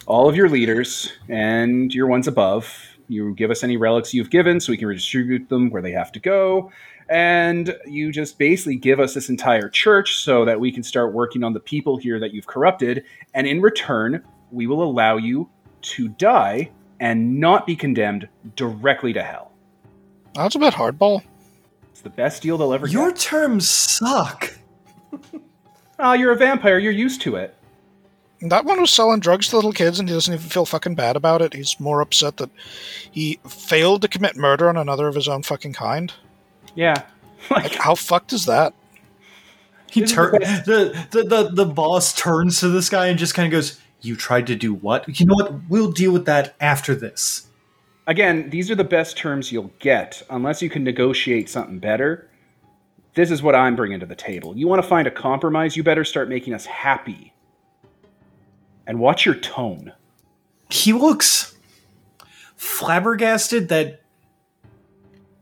All 0.05 0.27
of 0.27 0.35
your 0.35 0.49
leaders 0.49 1.11
and 1.29 1.93
your 1.93 2.07
ones 2.07 2.27
above. 2.27 2.75
You 3.07 3.33
give 3.35 3.51
us 3.51 3.63
any 3.63 3.77
relics 3.77 4.13
you've 4.13 4.29
given 4.29 4.59
so 4.59 4.71
we 4.71 4.77
can 4.77 4.87
redistribute 4.87 5.49
them 5.49 5.69
where 5.69 5.81
they 5.81 5.91
have 5.91 6.11
to 6.13 6.19
go. 6.19 6.71
And 7.09 7.75
you 7.85 8.11
just 8.11 8.37
basically 8.37 8.75
give 8.75 8.99
us 8.99 9.13
this 9.13 9.29
entire 9.29 9.69
church 9.69 10.17
so 10.17 10.45
that 10.45 10.59
we 10.59 10.71
can 10.71 10.83
start 10.83 11.13
working 11.13 11.43
on 11.43 11.53
the 11.53 11.59
people 11.59 11.97
here 11.97 12.19
that 12.19 12.33
you've 12.33 12.47
corrupted. 12.47 13.05
And 13.33 13.47
in 13.47 13.61
return, 13.61 14.23
we 14.51 14.67
will 14.67 14.83
allow 14.83 15.17
you 15.17 15.49
to 15.81 16.09
die 16.09 16.71
and 16.99 17.39
not 17.39 17.67
be 17.67 17.75
condemned 17.75 18.27
directly 18.55 19.13
to 19.13 19.23
hell. 19.23 19.51
That's 20.33 20.55
a 20.55 20.59
bit 20.59 20.73
hardball. 20.73 21.23
It's 21.91 22.01
the 22.01 22.09
best 22.09 22.41
deal 22.41 22.57
they'll 22.57 22.73
ever 22.73 22.87
Your 22.87 23.11
get. 23.11 23.31
Your 23.31 23.41
terms 23.41 23.69
suck. 23.69 24.53
Ah, 25.99 26.13
you're 26.13 26.31
a 26.31 26.37
vampire. 26.37 26.79
You're 26.79 26.91
used 26.91 27.21
to 27.21 27.35
it. 27.35 27.55
That 28.41 28.65
one 28.65 28.81
was 28.81 28.91
selling 28.91 29.21
drugs 29.21 29.47
to 29.49 29.55
little 29.55 29.71
kids, 29.71 29.99
and 29.99 30.09
he 30.09 30.15
doesn't 30.15 30.33
even 30.33 30.49
feel 30.49 30.65
fucking 30.65 30.95
bad 30.95 31.15
about 31.15 31.41
it. 31.41 31.53
He's 31.53 31.79
more 31.79 32.01
upset 32.01 32.37
that 32.37 32.49
he 33.09 33.39
failed 33.47 34.01
to 34.01 34.07
commit 34.07 34.35
murder 34.35 34.67
on 34.67 34.75
another 34.75 35.07
of 35.07 35.15
his 35.15 35.27
own 35.29 35.43
fucking 35.43 35.73
kind. 35.73 36.13
Yeah. 36.75 37.03
Like, 37.49 37.75
how 37.75 37.93
fucked 37.93 38.31
is 38.31 38.45
that? 38.45 38.73
He 39.91 39.99
This 39.99 40.11
is 40.11 40.15
tur- 40.15 40.31
the 40.31 41.05
the, 41.11 41.23
the 41.23 41.23
the 41.23 41.49
the 41.49 41.65
boss 41.65 42.13
turns 42.13 42.61
to 42.61 42.69
this 42.69 42.89
guy 42.89 43.07
and 43.07 43.19
just 43.19 43.35
kind 43.35 43.45
of 43.45 43.51
goes, 43.51 43.81
"You 43.99 44.15
tried 44.15 44.47
to 44.47 44.55
do 44.55 44.73
what? 44.73 45.19
You 45.19 45.25
know 45.25 45.35
what? 45.35 45.53
We'll 45.67 45.91
deal 45.91 46.13
with 46.13 46.25
that 46.25 46.55
after 46.61 46.95
this." 46.95 47.47
again, 48.07 48.49
these 48.49 48.69
are 48.71 48.75
the 48.75 48.83
best 48.83 49.17
terms 49.17 49.51
you'll 49.51 49.71
get 49.79 50.21
unless 50.29 50.61
you 50.61 50.69
can 50.69 50.83
negotiate 50.83 51.49
something 51.49 51.79
better. 51.79 52.29
This 53.15 53.29
is 53.29 53.43
what 53.43 53.55
I'm 53.55 53.75
bringing 53.75 53.99
to 53.99 54.05
the 54.05 54.15
table. 54.15 54.57
You 54.57 54.67
want 54.67 54.81
to 54.81 54.87
find 54.87 55.07
a 55.07 55.11
compromise, 55.11 55.77
you 55.77 55.83
better 55.83 56.03
start 56.03 56.29
making 56.29 56.53
us 56.53 56.65
happy. 56.65 57.33
And 58.85 58.99
watch 58.99 59.25
your 59.25 59.35
tone. 59.35 59.93
He 60.69 60.93
looks 60.93 61.55
flabbergasted 62.55 63.69
that 63.69 64.01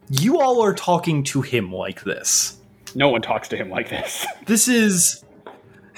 you 0.09 0.39
all 0.39 0.61
are 0.61 0.73
talking 0.73 1.23
to 1.23 1.41
him 1.41 1.71
like 1.71 2.03
this. 2.03 2.57
No 2.93 3.09
one 3.09 3.21
talks 3.21 3.47
to 3.49 3.57
him 3.57 3.69
like 3.69 3.89
this. 3.89 4.25
This 4.45 4.67
is 4.67 5.23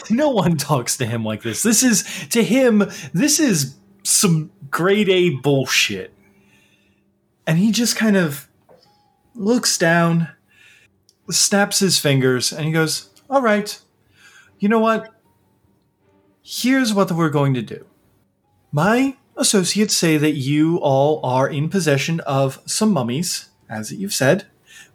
no 0.09 0.30
one 0.30 0.57
talks 0.57 0.97
to 0.97 1.05
him 1.05 1.24
like 1.24 1.41
this. 1.41 1.63
This 1.63 1.82
is 1.82 2.03
to 2.30 2.43
him. 2.43 2.89
This 3.13 3.39
is 3.39 3.76
some 4.03 4.51
grade 4.69 5.09
A 5.09 5.32
bullshit. 5.38 6.13
And 7.47 7.57
he 7.57 7.71
just 7.71 7.95
kind 7.95 8.15
of 8.15 8.47
looks 9.36 9.78
down, 9.78 10.30
snaps 11.30 11.80
his 11.80 11.99
fingers, 11.99 12.51
and 12.51 12.65
he 12.65 12.71
goes, 12.71 13.09
All 13.30 13.41
right, 13.41 13.80
you 14.59 14.69
know 14.69 14.80
what? 14.80 15.09
Here's 16.41 16.93
what 16.93 17.11
we're 17.11 17.30
going 17.30 17.53
to 17.53 17.61
do. 17.61 17.86
My 18.71 19.17
associates 19.38 19.95
say 19.95 20.17
that 20.17 20.34
you 20.34 20.78
all 20.78 21.26
are 21.26 21.47
in 21.47 21.69
possession 21.69 22.19
of 22.21 22.61
some 22.65 22.91
mummies, 22.91 23.49
as 23.69 23.91
you've 23.91 24.13
said. 24.13 24.45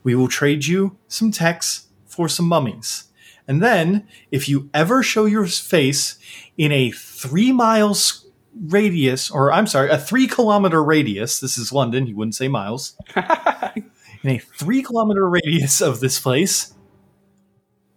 We 0.02 0.14
will 0.14 0.28
trade 0.28 0.66
you 0.66 0.96
some 1.08 1.30
techs 1.30 1.86
for 2.06 2.28
some 2.28 2.46
mummies. 2.46 3.04
And 3.46 3.62
then, 3.62 4.06
if 4.30 4.48
you 4.48 4.68
ever 4.74 5.02
show 5.02 5.24
your 5.24 5.46
face 5.46 6.18
in 6.58 6.70
a 6.70 6.90
three 6.90 7.50
miles 7.50 8.26
radius, 8.54 9.30
or 9.30 9.52
I'm 9.52 9.66
sorry, 9.66 9.88
a 9.90 9.98
three 9.98 10.26
kilometer 10.26 10.82
radius, 10.82 11.40
this 11.40 11.56
is 11.56 11.72
London, 11.72 12.06
you 12.06 12.16
wouldn't 12.16 12.34
say 12.34 12.48
miles, 12.48 12.96
in 14.28 14.36
a 14.36 14.38
three 14.38 14.82
kilometer 14.82 15.28
radius 15.28 15.80
of 15.80 16.00
this 16.00 16.20
place, 16.20 16.74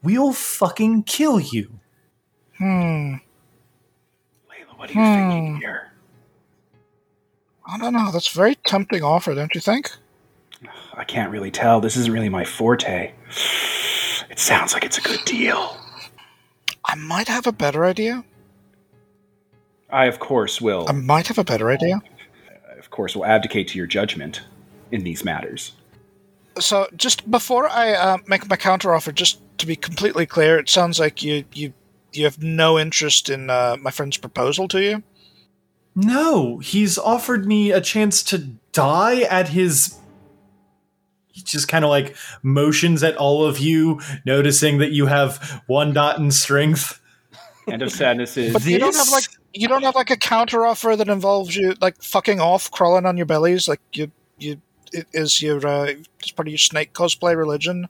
we'll 0.02 0.34
fucking 0.34 1.04
kill 1.04 1.40
you. 1.40 1.80
Hmm. 2.58 3.16
Layla, 4.48 4.78
what 4.78 4.90
are 4.90 4.94
you 4.94 5.30
thinking 5.30 5.56
here? 5.58 5.92
I 7.66 7.78
don't 7.78 7.94
know. 7.94 8.12
That's 8.12 8.34
a 8.34 8.38
very 8.38 8.56
tempting 8.56 9.04
offer, 9.04 9.34
don't 9.34 9.54
you 9.56 9.62
think? 9.62 9.92
I 10.94 11.04
can't 11.04 11.32
really 11.32 11.52
tell. 11.52 11.82
This 11.82 11.98
isn't 11.98 12.12
really 12.12 12.30
my 12.30 12.44
forte. 12.44 13.14
It 14.30 14.40
sounds 14.40 14.74
like 14.74 14.84
it's 14.84 14.98
a 14.98 15.02
good 15.02 15.24
deal. 15.26 15.78
I 16.86 16.96
might 16.96 17.28
have 17.28 17.48
a 17.48 17.52
better 17.52 17.86
idea. 17.86 18.24
I, 19.90 20.06
of 20.06 20.20
course, 20.20 20.62
will. 20.62 20.86
I 20.88 20.94
might 20.94 21.28
have 21.28 21.38
a 21.38 21.44
better 21.44 21.70
idea. 21.70 22.02
of 22.78 22.90
course, 22.90 23.16
will 23.16 23.26
abdicate 23.26 23.68
to 23.70 23.78
your 23.78 23.88
judgment 23.88 24.42
in 24.92 25.04
these 25.04 25.24
matters. 25.24 25.74
So, 26.62 26.88
just 26.96 27.30
before 27.30 27.68
I 27.70 27.94
uh, 27.94 28.18
make 28.28 28.48
my 28.50 28.56
counteroffer, 28.56 29.14
just 29.14 29.42
to 29.58 29.66
be 29.66 29.76
completely 29.76 30.26
clear, 30.26 30.60
it 30.60 30.70
sounds 30.70 31.00
like 31.00 31.24
you 31.24 31.44
you 31.54 31.74
you 32.14 32.26
have 32.26 32.42
no 32.42 32.78
interest 32.78 33.30
in 33.30 33.50
uh, 33.50 33.78
my 33.80 33.92
friend's 33.92 34.18
proposal 34.18 34.68
to 34.70 34.82
you. 34.82 35.04
No, 35.96 36.60
he's 36.60 36.98
offered 36.98 37.46
me 37.46 37.72
a 37.72 37.82
chance 37.82 38.24
to 38.24 38.38
die 38.72 39.22
at 39.22 39.50
his. 39.50 39.98
He 41.28 41.42
just 41.42 41.68
kind 41.68 41.84
of 41.84 41.90
like 41.90 42.16
motions 42.44 43.04
at 43.04 43.16
all 43.18 43.46
of 43.46 43.60
you, 43.60 44.00
noticing 44.26 44.78
that 44.80 44.92
you 44.92 45.06
have 45.08 45.62
one 45.68 45.94
dot 45.94 46.18
in 46.20 46.32
strength. 46.32 47.02
End 47.68 47.82
of 47.82 47.92
sadness 47.92 48.38
is. 48.38 48.54
But 48.54 48.66
you 48.66 48.80
don't 48.80 48.96
have 48.96 49.10
like 49.10 49.26
you 49.54 49.68
don't 49.68 49.84
have 49.84 49.96
like 49.96 50.12
a 50.12 50.18
counteroffer 50.18 50.98
that 50.98 51.10
involves 51.10 51.56
you 51.56 51.76
like 51.82 52.02
fucking 52.02 52.40
off, 52.40 52.72
crawling 52.72 53.06
on 53.06 53.18
your 53.18 53.26
bellies, 53.26 53.68
like 53.68 53.82
you 53.94 54.12
you 54.38 54.54
it 54.54 54.60
is 55.14 55.42
your 55.42 55.66
uh, 55.66 55.94
it's 56.20 56.32
part 56.32 56.48
of 56.48 56.52
your 56.52 56.58
snake 56.58 56.94
cosplay 56.94 57.36
religion. 57.36 57.88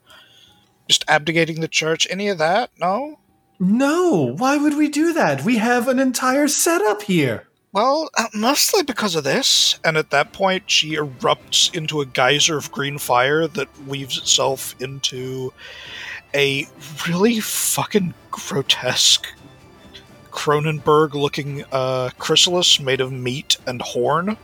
Just 0.88 1.06
abdicating 1.08 1.62
the 1.62 1.68
church. 1.68 2.08
Any 2.10 2.28
of 2.28 2.38
that? 2.40 2.72
No. 2.80 3.20
No, 3.60 4.34
why 4.38 4.58
would 4.58 4.76
we 4.76 4.90
do 4.90 5.14
that? 5.14 5.44
We 5.46 5.58
have 5.58 5.88
an 5.88 6.00
entire 6.00 6.48
setup 6.48 7.04
here. 7.04 7.48
Well, 7.74 8.10
uh, 8.18 8.26
mostly 8.34 8.84
because 8.84 9.16
of 9.16 9.24
this. 9.24 9.80
And 9.86 9.98
at 9.98 10.10
that 10.10 10.34
point, 10.34 10.70
she 10.70 10.96
erupts 10.96 11.74
into 11.74 12.02
a 12.02 12.06
geyser 12.06 12.58
of 12.58 12.72
green 12.72 12.98
fire 12.98 13.48
that 13.48 13.70
weaves 13.84 14.18
itself 14.18 14.76
into 14.82 15.54
a 16.34 16.68
really 17.08 17.40
fucking 17.40 18.14
grotesque 18.32 19.28
Cronenberg 20.32 21.14
looking 21.14 21.64
uh, 21.72 22.10
chrysalis 22.18 22.80
made 22.80 23.02
of 23.02 23.12
meat 23.12 23.58
and 23.68 23.82
horn. 23.82 24.38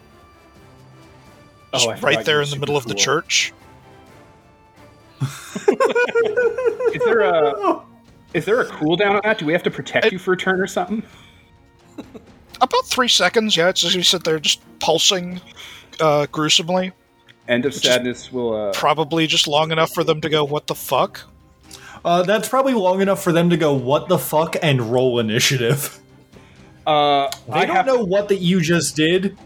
Oh, 1.77 1.85
Just 1.85 1.89
I 1.89 1.95
forgot 1.95 2.15
right 2.17 2.25
there 2.25 2.41
in 2.41 2.45
the 2.45 2.51
super 2.51 2.59
middle 2.61 2.77
of 2.77 2.85
the 2.85 2.93
church. 2.95 3.53
Is 6.93 7.01
there 7.05 7.21
a 7.21 7.81
is 8.33 8.45
there 8.45 8.61
a 8.61 8.65
cooldown 8.67 9.15
on 9.15 9.21
that? 9.23 9.37
Do 9.39 9.45
we 9.45 9.53
have 9.53 9.63
to 9.63 9.71
protect 9.71 10.07
It- 10.07 10.13
you 10.13 10.19
for 10.19 10.33
a 10.33 10.37
turn 10.37 10.59
or 10.61 10.67
something? 10.67 11.03
About 12.61 12.85
three 12.85 13.07
seconds, 13.07 13.55
yeah. 13.55 13.69
It's 13.69 13.81
just 13.81 13.95
you 13.95 14.03
sit 14.03 14.23
there 14.23 14.39
just 14.39 14.61
pulsing 14.79 15.41
uh, 15.99 16.25
gruesomely. 16.31 16.91
End 17.47 17.65
of 17.65 17.73
sadness 17.73 18.31
will. 18.31 18.53
Uh, 18.69 18.73
Probably 18.73 19.25
just 19.27 19.47
long 19.47 19.71
enough 19.71 19.93
for 19.93 20.03
them 20.03 20.21
to 20.21 20.29
go, 20.29 20.43
what 20.43 20.67
the 20.67 20.75
fuck? 20.75 21.21
Uh, 22.03 22.23
that's 22.23 22.49
probably 22.49 22.73
long 22.73 23.01
enough 23.01 23.23
for 23.23 23.31
them 23.31 23.49
to 23.49 23.57
go, 23.57 23.73
what 23.73 24.07
the 24.09 24.17
fuck, 24.17 24.55
and 24.61 24.81
roll 24.91 25.19
initiative. 25.19 25.99
uh, 26.85 27.29
They 27.47 27.53
I 27.53 27.65
don't 27.65 27.75
have 27.75 27.85
know 27.85 28.03
what 28.03 28.27
that 28.29 28.37
you 28.37 28.59
just 28.61 28.95
did, 28.95 29.37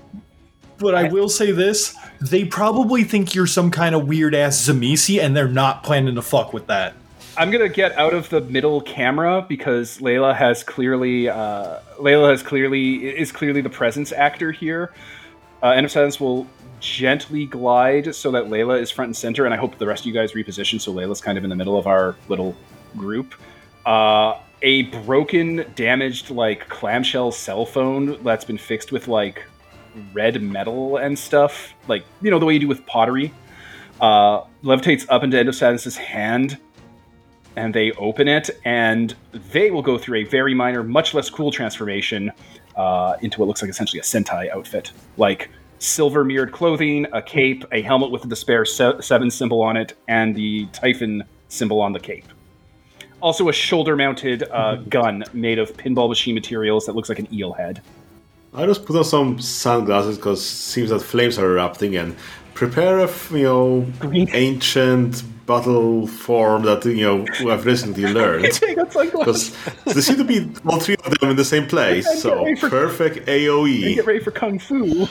but 0.78 0.96
I, 0.96 1.08
I- 1.08 1.10
will 1.10 1.30
say 1.30 1.52
this: 1.52 1.96
they 2.22 2.46
probably 2.46 3.04
think 3.04 3.34
you're 3.34 3.48
some 3.48 3.72
kind 3.72 3.96
of 3.96 4.08
weird 4.08 4.36
ass 4.36 4.68
Tzimisce, 4.68 5.22
and 5.22 5.36
they're 5.36 5.48
not 5.48 5.84
planning 5.84 6.16
to 6.16 6.22
fuck 6.22 6.54
with 6.54 6.68
that. 6.68 6.94
I'm 7.38 7.50
gonna 7.50 7.70
get 7.70 7.98
out 7.98 8.14
of 8.14 8.30
the 8.30 8.42
middle 8.42 8.82
camera 8.82 9.46
because 9.48 9.98
Layla 9.98 10.36
has 10.36 10.64
clearly 10.64 11.30
uh, 11.30 11.80
Layla 11.98 12.32
has 12.32 12.44
clearly 12.44 13.08
is 13.08 13.32
clearly 13.32 13.62
the 13.62 13.70
presence 13.70 14.12
actor 14.12 14.52
here. 14.52 14.94
Uh, 15.64 15.70
End 15.70 15.86
of 15.86 15.92
Silence 15.92 16.20
will 16.20 16.48
gently 16.80 17.46
glide 17.46 18.14
so 18.14 18.32
that 18.32 18.46
Layla 18.46 18.80
is 18.82 18.92
front 18.92 19.10
and 19.10 19.18
center, 19.18 19.46
and 19.46 19.54
I 19.54 19.58
hope 19.58 19.78
the 19.78 19.88
rest 19.88 20.02
of 20.04 20.08
you 20.08 20.14
guys 20.14 20.34
reposition 20.34 20.80
so 20.80 20.94
Layla's 20.94 21.22
kind 21.22 21.38
of 21.38 21.44
in 21.44 21.50
the 21.50 21.56
middle 21.56 21.78
of 21.78 21.88
our 21.88 22.16
little 22.28 22.56
group. 22.98 23.34
Uh, 23.86 24.38
a 24.62 24.84
broken, 24.84 25.66
damaged 25.76 26.30
like 26.30 26.68
clamshell 26.70 27.32
cell 27.32 27.66
phone 27.66 28.22
that's 28.24 28.46
been 28.46 28.58
fixed 28.58 28.92
with 28.92 29.08
like 29.08 29.46
red 30.14 30.42
metal 30.42 30.98
and 30.98 31.18
stuff, 31.18 31.74
like 31.88 32.04
you 32.22 32.32
know 32.32 32.40
the 32.40 32.46
way 32.46 32.54
you 32.54 32.60
do 32.60 32.68
with 32.68 32.86
pottery, 32.86 33.34
uh, 34.00 34.42
levitates 34.64 35.06
up 35.10 35.24
into 35.24 35.38
End 35.38 35.50
of 35.50 35.96
hand 35.96 36.58
and 37.56 37.74
they 37.74 37.92
open 37.94 38.28
it, 38.28 38.50
and 38.66 39.16
they 39.52 39.72
will 39.72 39.82
go 39.82 39.98
through 39.98 40.20
a 40.20 40.24
very 40.24 40.54
minor, 40.54 40.84
much 40.84 41.14
less 41.14 41.30
cool 41.30 41.52
transformation 41.52 42.32
uh, 42.76 43.16
into 43.22 43.40
what 43.40 43.48
looks 43.48 43.62
like 43.62 43.70
essentially 43.70 44.00
a 44.00 44.04
Sentai 44.04 44.50
outfit, 44.50 44.92
like 45.18 45.50
silver 45.80 46.24
mirrored 46.24 46.52
clothing, 46.52 47.08
a 47.12 47.22
cape, 47.22 47.66
a 47.72 47.82
helmet 47.82 48.12
with 48.12 48.22
the 48.22 48.28
Despair 48.28 48.66
se- 48.66 49.02
Seven 49.02 49.30
symbol 49.30 49.62
on 49.62 49.76
it, 49.76 49.94
and 50.08 50.36
the 50.36 50.68
Typhon 50.68 51.24
symbol 51.50 51.82
on 51.82 51.92
the 51.92 52.00
cape. 52.00 52.28
Also, 53.22 53.50
a 53.50 53.54
shoulder 53.54 53.96
mounted 53.96 54.44
uh, 54.50 54.76
gun 54.76 55.24
made 55.34 55.60
of 55.60 55.76
pinball 55.78 56.10
machine 56.10 56.34
materials 56.34 56.86
that 56.86 56.96
looks 56.96 57.10
like 57.10 57.20
an 57.20 57.32
eel 57.34 57.54
head. 57.54 57.82
I 58.54 58.66
just 58.66 58.86
put 58.86 58.96
on 58.98 59.04
some 59.06 59.40
sunglasses 59.40 60.18
because 60.18 60.40
it 60.40 60.44
seems 60.46 60.90
that 60.90 61.00
flames 61.00 61.38
are 61.40 61.46
erupting 61.52 61.96
and 61.96 62.16
prepare 62.54 63.00
a 63.00 63.10
you 63.32 63.44
know 63.44 63.88
Green. 64.00 64.30
ancient 64.34 65.24
battle 65.46 66.06
form 66.08 66.64
that 66.64 66.84
you 66.86 67.06
know 67.06 67.26
I've 67.52 67.66
recently 67.66 68.06
learned. 68.14 68.52
Take 68.52 68.78
out 68.78 68.92
sunglasses. 68.92 69.56
Because 69.66 69.94
there 69.94 70.02
seem 70.04 70.18
to 70.18 70.24
be 70.26 70.52
all 70.66 70.80
three 70.80 70.96
of 71.06 71.18
them 71.20 71.30
in 71.32 71.36
the 71.38 71.46
same 71.46 71.66
place, 71.68 72.06
And 72.08 72.20
so 72.20 72.44
ready 72.44 72.56
for- 72.56 72.70
perfect 72.70 73.18
And 73.20 73.28
AOE. 73.28 73.96
get 73.96 74.06
ready 74.06 74.20
for 74.20 74.32
kung 74.32 74.60
fu. 74.60 75.08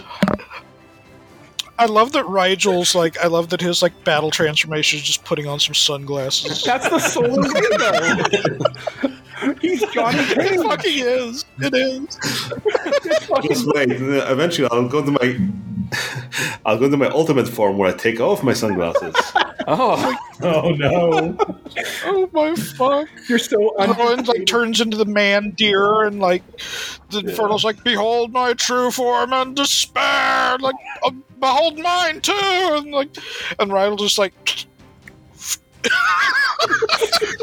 I 1.78 1.86
love 1.86 2.12
that 2.12 2.26
Rigel's 2.26 2.94
like. 2.94 3.16
I 3.24 3.26
love 3.28 3.48
that 3.48 3.62
his 3.62 3.80
like 3.80 4.04
battle 4.04 4.30
transformation 4.30 4.98
is 4.98 5.02
just 5.02 5.24
putting 5.24 5.46
on 5.46 5.58
some 5.58 5.72
sunglasses. 5.72 6.62
That's 6.62 6.90
the 6.90 6.98
solar 6.98 7.40
window. 9.00 9.18
He's 9.60 9.80
Johnny 9.92 10.18
it 10.20 10.62
fucking 10.62 10.98
is. 10.98 11.44
It 11.60 11.74
is. 11.74 12.16
Just 13.48 13.66
wait, 13.74 13.90
eventually 13.90 14.68
I'll 14.70 14.88
go 14.88 15.04
to 15.04 15.10
my 15.10 15.38
I'll 16.64 16.78
go 16.78 16.88
to 16.88 16.96
my 16.96 17.08
ultimate 17.08 17.48
form 17.48 17.78
where 17.78 17.92
I 17.92 17.96
take 17.96 18.20
off 18.20 18.42
my 18.42 18.52
sunglasses. 18.52 19.14
Oh, 19.66 20.16
Oh 20.42 20.70
no! 20.70 21.36
Oh 22.04 22.30
my 22.32 22.54
fuck! 22.54 23.08
You're 23.28 23.38
so 23.38 23.68
Everyone 23.76 24.24
like 24.24 24.46
turns 24.46 24.80
into 24.80 24.96
the 24.96 25.04
man 25.04 25.50
deer, 25.50 26.04
and 26.04 26.18
like 26.18 26.42
the 27.10 27.18
Infernal's 27.20 27.62
like, 27.62 27.84
"Behold 27.84 28.32
my 28.32 28.54
true 28.54 28.90
form 28.90 29.32
and 29.34 29.54
despair!" 29.54 30.56
Like, 30.58 30.76
"Uh, 31.04 31.10
"Behold 31.38 31.78
mine 31.78 32.22
too!" 32.22 32.32
And 32.34 32.90
like, 32.90 33.14
and 33.58 33.70
Rydell 33.70 33.98
just 33.98 34.18
like, 34.18 34.66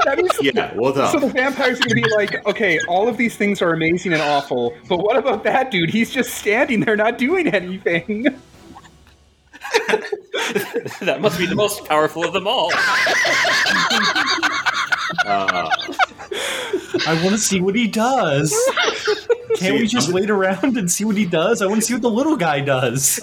That 0.05 0.17
means, 0.17 0.31
Yeah, 0.41 0.73
what 0.75 0.95
So 1.11 1.19
the 1.19 1.27
up? 1.27 1.33
vampires 1.33 1.79
are 1.79 1.83
gonna 1.83 2.01
be 2.01 2.09
like, 2.15 2.45
okay, 2.45 2.79
all 2.87 3.07
of 3.07 3.17
these 3.17 3.35
things 3.35 3.61
are 3.61 3.73
amazing 3.73 4.13
and 4.13 4.21
awful, 4.21 4.73
but 4.87 4.97
what 4.99 5.17
about 5.17 5.43
that 5.43 5.71
dude? 5.71 5.89
He's 5.89 6.09
just 6.11 6.33
standing 6.35 6.79
there, 6.81 6.95
not 6.95 7.17
doing 7.17 7.47
anything. 7.47 8.23
that 11.01 11.17
must 11.19 11.37
be 11.37 11.45
the 11.45 11.55
most 11.55 11.83
powerful 11.85 12.23
of 12.25 12.31
them 12.33 12.47
all. 12.47 12.71
Uh, 15.25 15.69
I 17.05 17.19
want 17.23 17.31
to 17.31 17.37
see 17.37 17.59
what 17.61 17.75
he 17.75 17.87
does. 17.87 18.53
Can't 19.57 19.79
we 19.79 19.87
just 19.87 20.07
I'm- 20.09 20.15
wait 20.15 20.29
around 20.29 20.77
and 20.77 20.89
see 20.91 21.03
what 21.05 21.17
he 21.17 21.25
does? 21.25 21.61
I 21.61 21.65
want 21.65 21.81
to 21.81 21.85
see 21.85 21.93
what 21.93 22.01
the 22.03 22.09
little 22.09 22.35
guy 22.37 22.59
does. 22.61 23.19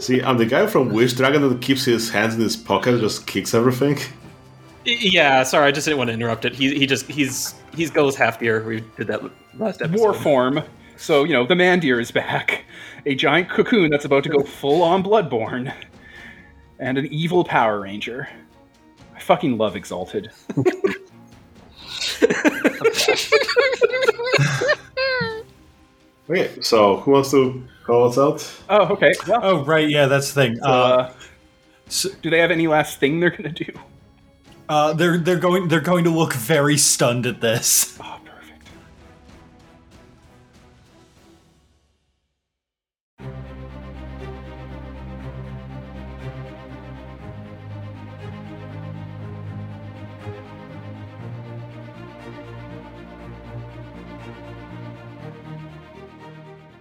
see, 0.00 0.22
I'm 0.22 0.38
the 0.38 0.46
guy 0.46 0.66
from 0.66 0.90
Wish 0.90 1.12
Dragon 1.14 1.46
that 1.48 1.60
keeps 1.60 1.84
his 1.84 2.10
hands 2.10 2.34
in 2.34 2.40
his 2.40 2.56
pocket 2.56 2.94
and 2.94 3.00
just 3.02 3.26
kicks 3.26 3.54
everything. 3.54 3.98
Yeah, 4.84 5.42
sorry, 5.42 5.66
I 5.66 5.70
just 5.72 5.84
didn't 5.86 5.98
want 5.98 6.08
to 6.08 6.14
interrupt 6.14 6.44
it. 6.44 6.54
He 6.54 6.78
he 6.78 6.86
just 6.86 7.06
he's 7.06 7.54
he's 7.74 7.90
goes 7.90 8.16
half 8.16 8.38
deer. 8.38 8.62
We 8.64 8.80
did 8.96 9.06
that 9.08 9.22
last 9.58 9.82
episode. 9.82 10.00
War 10.00 10.14
form. 10.14 10.60
So, 10.96 11.24
you 11.24 11.32
know, 11.32 11.46
the 11.46 11.54
man 11.54 11.78
deer 11.80 12.00
is 12.00 12.10
back. 12.10 12.64
A 13.06 13.14
giant 13.14 13.48
cocoon 13.48 13.90
that's 13.90 14.04
about 14.04 14.24
to 14.24 14.28
go 14.30 14.42
full 14.42 14.82
on 14.82 15.02
bloodborne. 15.04 15.72
And 16.80 16.98
an 16.98 17.06
evil 17.06 17.44
Power 17.44 17.80
Ranger. 17.80 18.28
I 19.14 19.20
fucking 19.20 19.58
love 19.58 19.76
Exalted. 19.76 20.30
Okay, 26.30 26.50
so 26.60 26.96
who 26.98 27.12
wants 27.12 27.30
to 27.30 27.66
call 27.84 28.06
us 28.08 28.18
out? 28.18 28.62
Oh, 28.68 28.92
okay. 28.92 29.14
Well, 29.26 29.40
Oh 29.42 29.64
right, 29.64 29.88
yeah, 29.88 30.06
that's 30.06 30.32
the 30.32 30.42
thing. 30.42 30.60
Uh, 30.62 30.66
uh, 30.66 31.12
so- 31.88 32.10
do 32.20 32.28
they 32.28 32.38
have 32.38 32.50
any 32.50 32.66
last 32.66 33.00
thing 33.00 33.18
they're 33.18 33.30
gonna 33.30 33.48
do? 33.50 33.64
Uh, 34.68 34.92
they're 34.92 35.18
they're 35.18 35.38
going 35.38 35.68
they're 35.68 35.80
going 35.80 36.04
to 36.04 36.10
look 36.10 36.34
very 36.34 36.76
stunned 36.76 37.26
at 37.26 37.40
this. 37.40 37.98
Oh, 38.00 38.20
perfect. 38.24 38.68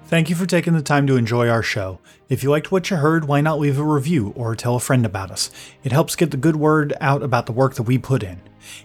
Thank 0.08 0.30
you 0.30 0.36
for 0.36 0.46
taking 0.46 0.74
the 0.74 0.82
time 0.82 1.08
to 1.08 1.16
enjoy 1.16 1.48
our 1.50 1.64
show. 1.64 2.00
If 2.30 2.44
you 2.44 2.50
liked 2.50 2.74
what 2.74 2.90
you 2.90 2.98
heard, 2.98 3.26
why 3.26 3.40
not 3.40 3.58
leave 3.58 3.80
a 3.80 3.84
review 3.84 4.34
or 4.36 4.54
tell 4.54 4.76
a 4.76 4.82
friend 4.82 5.06
about 5.06 5.32
us? 5.32 5.50
It 5.86 5.94
helps 5.94 6.18
get 6.18 6.32
the 6.32 6.38
good 6.38 6.58
word 6.58 6.94
out 7.00 7.24
about 7.24 7.46
the 7.46 7.54
work 7.54 7.76
that 7.76 7.84
we 7.84 7.98
put 7.98 8.22
in. 8.22 8.42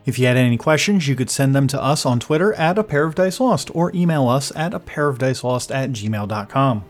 If 0.06 0.16
you 0.16 0.26
had 0.26 0.36
any 0.36 0.56
questions, 0.56 1.08
you 1.08 1.16
could 1.16 1.28
send 1.28 1.52
them 1.52 1.66
to 1.68 1.82
us 1.82 2.06
on 2.06 2.20
Twitter 2.20 2.52
at 2.54 2.78
a 2.78 2.84
pair 2.84 3.04
of 3.04 3.16
dice 3.16 3.40
lost 3.40 3.68
or 3.74 3.90
email 3.96 4.28
us 4.28 4.52
at 4.54 4.72
a 4.72 4.78
pair 4.78 5.08
of 5.08 5.18
dice 5.18 5.42
lost 5.42 5.72
at 5.72 5.90
gmail.com. 5.90 6.84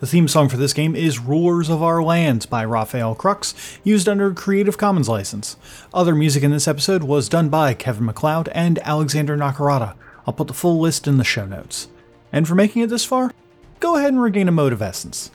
The 0.00 0.06
theme 0.06 0.26
song 0.26 0.48
for 0.48 0.56
this 0.56 0.72
game 0.72 0.96
is 0.96 1.18
Rulers 1.18 1.68
of 1.68 1.82
Our 1.82 2.02
Lands 2.02 2.46
by 2.46 2.64
Rafael 2.64 3.14
Krux, 3.14 3.78
used 3.84 4.08
under 4.08 4.28
a 4.28 4.34
Creative 4.34 4.78
Commons 4.78 5.08
license. 5.08 5.56
Other 5.92 6.14
music 6.14 6.42
in 6.42 6.50
this 6.50 6.66
episode 6.66 7.02
was 7.04 7.28
done 7.28 7.50
by 7.50 7.74
Kevin 7.74 8.06
MacLeod 8.06 8.48
and 8.54 8.78
Alexander 8.78 9.36
Nakarada. 9.36 9.96
I'll 10.26 10.32
put 10.32 10.48
the 10.48 10.54
full 10.54 10.80
list 10.80 11.06
in 11.06 11.18
the 11.18 11.24
show 11.24 11.44
notes. 11.44 11.88
And 12.32 12.48
for 12.48 12.54
making 12.54 12.80
it 12.80 12.88
this 12.88 13.04
far, 13.04 13.32
go 13.80 13.96
ahead 13.96 14.14
and 14.14 14.22
regain 14.22 14.48
a 14.48 14.52
mode 14.52 14.72
of 14.72 14.80
essence. 14.80 15.30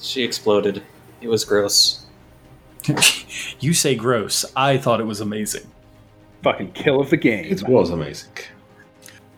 She 0.00 0.22
exploded. 0.22 0.82
It 1.20 1.28
was 1.28 1.44
gross. 1.44 2.06
You 3.60 3.72
say 3.72 3.94
gross. 3.94 4.44
I 4.54 4.76
thought 4.76 5.00
it 5.00 5.04
was 5.04 5.20
amazing. 5.20 5.66
Fucking 6.42 6.72
kill 6.72 7.00
of 7.00 7.08
the 7.10 7.16
game. 7.16 7.46
It 7.46 7.66
was 7.66 7.90
amazing. 7.90 8.30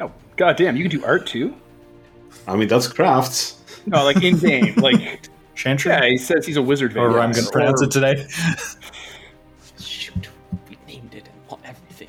Oh, 0.00 0.10
goddamn! 0.36 0.76
You 0.76 0.88
can 0.88 0.98
do 0.98 1.04
art 1.06 1.26
too. 1.26 1.54
I 2.48 2.56
mean, 2.56 2.68
that's 2.68 2.88
crafts. 2.88 3.58
No, 3.86 4.04
like 4.04 4.22
in 4.22 4.38
game. 4.38 4.74
like, 4.76 5.28
Chantry? 5.54 5.92
yeah, 5.92 6.04
he 6.06 6.18
says 6.18 6.44
he's 6.44 6.56
a 6.56 6.62
wizard. 6.62 6.96
or 6.96 7.20
I'm 7.20 7.32
going 7.32 7.44
to 7.46 7.50
pronounce 7.52 7.80
it 7.82 7.90
today. 7.90 8.26
Shoot, 9.78 10.28
we 10.68 10.76
named 10.86 11.14
it 11.14 11.28
and 11.48 11.58
everything. 11.64 12.08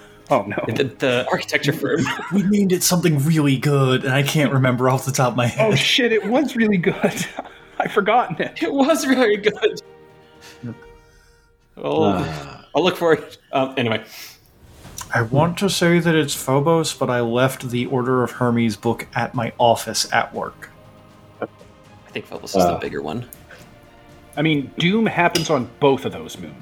Oh 0.34 0.42
no. 0.46 0.56
The, 0.66 0.84
the 0.84 1.26
architecture 1.30 1.72
firm. 1.72 2.00
we 2.32 2.42
named 2.42 2.72
it 2.72 2.82
something 2.82 3.18
really 3.24 3.56
good, 3.56 4.04
and 4.04 4.12
I 4.12 4.22
can't 4.22 4.52
remember 4.52 4.88
off 4.88 5.04
the 5.06 5.12
top 5.12 5.28
of 5.32 5.36
my 5.36 5.46
head. 5.46 5.72
Oh 5.72 5.74
shit! 5.76 6.12
It 6.12 6.26
was 6.26 6.56
really 6.56 6.76
good. 6.78 7.26
I've 7.78 7.92
forgotten 7.92 8.40
it. 8.42 8.62
it 8.62 8.72
was 8.72 9.04
very 9.04 9.36
good. 9.36 9.80
Oh, 11.76 12.04
Ah. 12.04 12.66
I'll 12.74 12.82
look 12.84 12.96
for 12.96 13.12
it. 13.12 13.38
Um, 13.52 13.74
anyway, 13.76 14.02
I 15.14 15.22
want 15.22 15.58
to 15.58 15.68
say 15.70 15.98
that 16.00 16.14
it's 16.14 16.34
Phobos, 16.34 16.92
but 16.94 17.10
I 17.10 17.20
left 17.20 17.68
the 17.70 17.86
Order 17.86 18.22
of 18.24 18.30
Hermes 18.32 18.76
book 18.76 19.06
at 19.14 19.34
my 19.34 19.52
office 19.58 20.12
at 20.12 20.32
work. 20.34 20.70
I 21.40 21.46
think 22.10 22.26
Phobos 22.26 22.50
is 22.50 22.62
the 22.64 22.74
Uh. 22.74 22.78
bigger 22.80 23.02
one. 23.02 23.28
I 24.36 24.42
mean, 24.42 24.72
Doom 24.78 25.06
happens 25.06 25.50
on 25.50 25.68
both 25.80 26.04
of 26.04 26.12
those 26.12 26.36
moons. 26.38 26.54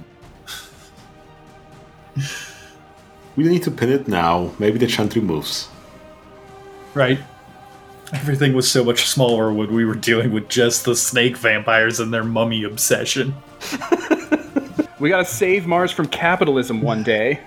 We 3.37 3.45
need 3.45 3.63
to 3.65 3.71
pin 3.71 3.91
it 3.91 4.09
now. 4.09 4.53
Maybe 4.59 4.79
the 4.79 4.87
chantry 4.87 5.23
moves. 5.23 5.69
Right. 6.95 7.19
Everything 8.13 8.53
was 8.53 8.71
so 8.71 8.85
much 8.85 9.09
smaller 9.09 9.53
when 9.53 9.73
we 9.73 9.87
were 9.87 9.95
dealing 9.95 10.33
with 10.33 10.49
just 10.49 10.85
the 10.85 10.95
snake 10.95 11.39
vampires 11.39 11.99
and 11.99 12.13
their 12.13 12.25
mummy 12.25 12.65
obsession. 12.65 13.35
We 15.03 15.09
gotta 15.09 15.25
save 15.25 15.67
Mars 15.67 15.91
from 15.91 16.07
capitalism 16.07 16.81
one 16.81 17.03
day. 17.03 17.41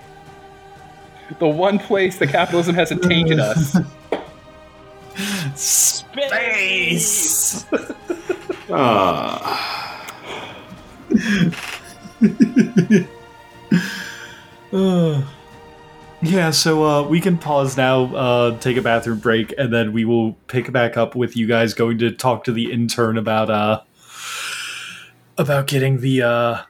The 1.38 1.48
one 1.48 1.78
place 1.78 2.18
that 2.18 2.28
capitalism 2.28 2.74
hasn't 2.74 3.02
tainted 3.02 3.40
us. 3.40 3.78
Space! 5.54 7.64
Ah, 8.70 10.06
yeah, 16.26 16.50
so 16.50 16.84
uh, 16.84 17.02
we 17.02 17.20
can 17.20 17.38
pause 17.38 17.76
now, 17.76 18.14
uh, 18.14 18.58
take 18.58 18.76
a 18.76 18.82
bathroom 18.82 19.18
break, 19.18 19.54
and 19.56 19.72
then 19.72 19.92
we 19.92 20.04
will 20.04 20.32
pick 20.48 20.72
back 20.72 20.96
up 20.96 21.14
with 21.14 21.36
you 21.36 21.46
guys 21.46 21.74
going 21.74 21.98
to 21.98 22.10
talk 22.10 22.44
to 22.44 22.52
the 22.52 22.72
intern 22.72 23.16
about 23.16 23.50
uh, 23.50 23.82
about 25.38 25.66
getting 25.66 26.00
the 26.00 26.22
uh, 26.22 26.62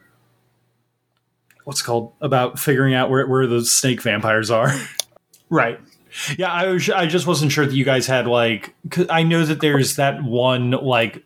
what's 1.63 1.81
called 1.81 2.13
about 2.21 2.59
figuring 2.59 2.93
out 2.93 3.09
where 3.09 3.25
where 3.27 3.47
the 3.47 3.65
snake 3.65 4.01
vampires 4.01 4.51
are. 4.51 4.71
right. 5.49 5.79
Yeah, 6.37 6.51
I 6.51 6.67
was. 6.67 6.89
I 6.89 7.05
just 7.05 7.27
wasn't 7.27 7.51
sure 7.51 7.65
that 7.65 7.75
you 7.75 7.85
guys 7.85 8.07
had 8.07 8.27
like. 8.27 8.73
I 9.09 9.23
know 9.23 9.45
that 9.45 9.61
there's 9.61 9.97
that 9.97 10.23
one 10.23 10.71
like. 10.71 11.23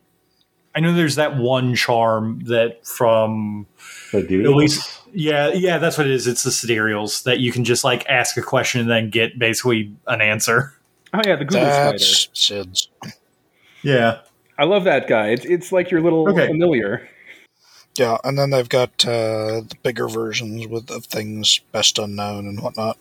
I 0.75 0.79
know 0.79 0.93
there's 0.93 1.15
that 1.15 1.37
one 1.37 1.75
charm 1.75 2.41
that 2.45 2.85
from 2.85 3.67
at 4.13 4.23
at 4.25 4.29
least 4.31 5.01
yeah 5.13 5.49
yeah 5.49 5.77
that's 5.77 5.97
what 5.97 6.07
it 6.07 6.13
is 6.13 6.27
it's 6.27 6.43
the 6.43 6.51
sidereals 6.51 7.23
that 7.23 7.39
you 7.39 7.51
can 7.51 7.63
just 7.65 7.83
like 7.83 8.05
ask 8.07 8.37
a 8.37 8.41
question 8.41 8.79
and 8.81 8.89
then 8.89 9.09
get 9.09 9.37
basically 9.37 9.93
an 10.07 10.21
answer 10.21 10.73
Oh 11.13 11.19
yeah, 11.25 11.35
the 11.35 11.43
Google 11.45 11.69
spider. 11.71 11.97
Sid's. 11.99 12.87
yeah 13.83 14.19
I 14.57 14.63
love 14.65 14.83
that 14.83 15.07
guy. 15.07 15.29
It's 15.29 15.43
it's 15.45 15.71
like 15.71 15.89
your 15.91 16.01
little 16.01 16.29
Okay. 16.29 16.47
familiar. 16.47 17.09
Yeah, 17.97 18.17
and 18.23 18.37
then 18.37 18.51
they've 18.51 18.69
got 18.69 19.05
uh, 19.05 19.61
the 19.67 19.75
bigger 19.83 20.07
versions 20.07 20.67
with 20.67 20.89
of 20.91 21.05
things 21.05 21.59
best 21.71 21.99
unknown 21.99 22.47
and 22.47 22.61
whatnot. 22.61 22.97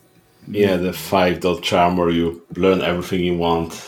Yeah, 0.47 0.75
the 0.75 0.91
five 0.91 1.39
dot 1.39 1.61
charm 1.63 1.95
where 1.97 2.09
you 2.09 2.45
learn 2.55 2.81
everything 2.81 3.21
you 3.23 3.37
want, 3.37 3.79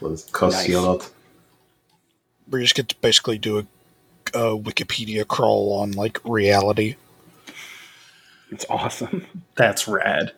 but 0.00 0.12
it 0.12 0.24
costs 0.32 0.68
you 0.68 0.78
a 0.78 0.80
lot. 0.80 1.10
Where 2.48 2.60
you 2.60 2.66
just 2.66 2.74
get 2.74 2.88
to 2.90 2.96
basically 3.00 3.38
do 3.38 3.58
a, 3.58 3.62
a 4.34 4.58
Wikipedia 4.58 5.26
crawl 5.26 5.72
on 5.80 5.92
like 5.92 6.20
reality. 6.24 6.96
It's 8.50 8.66
awesome. 8.68 9.26
that's 9.56 9.88
rad 9.88 10.32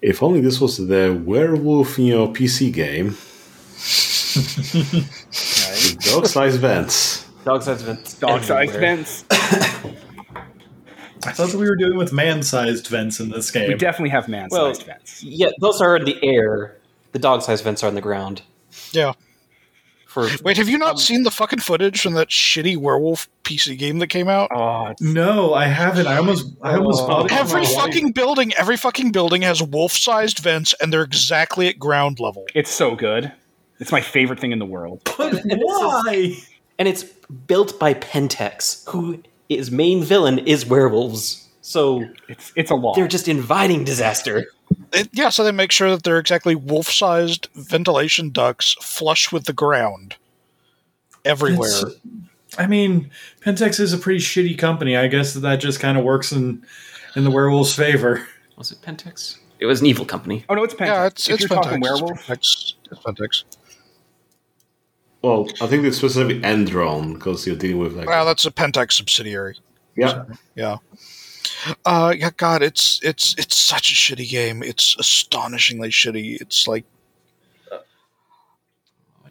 If 0.00 0.22
only 0.22 0.40
this 0.40 0.60
was 0.60 0.78
the 0.78 1.20
werewolf 1.24 1.98
in 1.98 2.06
your 2.06 2.28
PC 2.28 2.72
game. 2.72 3.16
Dog 6.00 6.26
sized 6.26 6.60
vents. 6.60 7.28
Dog 7.44 7.62
sized 7.62 7.84
vents. 7.84 8.14
Dog 8.14 8.42
sized 8.42 8.74
everywhere. 8.74 8.96
vents. 8.96 9.24
i 11.24 11.30
thought 11.32 11.50
that 11.50 11.58
we 11.58 11.68
were 11.68 11.76
doing 11.76 11.96
with 11.96 12.12
man-sized 12.12 12.86
vents 12.88 13.20
in 13.20 13.30
this 13.30 13.50
game. 13.50 13.68
We 13.68 13.74
definitely 13.74 14.10
have 14.10 14.28
man 14.28 14.48
Well, 14.50 14.74
sized 14.74 14.86
vents. 14.86 15.22
Yeah, 15.22 15.50
those 15.60 15.80
are 15.80 15.96
in 15.96 16.04
the 16.04 16.18
air. 16.22 16.78
The 17.12 17.18
dog 17.18 17.42
sized 17.42 17.62
vents 17.62 17.84
are 17.84 17.88
on 17.88 17.94
the 17.94 18.00
ground. 18.00 18.42
Yeah. 18.92 19.12
For 20.12 20.28
Wait, 20.44 20.56
have 20.58 20.68
you 20.68 20.74
Um, 20.76 20.80
not 20.80 21.00
seen 21.00 21.22
the 21.22 21.30
fucking 21.30 21.60
footage 21.60 22.00
from 22.00 22.12
that 22.14 22.28
shitty 22.28 22.76
werewolf 22.76 23.28
PC 23.44 23.78
game 23.78 23.98
that 24.00 24.08
came 24.08 24.28
out? 24.28 24.50
Oh, 24.54 24.92
no 25.00 25.54
i 25.54 25.64
haven't 25.66 26.06
i 26.06 26.16
almost 26.18 26.46
i 26.62 26.74
almost 26.76 27.02
Oh. 27.02 27.06
bought 27.06 27.24
it 27.26 27.28
for 27.30 27.34
Every 27.40 27.62
my 27.62 27.66
wife. 27.68 27.74
fucking 27.76 28.12
building, 28.12 28.52
every 28.58 28.76
fucking 28.76 29.10
building 29.12 29.42
has 29.42 29.62
wolf-sized 29.62 30.38
vents, 30.40 30.74
and 30.80 30.92
they're 30.92 31.02
exactly 31.02 31.66
at 31.68 31.78
ground 31.78 32.20
level. 32.20 32.44
it's 32.54 32.70
so 32.70 32.94
good. 32.94 33.32
It's 33.80 33.90
my 33.90 34.00
favorite 34.02 34.38
thing 34.38 34.52
in 34.52 34.58
the 34.60 34.66
world. 34.66 35.00
but 35.16 35.42
why 35.44 36.36
and 36.78 36.86
it's 36.88 37.02
built 37.02 37.78
by 37.80 37.94
Pentex, 37.94 38.88
who 38.90 39.22
his 39.48 39.70
main 39.70 40.02
villain 40.04 40.38
is 40.40 40.66
werewolves. 40.66 41.48
So 41.62 42.04
It's 42.28 42.52
it's 42.56 42.70
a 42.70 42.74
lot. 42.74 42.96
they're 42.96 43.08
just 43.08 43.28
inviting 43.28 43.84
disaster. 43.84 44.46
It- 44.92 45.08
yeah, 45.12 45.28
so 45.30 45.42
they 45.44 45.52
make 45.52 45.72
sure 45.72 45.90
that 45.90 46.02
they're 46.02 46.18
exactly 46.18 46.54
wolf-sized 46.54 47.48
ventilation 47.54 48.30
ducts 48.30 48.76
flush 48.82 49.32
with 49.32 49.44
the 49.44 49.52
ground 49.52 50.16
everywhere. 51.24 51.68
It's- 51.70 51.94
i 52.58 52.66
mean 52.66 53.10
pentex 53.40 53.80
is 53.80 53.94
a 53.94 53.96
pretty 53.98 54.20
shitty 54.20 54.58
company 54.58 54.94
i 54.94 55.06
guess 55.06 55.32
that, 55.32 55.40
that 55.40 55.56
just 55.56 55.80
kind 55.80 55.96
of 55.96 56.04
works 56.04 56.32
in 56.32 56.62
in 57.16 57.24
the 57.24 57.30
werewolf's 57.30 57.74
favor 57.74 58.26
Was 58.58 58.70
it 58.72 58.82
Pentex? 58.82 59.38
It 59.58 59.64
was 59.64 59.80
an 59.80 59.86
evil 59.86 60.04
company. 60.04 60.44
oh 60.50 60.54
no, 60.54 60.62
it's 60.64 60.74
Pentex. 60.74 60.86
yeah, 60.86 61.06
it's 61.06 61.28
if 61.28 61.34
it's 61.34 61.40
you're 61.42 61.48
talking 61.62 61.80
Pentex. 61.80 61.82
werewolf, 61.82 62.28
It's 62.30 62.74
Pentex. 62.90 62.92
It's 62.92 63.00
Pentex. 63.00 63.44
Well, 65.22 65.48
I 65.62 65.66
think 65.68 65.84
it's 65.84 65.96
specifically 65.98 66.40
Endron 66.40 67.14
because 67.14 67.46
you're 67.46 67.56
dealing 67.56 67.78
with 67.78 67.92
like. 67.94 68.08
Well, 68.08 68.26
that's 68.26 68.44
a 68.44 68.50
Pentex 68.50 68.92
subsidiary. 68.92 69.56
yeah. 69.96 70.24
Yeah. 70.56 70.76
Uh, 71.84 72.14
yeah, 72.16 72.30
God, 72.36 72.62
it's 72.62 73.00
it's 73.02 73.34
it's 73.38 73.56
such 73.56 73.90
a 73.90 73.94
shitty 73.94 74.28
game. 74.28 74.62
It's 74.62 74.96
astonishingly 74.98 75.90
shitty. 75.90 76.40
It's 76.40 76.66
like 76.68 76.84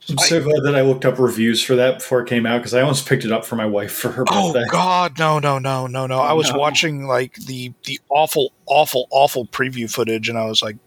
i'm 0.09 0.18
so 0.18 0.41
glad 0.41 0.64
that 0.64 0.76
i 0.76 0.82
looked 0.82 1.05
up 1.05 1.20
reviews 1.20 1.62
for 1.62 1.76
that 1.76 1.99
before 1.99 2.22
it 2.22 2.28
came 2.28 2.45
out 2.45 2.57
because 2.57 2.74
i 2.74 2.82
almost 2.82 3.07
picked 3.07 3.24
it 3.24 3.32
up 3.32 3.45
for 3.45 3.55
my 3.55 3.68
wife 3.68 3.91
for 3.91 4.09
her 4.09 4.24
Oh 4.28 4.51
birthday 4.51 4.68
God, 4.70 5.20
no, 5.20 5.39
no, 5.39 5.59
no, 5.59 5.88
no, 5.88 6.07
no! 6.07 6.20
I 6.20 6.34
was 6.34 6.51
no. 6.51 6.57
watching 6.57 7.05
like 7.05 7.36
the 7.36 7.74
the 7.86 7.99
awful, 8.09 8.53
awful, 8.66 9.07
awful 9.12 9.45
preview 9.45 9.91
footage, 9.91 10.30
and 10.30 10.38
I 10.38 10.45
was 10.45 10.62
like, 10.62 10.78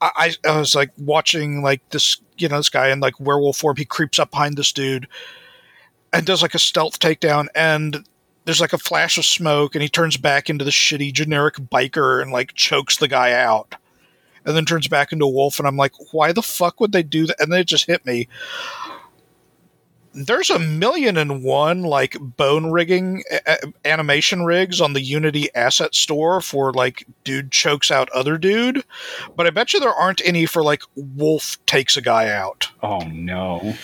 I, 0.00 0.34
I 0.44 0.48
I 0.48 0.58
was 0.58 0.74
like 0.74 0.90
watching 0.96 1.62
like 1.62 1.86
this, 1.90 2.20
you 2.38 2.48
know, 2.48 2.56
this 2.56 2.68
guy 2.70 2.90
in 2.90 3.00
like 3.00 3.18
werewolf 3.20 3.58
form. 3.58 3.76
He 3.76 3.84
creeps 3.84 4.18
up 4.18 4.30
behind 4.30 4.56
this 4.56 4.72
dude 4.72 5.06
and 6.12 6.24
does 6.26 6.42
like 6.42 6.54
a 6.54 6.58
stealth 6.58 6.98
takedown, 6.98 7.48
and 7.54 8.04
there's 8.44 8.60
like 8.60 8.72
a 8.72 8.78
flash 8.78 9.18
of 9.18 9.24
smoke, 9.24 9.74
and 9.74 9.82
he 9.82 9.88
turns 9.88 10.16
back 10.16 10.48
into 10.50 10.64
the 10.64 10.70
shitty 10.70 11.12
generic 11.12 11.56
biker 11.56 12.22
and 12.22 12.32
like 12.32 12.54
chokes 12.54 12.96
the 12.96 13.08
guy 13.08 13.32
out, 13.32 13.74
and 14.44 14.56
then 14.56 14.64
turns 14.64 14.88
back 14.88 15.12
into 15.12 15.24
a 15.26 15.30
wolf. 15.30 15.58
And 15.58 15.68
I'm 15.68 15.76
like, 15.76 15.92
why 16.12 16.32
the 16.32 16.42
fuck 16.42 16.80
would 16.80 16.92
they 16.92 17.02
do 17.02 17.26
that? 17.26 17.40
And 17.40 17.52
then 17.52 17.60
it 17.60 17.66
just 17.66 17.86
hit 17.86 18.04
me. 18.06 18.28
there's 20.12 20.50
a 20.50 20.58
million 20.58 21.16
and 21.16 21.44
one 21.44 21.82
like 21.82 22.16
bone 22.20 22.72
rigging 22.72 23.22
a- 23.30 23.40
a- 23.46 23.88
animation 23.88 24.44
rigs 24.44 24.80
on 24.80 24.92
the 24.92 25.00
Unity 25.00 25.48
asset 25.54 25.94
store 25.94 26.40
for 26.40 26.72
like 26.72 27.06
dude 27.22 27.52
chokes 27.52 27.92
out 27.92 28.10
other 28.10 28.36
dude, 28.36 28.82
but 29.36 29.46
I 29.46 29.50
bet 29.50 29.72
you 29.72 29.78
there 29.78 29.94
aren't 29.94 30.20
any 30.24 30.46
for 30.46 30.64
like 30.64 30.82
wolf 30.96 31.64
takes 31.66 31.96
a 31.96 32.00
guy 32.02 32.28
out. 32.28 32.68
Oh 32.82 32.98
no. 33.06 33.74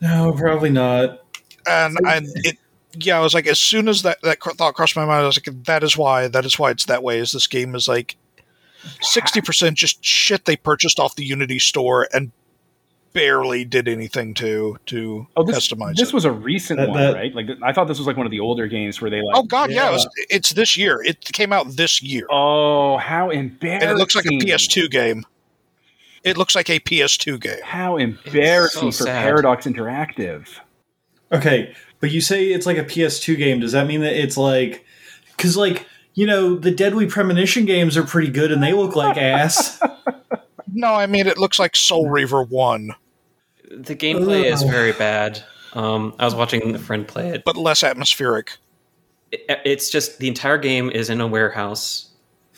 No, 0.00 0.32
probably 0.32 0.70
not. 0.70 1.22
And 1.68 1.96
and 2.08 2.26
it 2.38 2.58
yeah, 3.00 3.18
I 3.18 3.20
was 3.22 3.34
like 3.34 3.46
as 3.46 3.58
soon 3.58 3.88
as 3.88 4.02
that 4.02 4.18
that 4.22 4.40
cr- 4.40 4.50
thought 4.50 4.74
crossed 4.74 4.96
my 4.96 5.04
mind, 5.04 5.22
I 5.22 5.26
was 5.26 5.38
like 5.38 5.64
that 5.64 5.82
is 5.82 5.96
why 5.96 6.28
that 6.28 6.44
is 6.44 6.58
why 6.58 6.70
it's 6.70 6.86
that 6.86 7.02
way. 7.02 7.18
Is 7.18 7.32
this 7.32 7.46
game 7.46 7.74
is 7.74 7.88
like 7.88 8.16
sixty 9.00 9.40
percent 9.40 9.76
just 9.76 10.04
shit 10.04 10.44
they 10.44 10.56
purchased 10.56 10.98
off 11.00 11.16
the 11.16 11.24
Unity 11.24 11.58
store 11.58 12.08
and 12.12 12.32
barely 13.14 13.64
did 13.64 13.88
anything 13.88 14.34
to 14.34 14.76
to 14.86 15.26
Oh, 15.36 15.42
this, 15.42 15.56
customize 15.68 15.96
this 15.96 16.08
it. 16.10 16.14
was 16.14 16.24
a 16.24 16.30
recent 16.32 16.78
That- 16.78 16.88
one, 16.90 17.00
that- 17.00 17.14
right? 17.14 17.34
Like 17.34 17.46
I 17.62 17.72
thought 17.72 17.88
this 17.88 17.98
was 17.98 18.06
like 18.06 18.16
one 18.16 18.26
of 18.26 18.30
the 18.30 18.40
older 18.40 18.66
games 18.66 19.00
where 19.00 19.10
they 19.10 19.22
like. 19.22 19.36
Oh 19.36 19.42
god, 19.42 19.70
yeah, 19.70 19.84
Yeah. 19.84 19.88
it 19.90 19.92
was, 19.92 20.08
it's 20.30 20.50
this 20.52 20.76
year. 20.76 21.02
It 21.02 21.20
came 21.32 21.52
out 21.52 21.70
this 21.76 22.02
year, 22.02 22.26
Oh, 22.30 22.98
how 22.98 23.30
embarrassing! 23.30 23.88
and 23.88 23.96
it 23.96 24.00
looks 24.00 24.14
like 24.14 24.26
a 24.26 24.30
PS2 24.38 24.90
game. 24.90 25.24
It 26.24 26.36
looks 26.36 26.54
like 26.54 26.68
a 26.68 26.80
PS2 26.80 27.40
game. 27.40 27.58
How 27.64 27.96
embarrassing 27.96 28.92
so 28.92 29.04
for 29.04 29.04
sad. 29.04 29.22
Paradox 29.22 29.66
Interactive. 29.66 30.46
Okay, 31.32 31.74
but 32.00 32.10
you 32.10 32.20
say 32.20 32.46
it's 32.48 32.66
like 32.66 32.78
a 32.78 32.84
PS2 32.84 33.36
game. 33.36 33.60
Does 33.60 33.72
that 33.72 33.86
mean 33.86 34.00
that 34.02 34.14
it's 34.20 34.36
like, 34.36 34.84
because 35.36 35.56
like 35.56 35.86
you 36.14 36.26
know 36.26 36.56
the 36.56 36.70
Deadly 36.70 37.06
Premonition 37.06 37.64
games 37.64 37.96
are 37.96 38.02
pretty 38.04 38.30
good 38.30 38.50
and 38.52 38.62
they 38.62 38.72
look 38.72 38.94
like 38.96 39.16
ass. 39.16 39.80
No, 40.70 40.88
I 40.94 41.06
mean 41.06 41.26
it 41.26 41.38
looks 41.38 41.58
like 41.58 41.74
Soul 41.74 42.08
Reaver 42.10 42.42
One, 42.42 42.94
The 43.70 43.96
gameplay 43.96 44.44
is 44.44 44.62
very 44.62 44.92
bad. 44.92 45.42
Um, 45.72 46.14
I 46.18 46.24
was 46.26 46.34
watching 46.34 46.74
a 46.74 46.78
friend 46.78 47.08
play 47.08 47.30
it. 47.30 47.42
but 47.44 47.56
less 47.56 47.82
atmospheric. 47.82 48.52
It- 49.32 49.60
It's 49.64 49.90
just 49.90 50.18
the 50.18 50.28
entire 50.28 50.58
game 50.58 50.90
is 50.90 51.08
in 51.10 51.20
a 51.22 51.26
warehouse. 51.26 52.10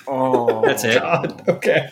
Oh, 0.08 0.60
That's 0.66 0.82
it. 0.84 1.00
God. 1.00 1.44
Okay. 1.48 1.88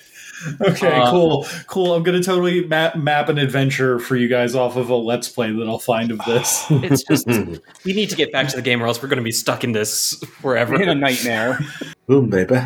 Okay. 0.61 0.93
Uh, 1.01 1.11
cool. 1.11 1.47
Cool. 1.67 1.95
I'm 1.95 2.03
gonna 2.03 2.23
totally 2.23 2.65
map 2.67 2.97
map 2.97 3.29
an 3.29 3.39
adventure 3.39 3.99
for 3.99 4.15
you 4.17 4.29
guys 4.29 4.55
off 4.55 4.77
of 4.77 4.89
a 4.89 4.95
let's 4.95 5.29
play 5.29 5.51
that 5.53 5.67
I'll 5.69 5.79
find 5.79 6.11
of 6.13 6.19
this. 6.27 6.65
It's 6.71 7.03
just 7.03 7.27
we 7.85 7.93
need 7.93 8.11
to 8.11 8.17
get 8.17 8.31
back 8.33 8.49
to 8.49 8.57
the 8.57 8.63
game, 8.63 8.83
or 8.83 8.87
else 8.87 9.03
we're 9.03 9.09
going 9.09 9.19
to 9.19 9.25
be 9.25 9.33
stuck 9.33 9.65
in 9.65 9.73
this 9.73 10.15
forever. 10.41 10.81
in 10.81 10.89
a 10.89 10.95
nightmare. 10.95 11.59
Boom, 12.07 12.31
baby. 12.31 12.57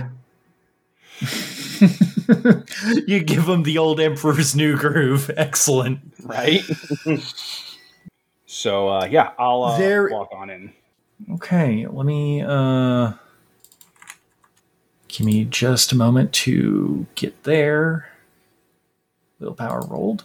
you 3.07 3.21
give 3.23 3.47
them 3.47 3.63
the 3.63 3.79
old 3.79 4.01
Emperor's 4.01 4.55
New 4.55 4.77
Groove. 4.77 5.31
Excellent. 5.37 6.01
right? 6.25 6.61
so 8.47 8.89
uh, 8.89 9.07
yeah, 9.11 9.31
I'll 9.39 9.63
uh, 9.63 9.79
There- 9.79 10.09
walk 10.11 10.29
on 10.35 10.51
in. 10.51 10.73
Okay. 11.35 11.87
Let 11.87 12.05
me. 12.07 12.43
uh 12.43 13.13
Give 15.13 15.27
me 15.27 15.45
just 15.45 15.93
a 15.93 15.97
moment 15.97 16.33
to 16.33 17.07
get 17.17 17.43
there. 17.45 18.09
Willpower 19.39 19.83
rolled. 19.87 20.25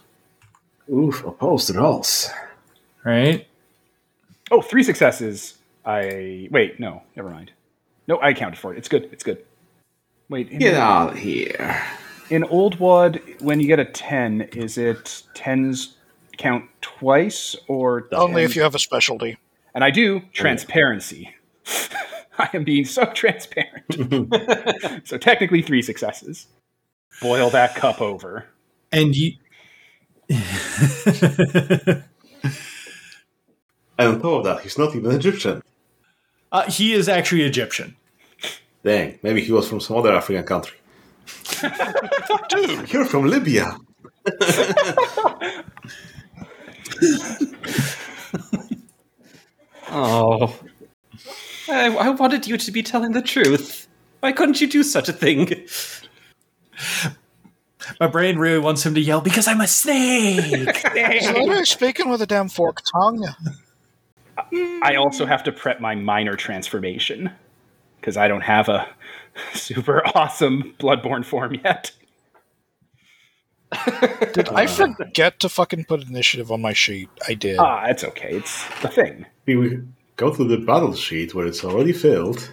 Oof, 0.90 1.22
opposed 1.26 1.74
rolls. 1.74 2.30
Right. 3.04 3.46
Oh, 4.50 4.62
three 4.62 4.82
successes. 4.82 5.58
I 5.84 6.48
wait. 6.50 6.80
No, 6.80 7.02
never 7.14 7.28
mind. 7.28 7.52
No, 8.06 8.16
I 8.16 8.30
accounted 8.30 8.58
for 8.58 8.72
it. 8.72 8.78
It's 8.78 8.88
good. 8.88 9.10
It's 9.12 9.22
good. 9.22 9.44
Wait. 10.30 10.48
In, 10.48 10.58
Get 10.58 10.74
out 10.74 11.12
of 11.12 11.18
here. 11.18 11.82
in 12.30 12.44
Old 12.44 12.78
Wad, 12.78 13.20
when 13.40 13.60
you 13.60 13.66
get 13.66 13.78
a 13.78 13.84
ten, 13.84 14.42
is 14.52 14.78
it 14.78 15.22
tens 15.34 15.96
count 16.38 16.64
twice 16.80 17.56
or 17.66 18.08
Only 18.12 18.42
10 18.42 18.50
if 18.50 18.56
you 18.56 18.62
have 18.62 18.74
a 18.74 18.78
specialty. 18.78 19.36
And 19.74 19.84
I 19.84 19.90
do 19.90 20.22
transparency. 20.32 21.34
I 22.40 22.48
am 22.54 22.64
being 22.64 22.84
so 22.84 23.04
transparent. 23.06 23.84
so 25.06 25.18
technically, 25.18 25.62
three 25.62 25.82
successes. 25.82 26.46
Boil 27.20 27.50
that 27.50 27.74
cup 27.74 28.00
over. 28.00 28.46
And 28.92 29.14
you. 29.16 29.32
And 33.98 34.14
on 34.14 34.20
top 34.20 34.38
of 34.38 34.44
that, 34.44 34.60
he's 34.60 34.78
not 34.78 34.94
even 34.94 35.10
Egyptian. 35.10 35.62
uh, 36.52 36.70
he 36.70 36.92
is 36.94 37.08
actually 37.08 37.42
Egyptian. 37.42 37.96
Dang, 38.84 39.18
maybe 39.22 39.40
he 39.42 39.50
was 39.52 39.68
from 39.68 39.80
some 39.80 39.96
other 39.96 40.14
African 40.14 40.44
country. 40.44 40.78
Dude, 42.48 42.92
you're 42.92 43.04
from 43.04 43.26
Libya. 43.26 43.76
Oh, 49.90 50.54
I, 51.68 51.94
I 51.94 52.08
wanted 52.10 52.46
you 52.46 52.56
to 52.56 52.70
be 52.70 52.82
telling 52.82 53.12
the 53.12 53.22
truth. 53.22 53.88
Why 54.20 54.32
couldn't 54.32 54.60
you 54.60 54.68
do 54.68 54.82
such 54.82 55.08
a 55.08 55.12
thing? 55.12 55.66
My 58.00 58.06
brain 58.06 58.38
really 58.38 58.58
wants 58.58 58.84
him 58.84 58.94
to 58.94 59.00
yell 59.00 59.20
because 59.20 59.48
I'm 59.48 59.60
a 59.60 59.66
snake. 59.66 60.76
So 61.20 61.32
literally 61.32 61.64
speaking 61.64 62.08
with 62.10 62.22
a 62.22 62.26
damn 62.26 62.48
forked 62.48 62.90
tongue. 62.92 63.26
I 64.82 64.94
also 64.96 65.26
have 65.26 65.42
to 65.44 65.52
prep 65.52 65.80
my 65.80 65.94
minor 65.94 66.36
transformation 66.36 67.30
because 68.00 68.16
I 68.16 68.28
don't 68.28 68.42
have 68.42 68.68
a 68.68 68.88
super 69.54 70.06
awesome 70.14 70.74
Bloodborne 70.78 71.24
form 71.24 71.56
yet. 71.64 71.92
Did 74.32 74.48
I 74.48 74.66
forget 74.66 75.40
to 75.40 75.48
fucking 75.48 75.84
put 75.84 76.02
initiative 76.08 76.50
on 76.50 76.62
my 76.62 76.72
sheet? 76.72 77.10
I 77.26 77.34
did. 77.34 77.58
Ah, 77.58 77.84
it's 77.86 78.02
okay. 78.02 78.34
It's 78.36 78.64
the 78.80 78.88
thing. 78.88 79.26
We 79.46 79.56
we 79.56 79.80
go 80.18 80.34
to 80.34 80.44
the 80.44 80.58
battle 80.58 80.94
sheet 80.94 81.34
where 81.34 81.46
it's 81.46 81.64
already 81.64 81.92
filled. 81.94 82.50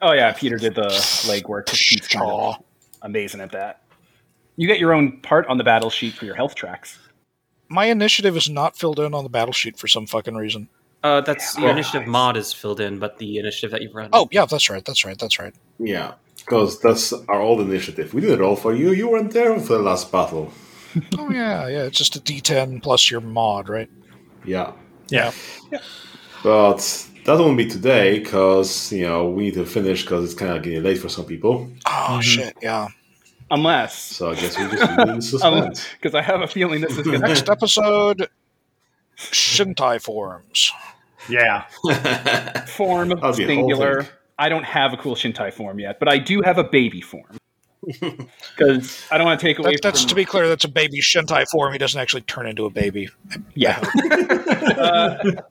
Oh 0.00 0.12
yeah, 0.12 0.30
Peter 0.32 0.56
did 0.56 0.76
the 0.76 0.86
legwork. 1.26 1.66
'cause 1.66 1.82
Pete's 1.88 2.06
kind 2.06 2.24
Aw. 2.24 2.50
of 2.54 2.62
amazing 3.02 3.40
at 3.40 3.50
that. 3.50 3.82
You 4.56 4.68
get 4.68 4.78
your 4.78 4.92
own 4.92 5.20
part 5.22 5.46
on 5.48 5.58
the 5.58 5.64
battle 5.64 5.90
sheet 5.90 6.14
for 6.14 6.24
your 6.24 6.36
health 6.36 6.54
tracks. 6.54 6.98
My 7.68 7.86
initiative 7.86 8.36
is 8.36 8.48
not 8.48 8.76
filled 8.76 9.00
in 9.00 9.12
on 9.14 9.24
the 9.24 9.30
battle 9.30 9.52
sheet 9.52 9.76
for 9.78 9.88
some 9.88 10.06
fucking 10.06 10.36
reason. 10.36 10.68
Uh, 11.02 11.20
that's 11.20 11.54
Yeah. 11.56 11.60
your 11.62 11.70
Oh, 11.70 11.72
initiative 11.72 12.02
nice. 12.02 12.08
mod 12.12 12.36
is 12.36 12.52
filled 12.52 12.80
in, 12.80 12.98
but 12.98 13.18
the 13.18 13.38
initiative 13.38 13.70
that 13.72 13.82
you've 13.82 13.94
run. 13.94 14.10
Oh, 14.12 14.28
yeah, 14.30 14.46
that's 14.46 14.68
right. 14.70 14.84
That's 14.84 15.04
right. 15.04 15.18
That's 15.18 15.38
right. 15.38 15.54
Yeah, 15.78 16.12
because 16.38 16.80
that's 16.80 17.12
our 17.28 17.40
old 17.40 17.60
initiative. 17.60 18.12
We 18.14 18.20
did 18.20 18.30
it 18.30 18.40
all 18.40 18.56
for 18.56 18.74
you. 18.74 18.90
You 18.92 19.08
weren't 19.08 19.32
there 19.32 19.58
for 19.60 19.74
the 19.74 19.82
last 19.82 20.10
battle. 20.12 20.52
Oh, 21.18 21.30
yeah, 21.30 21.68
yeah. 21.68 21.82
It's 21.84 21.98
just 21.98 22.16
a 22.16 22.20
d10 22.20 22.82
plus 22.82 23.10
your 23.10 23.20
mod, 23.20 23.68
right? 23.68 23.90
Yeah. 24.44 24.72
Yeah, 25.10 25.32
yeah. 25.70 25.78
But 26.42 27.08
that 27.24 27.38
won't 27.38 27.56
be 27.58 27.66
today 27.66 28.18
because 28.18 28.90
you 28.92 29.06
know 29.06 29.28
we 29.28 29.44
need 29.44 29.54
to 29.54 29.66
finish 29.66 30.02
because 30.02 30.24
it's 30.24 30.38
kind 30.38 30.56
of 30.56 30.62
getting 30.62 30.82
late 30.82 30.98
for 30.98 31.08
some 31.08 31.24
people. 31.24 31.68
Oh, 31.86 32.20
shit, 32.20 32.56
yeah. 32.62 32.88
Unless, 33.50 33.98
So 33.98 34.30
I 34.30 34.34
guess 34.34 34.58
we 34.58 34.64
just 34.68 34.90
leave 34.90 34.98
it 34.98 35.08
in 35.08 35.22
suspense. 35.22 35.86
because 35.94 36.14
I 36.14 36.20
have 36.20 36.42
a 36.42 36.46
feeling 36.46 36.82
this 36.82 36.98
is 36.98 37.06
going 37.06 37.20
to 37.20 37.26
Next 37.26 37.48
episode 37.48 38.28
Shintai 39.16 40.00
forms. 40.02 40.72
Yeah. 41.28 41.64
form 42.66 43.08
That'll 43.10 43.30
a 43.30 43.34
singular. 43.34 44.06
I 44.38 44.48
don't 44.48 44.64
have 44.64 44.92
a 44.92 44.96
cool 44.96 45.14
Shintai 45.14 45.52
form 45.52 45.80
yet, 45.80 45.98
but 45.98 46.08
I 46.08 46.18
do 46.18 46.42
have 46.42 46.58
a 46.58 46.64
baby 46.64 47.00
form. 47.00 47.38
Because 48.56 49.06
I 49.10 49.16
don't 49.18 49.26
want 49.26 49.38
to 49.40 49.46
take 49.46 49.58
away 49.60 49.72
That, 49.72 49.82
that's 49.82 50.00
from 50.00 50.08
to 50.08 50.14
be 50.16 50.24
clear, 50.24 50.48
that's 50.48 50.64
a 50.64 50.68
baby 50.68 51.00
Shintai 51.00 51.46
form. 51.48 51.72
He 51.72 51.78
doesn't 51.78 52.00
actually 52.00 52.22
turn 52.22 52.46
into 52.46 52.66
a 52.66 52.70
baby. 52.70 53.08
yeah. 53.54 53.78
uh, 54.76 55.16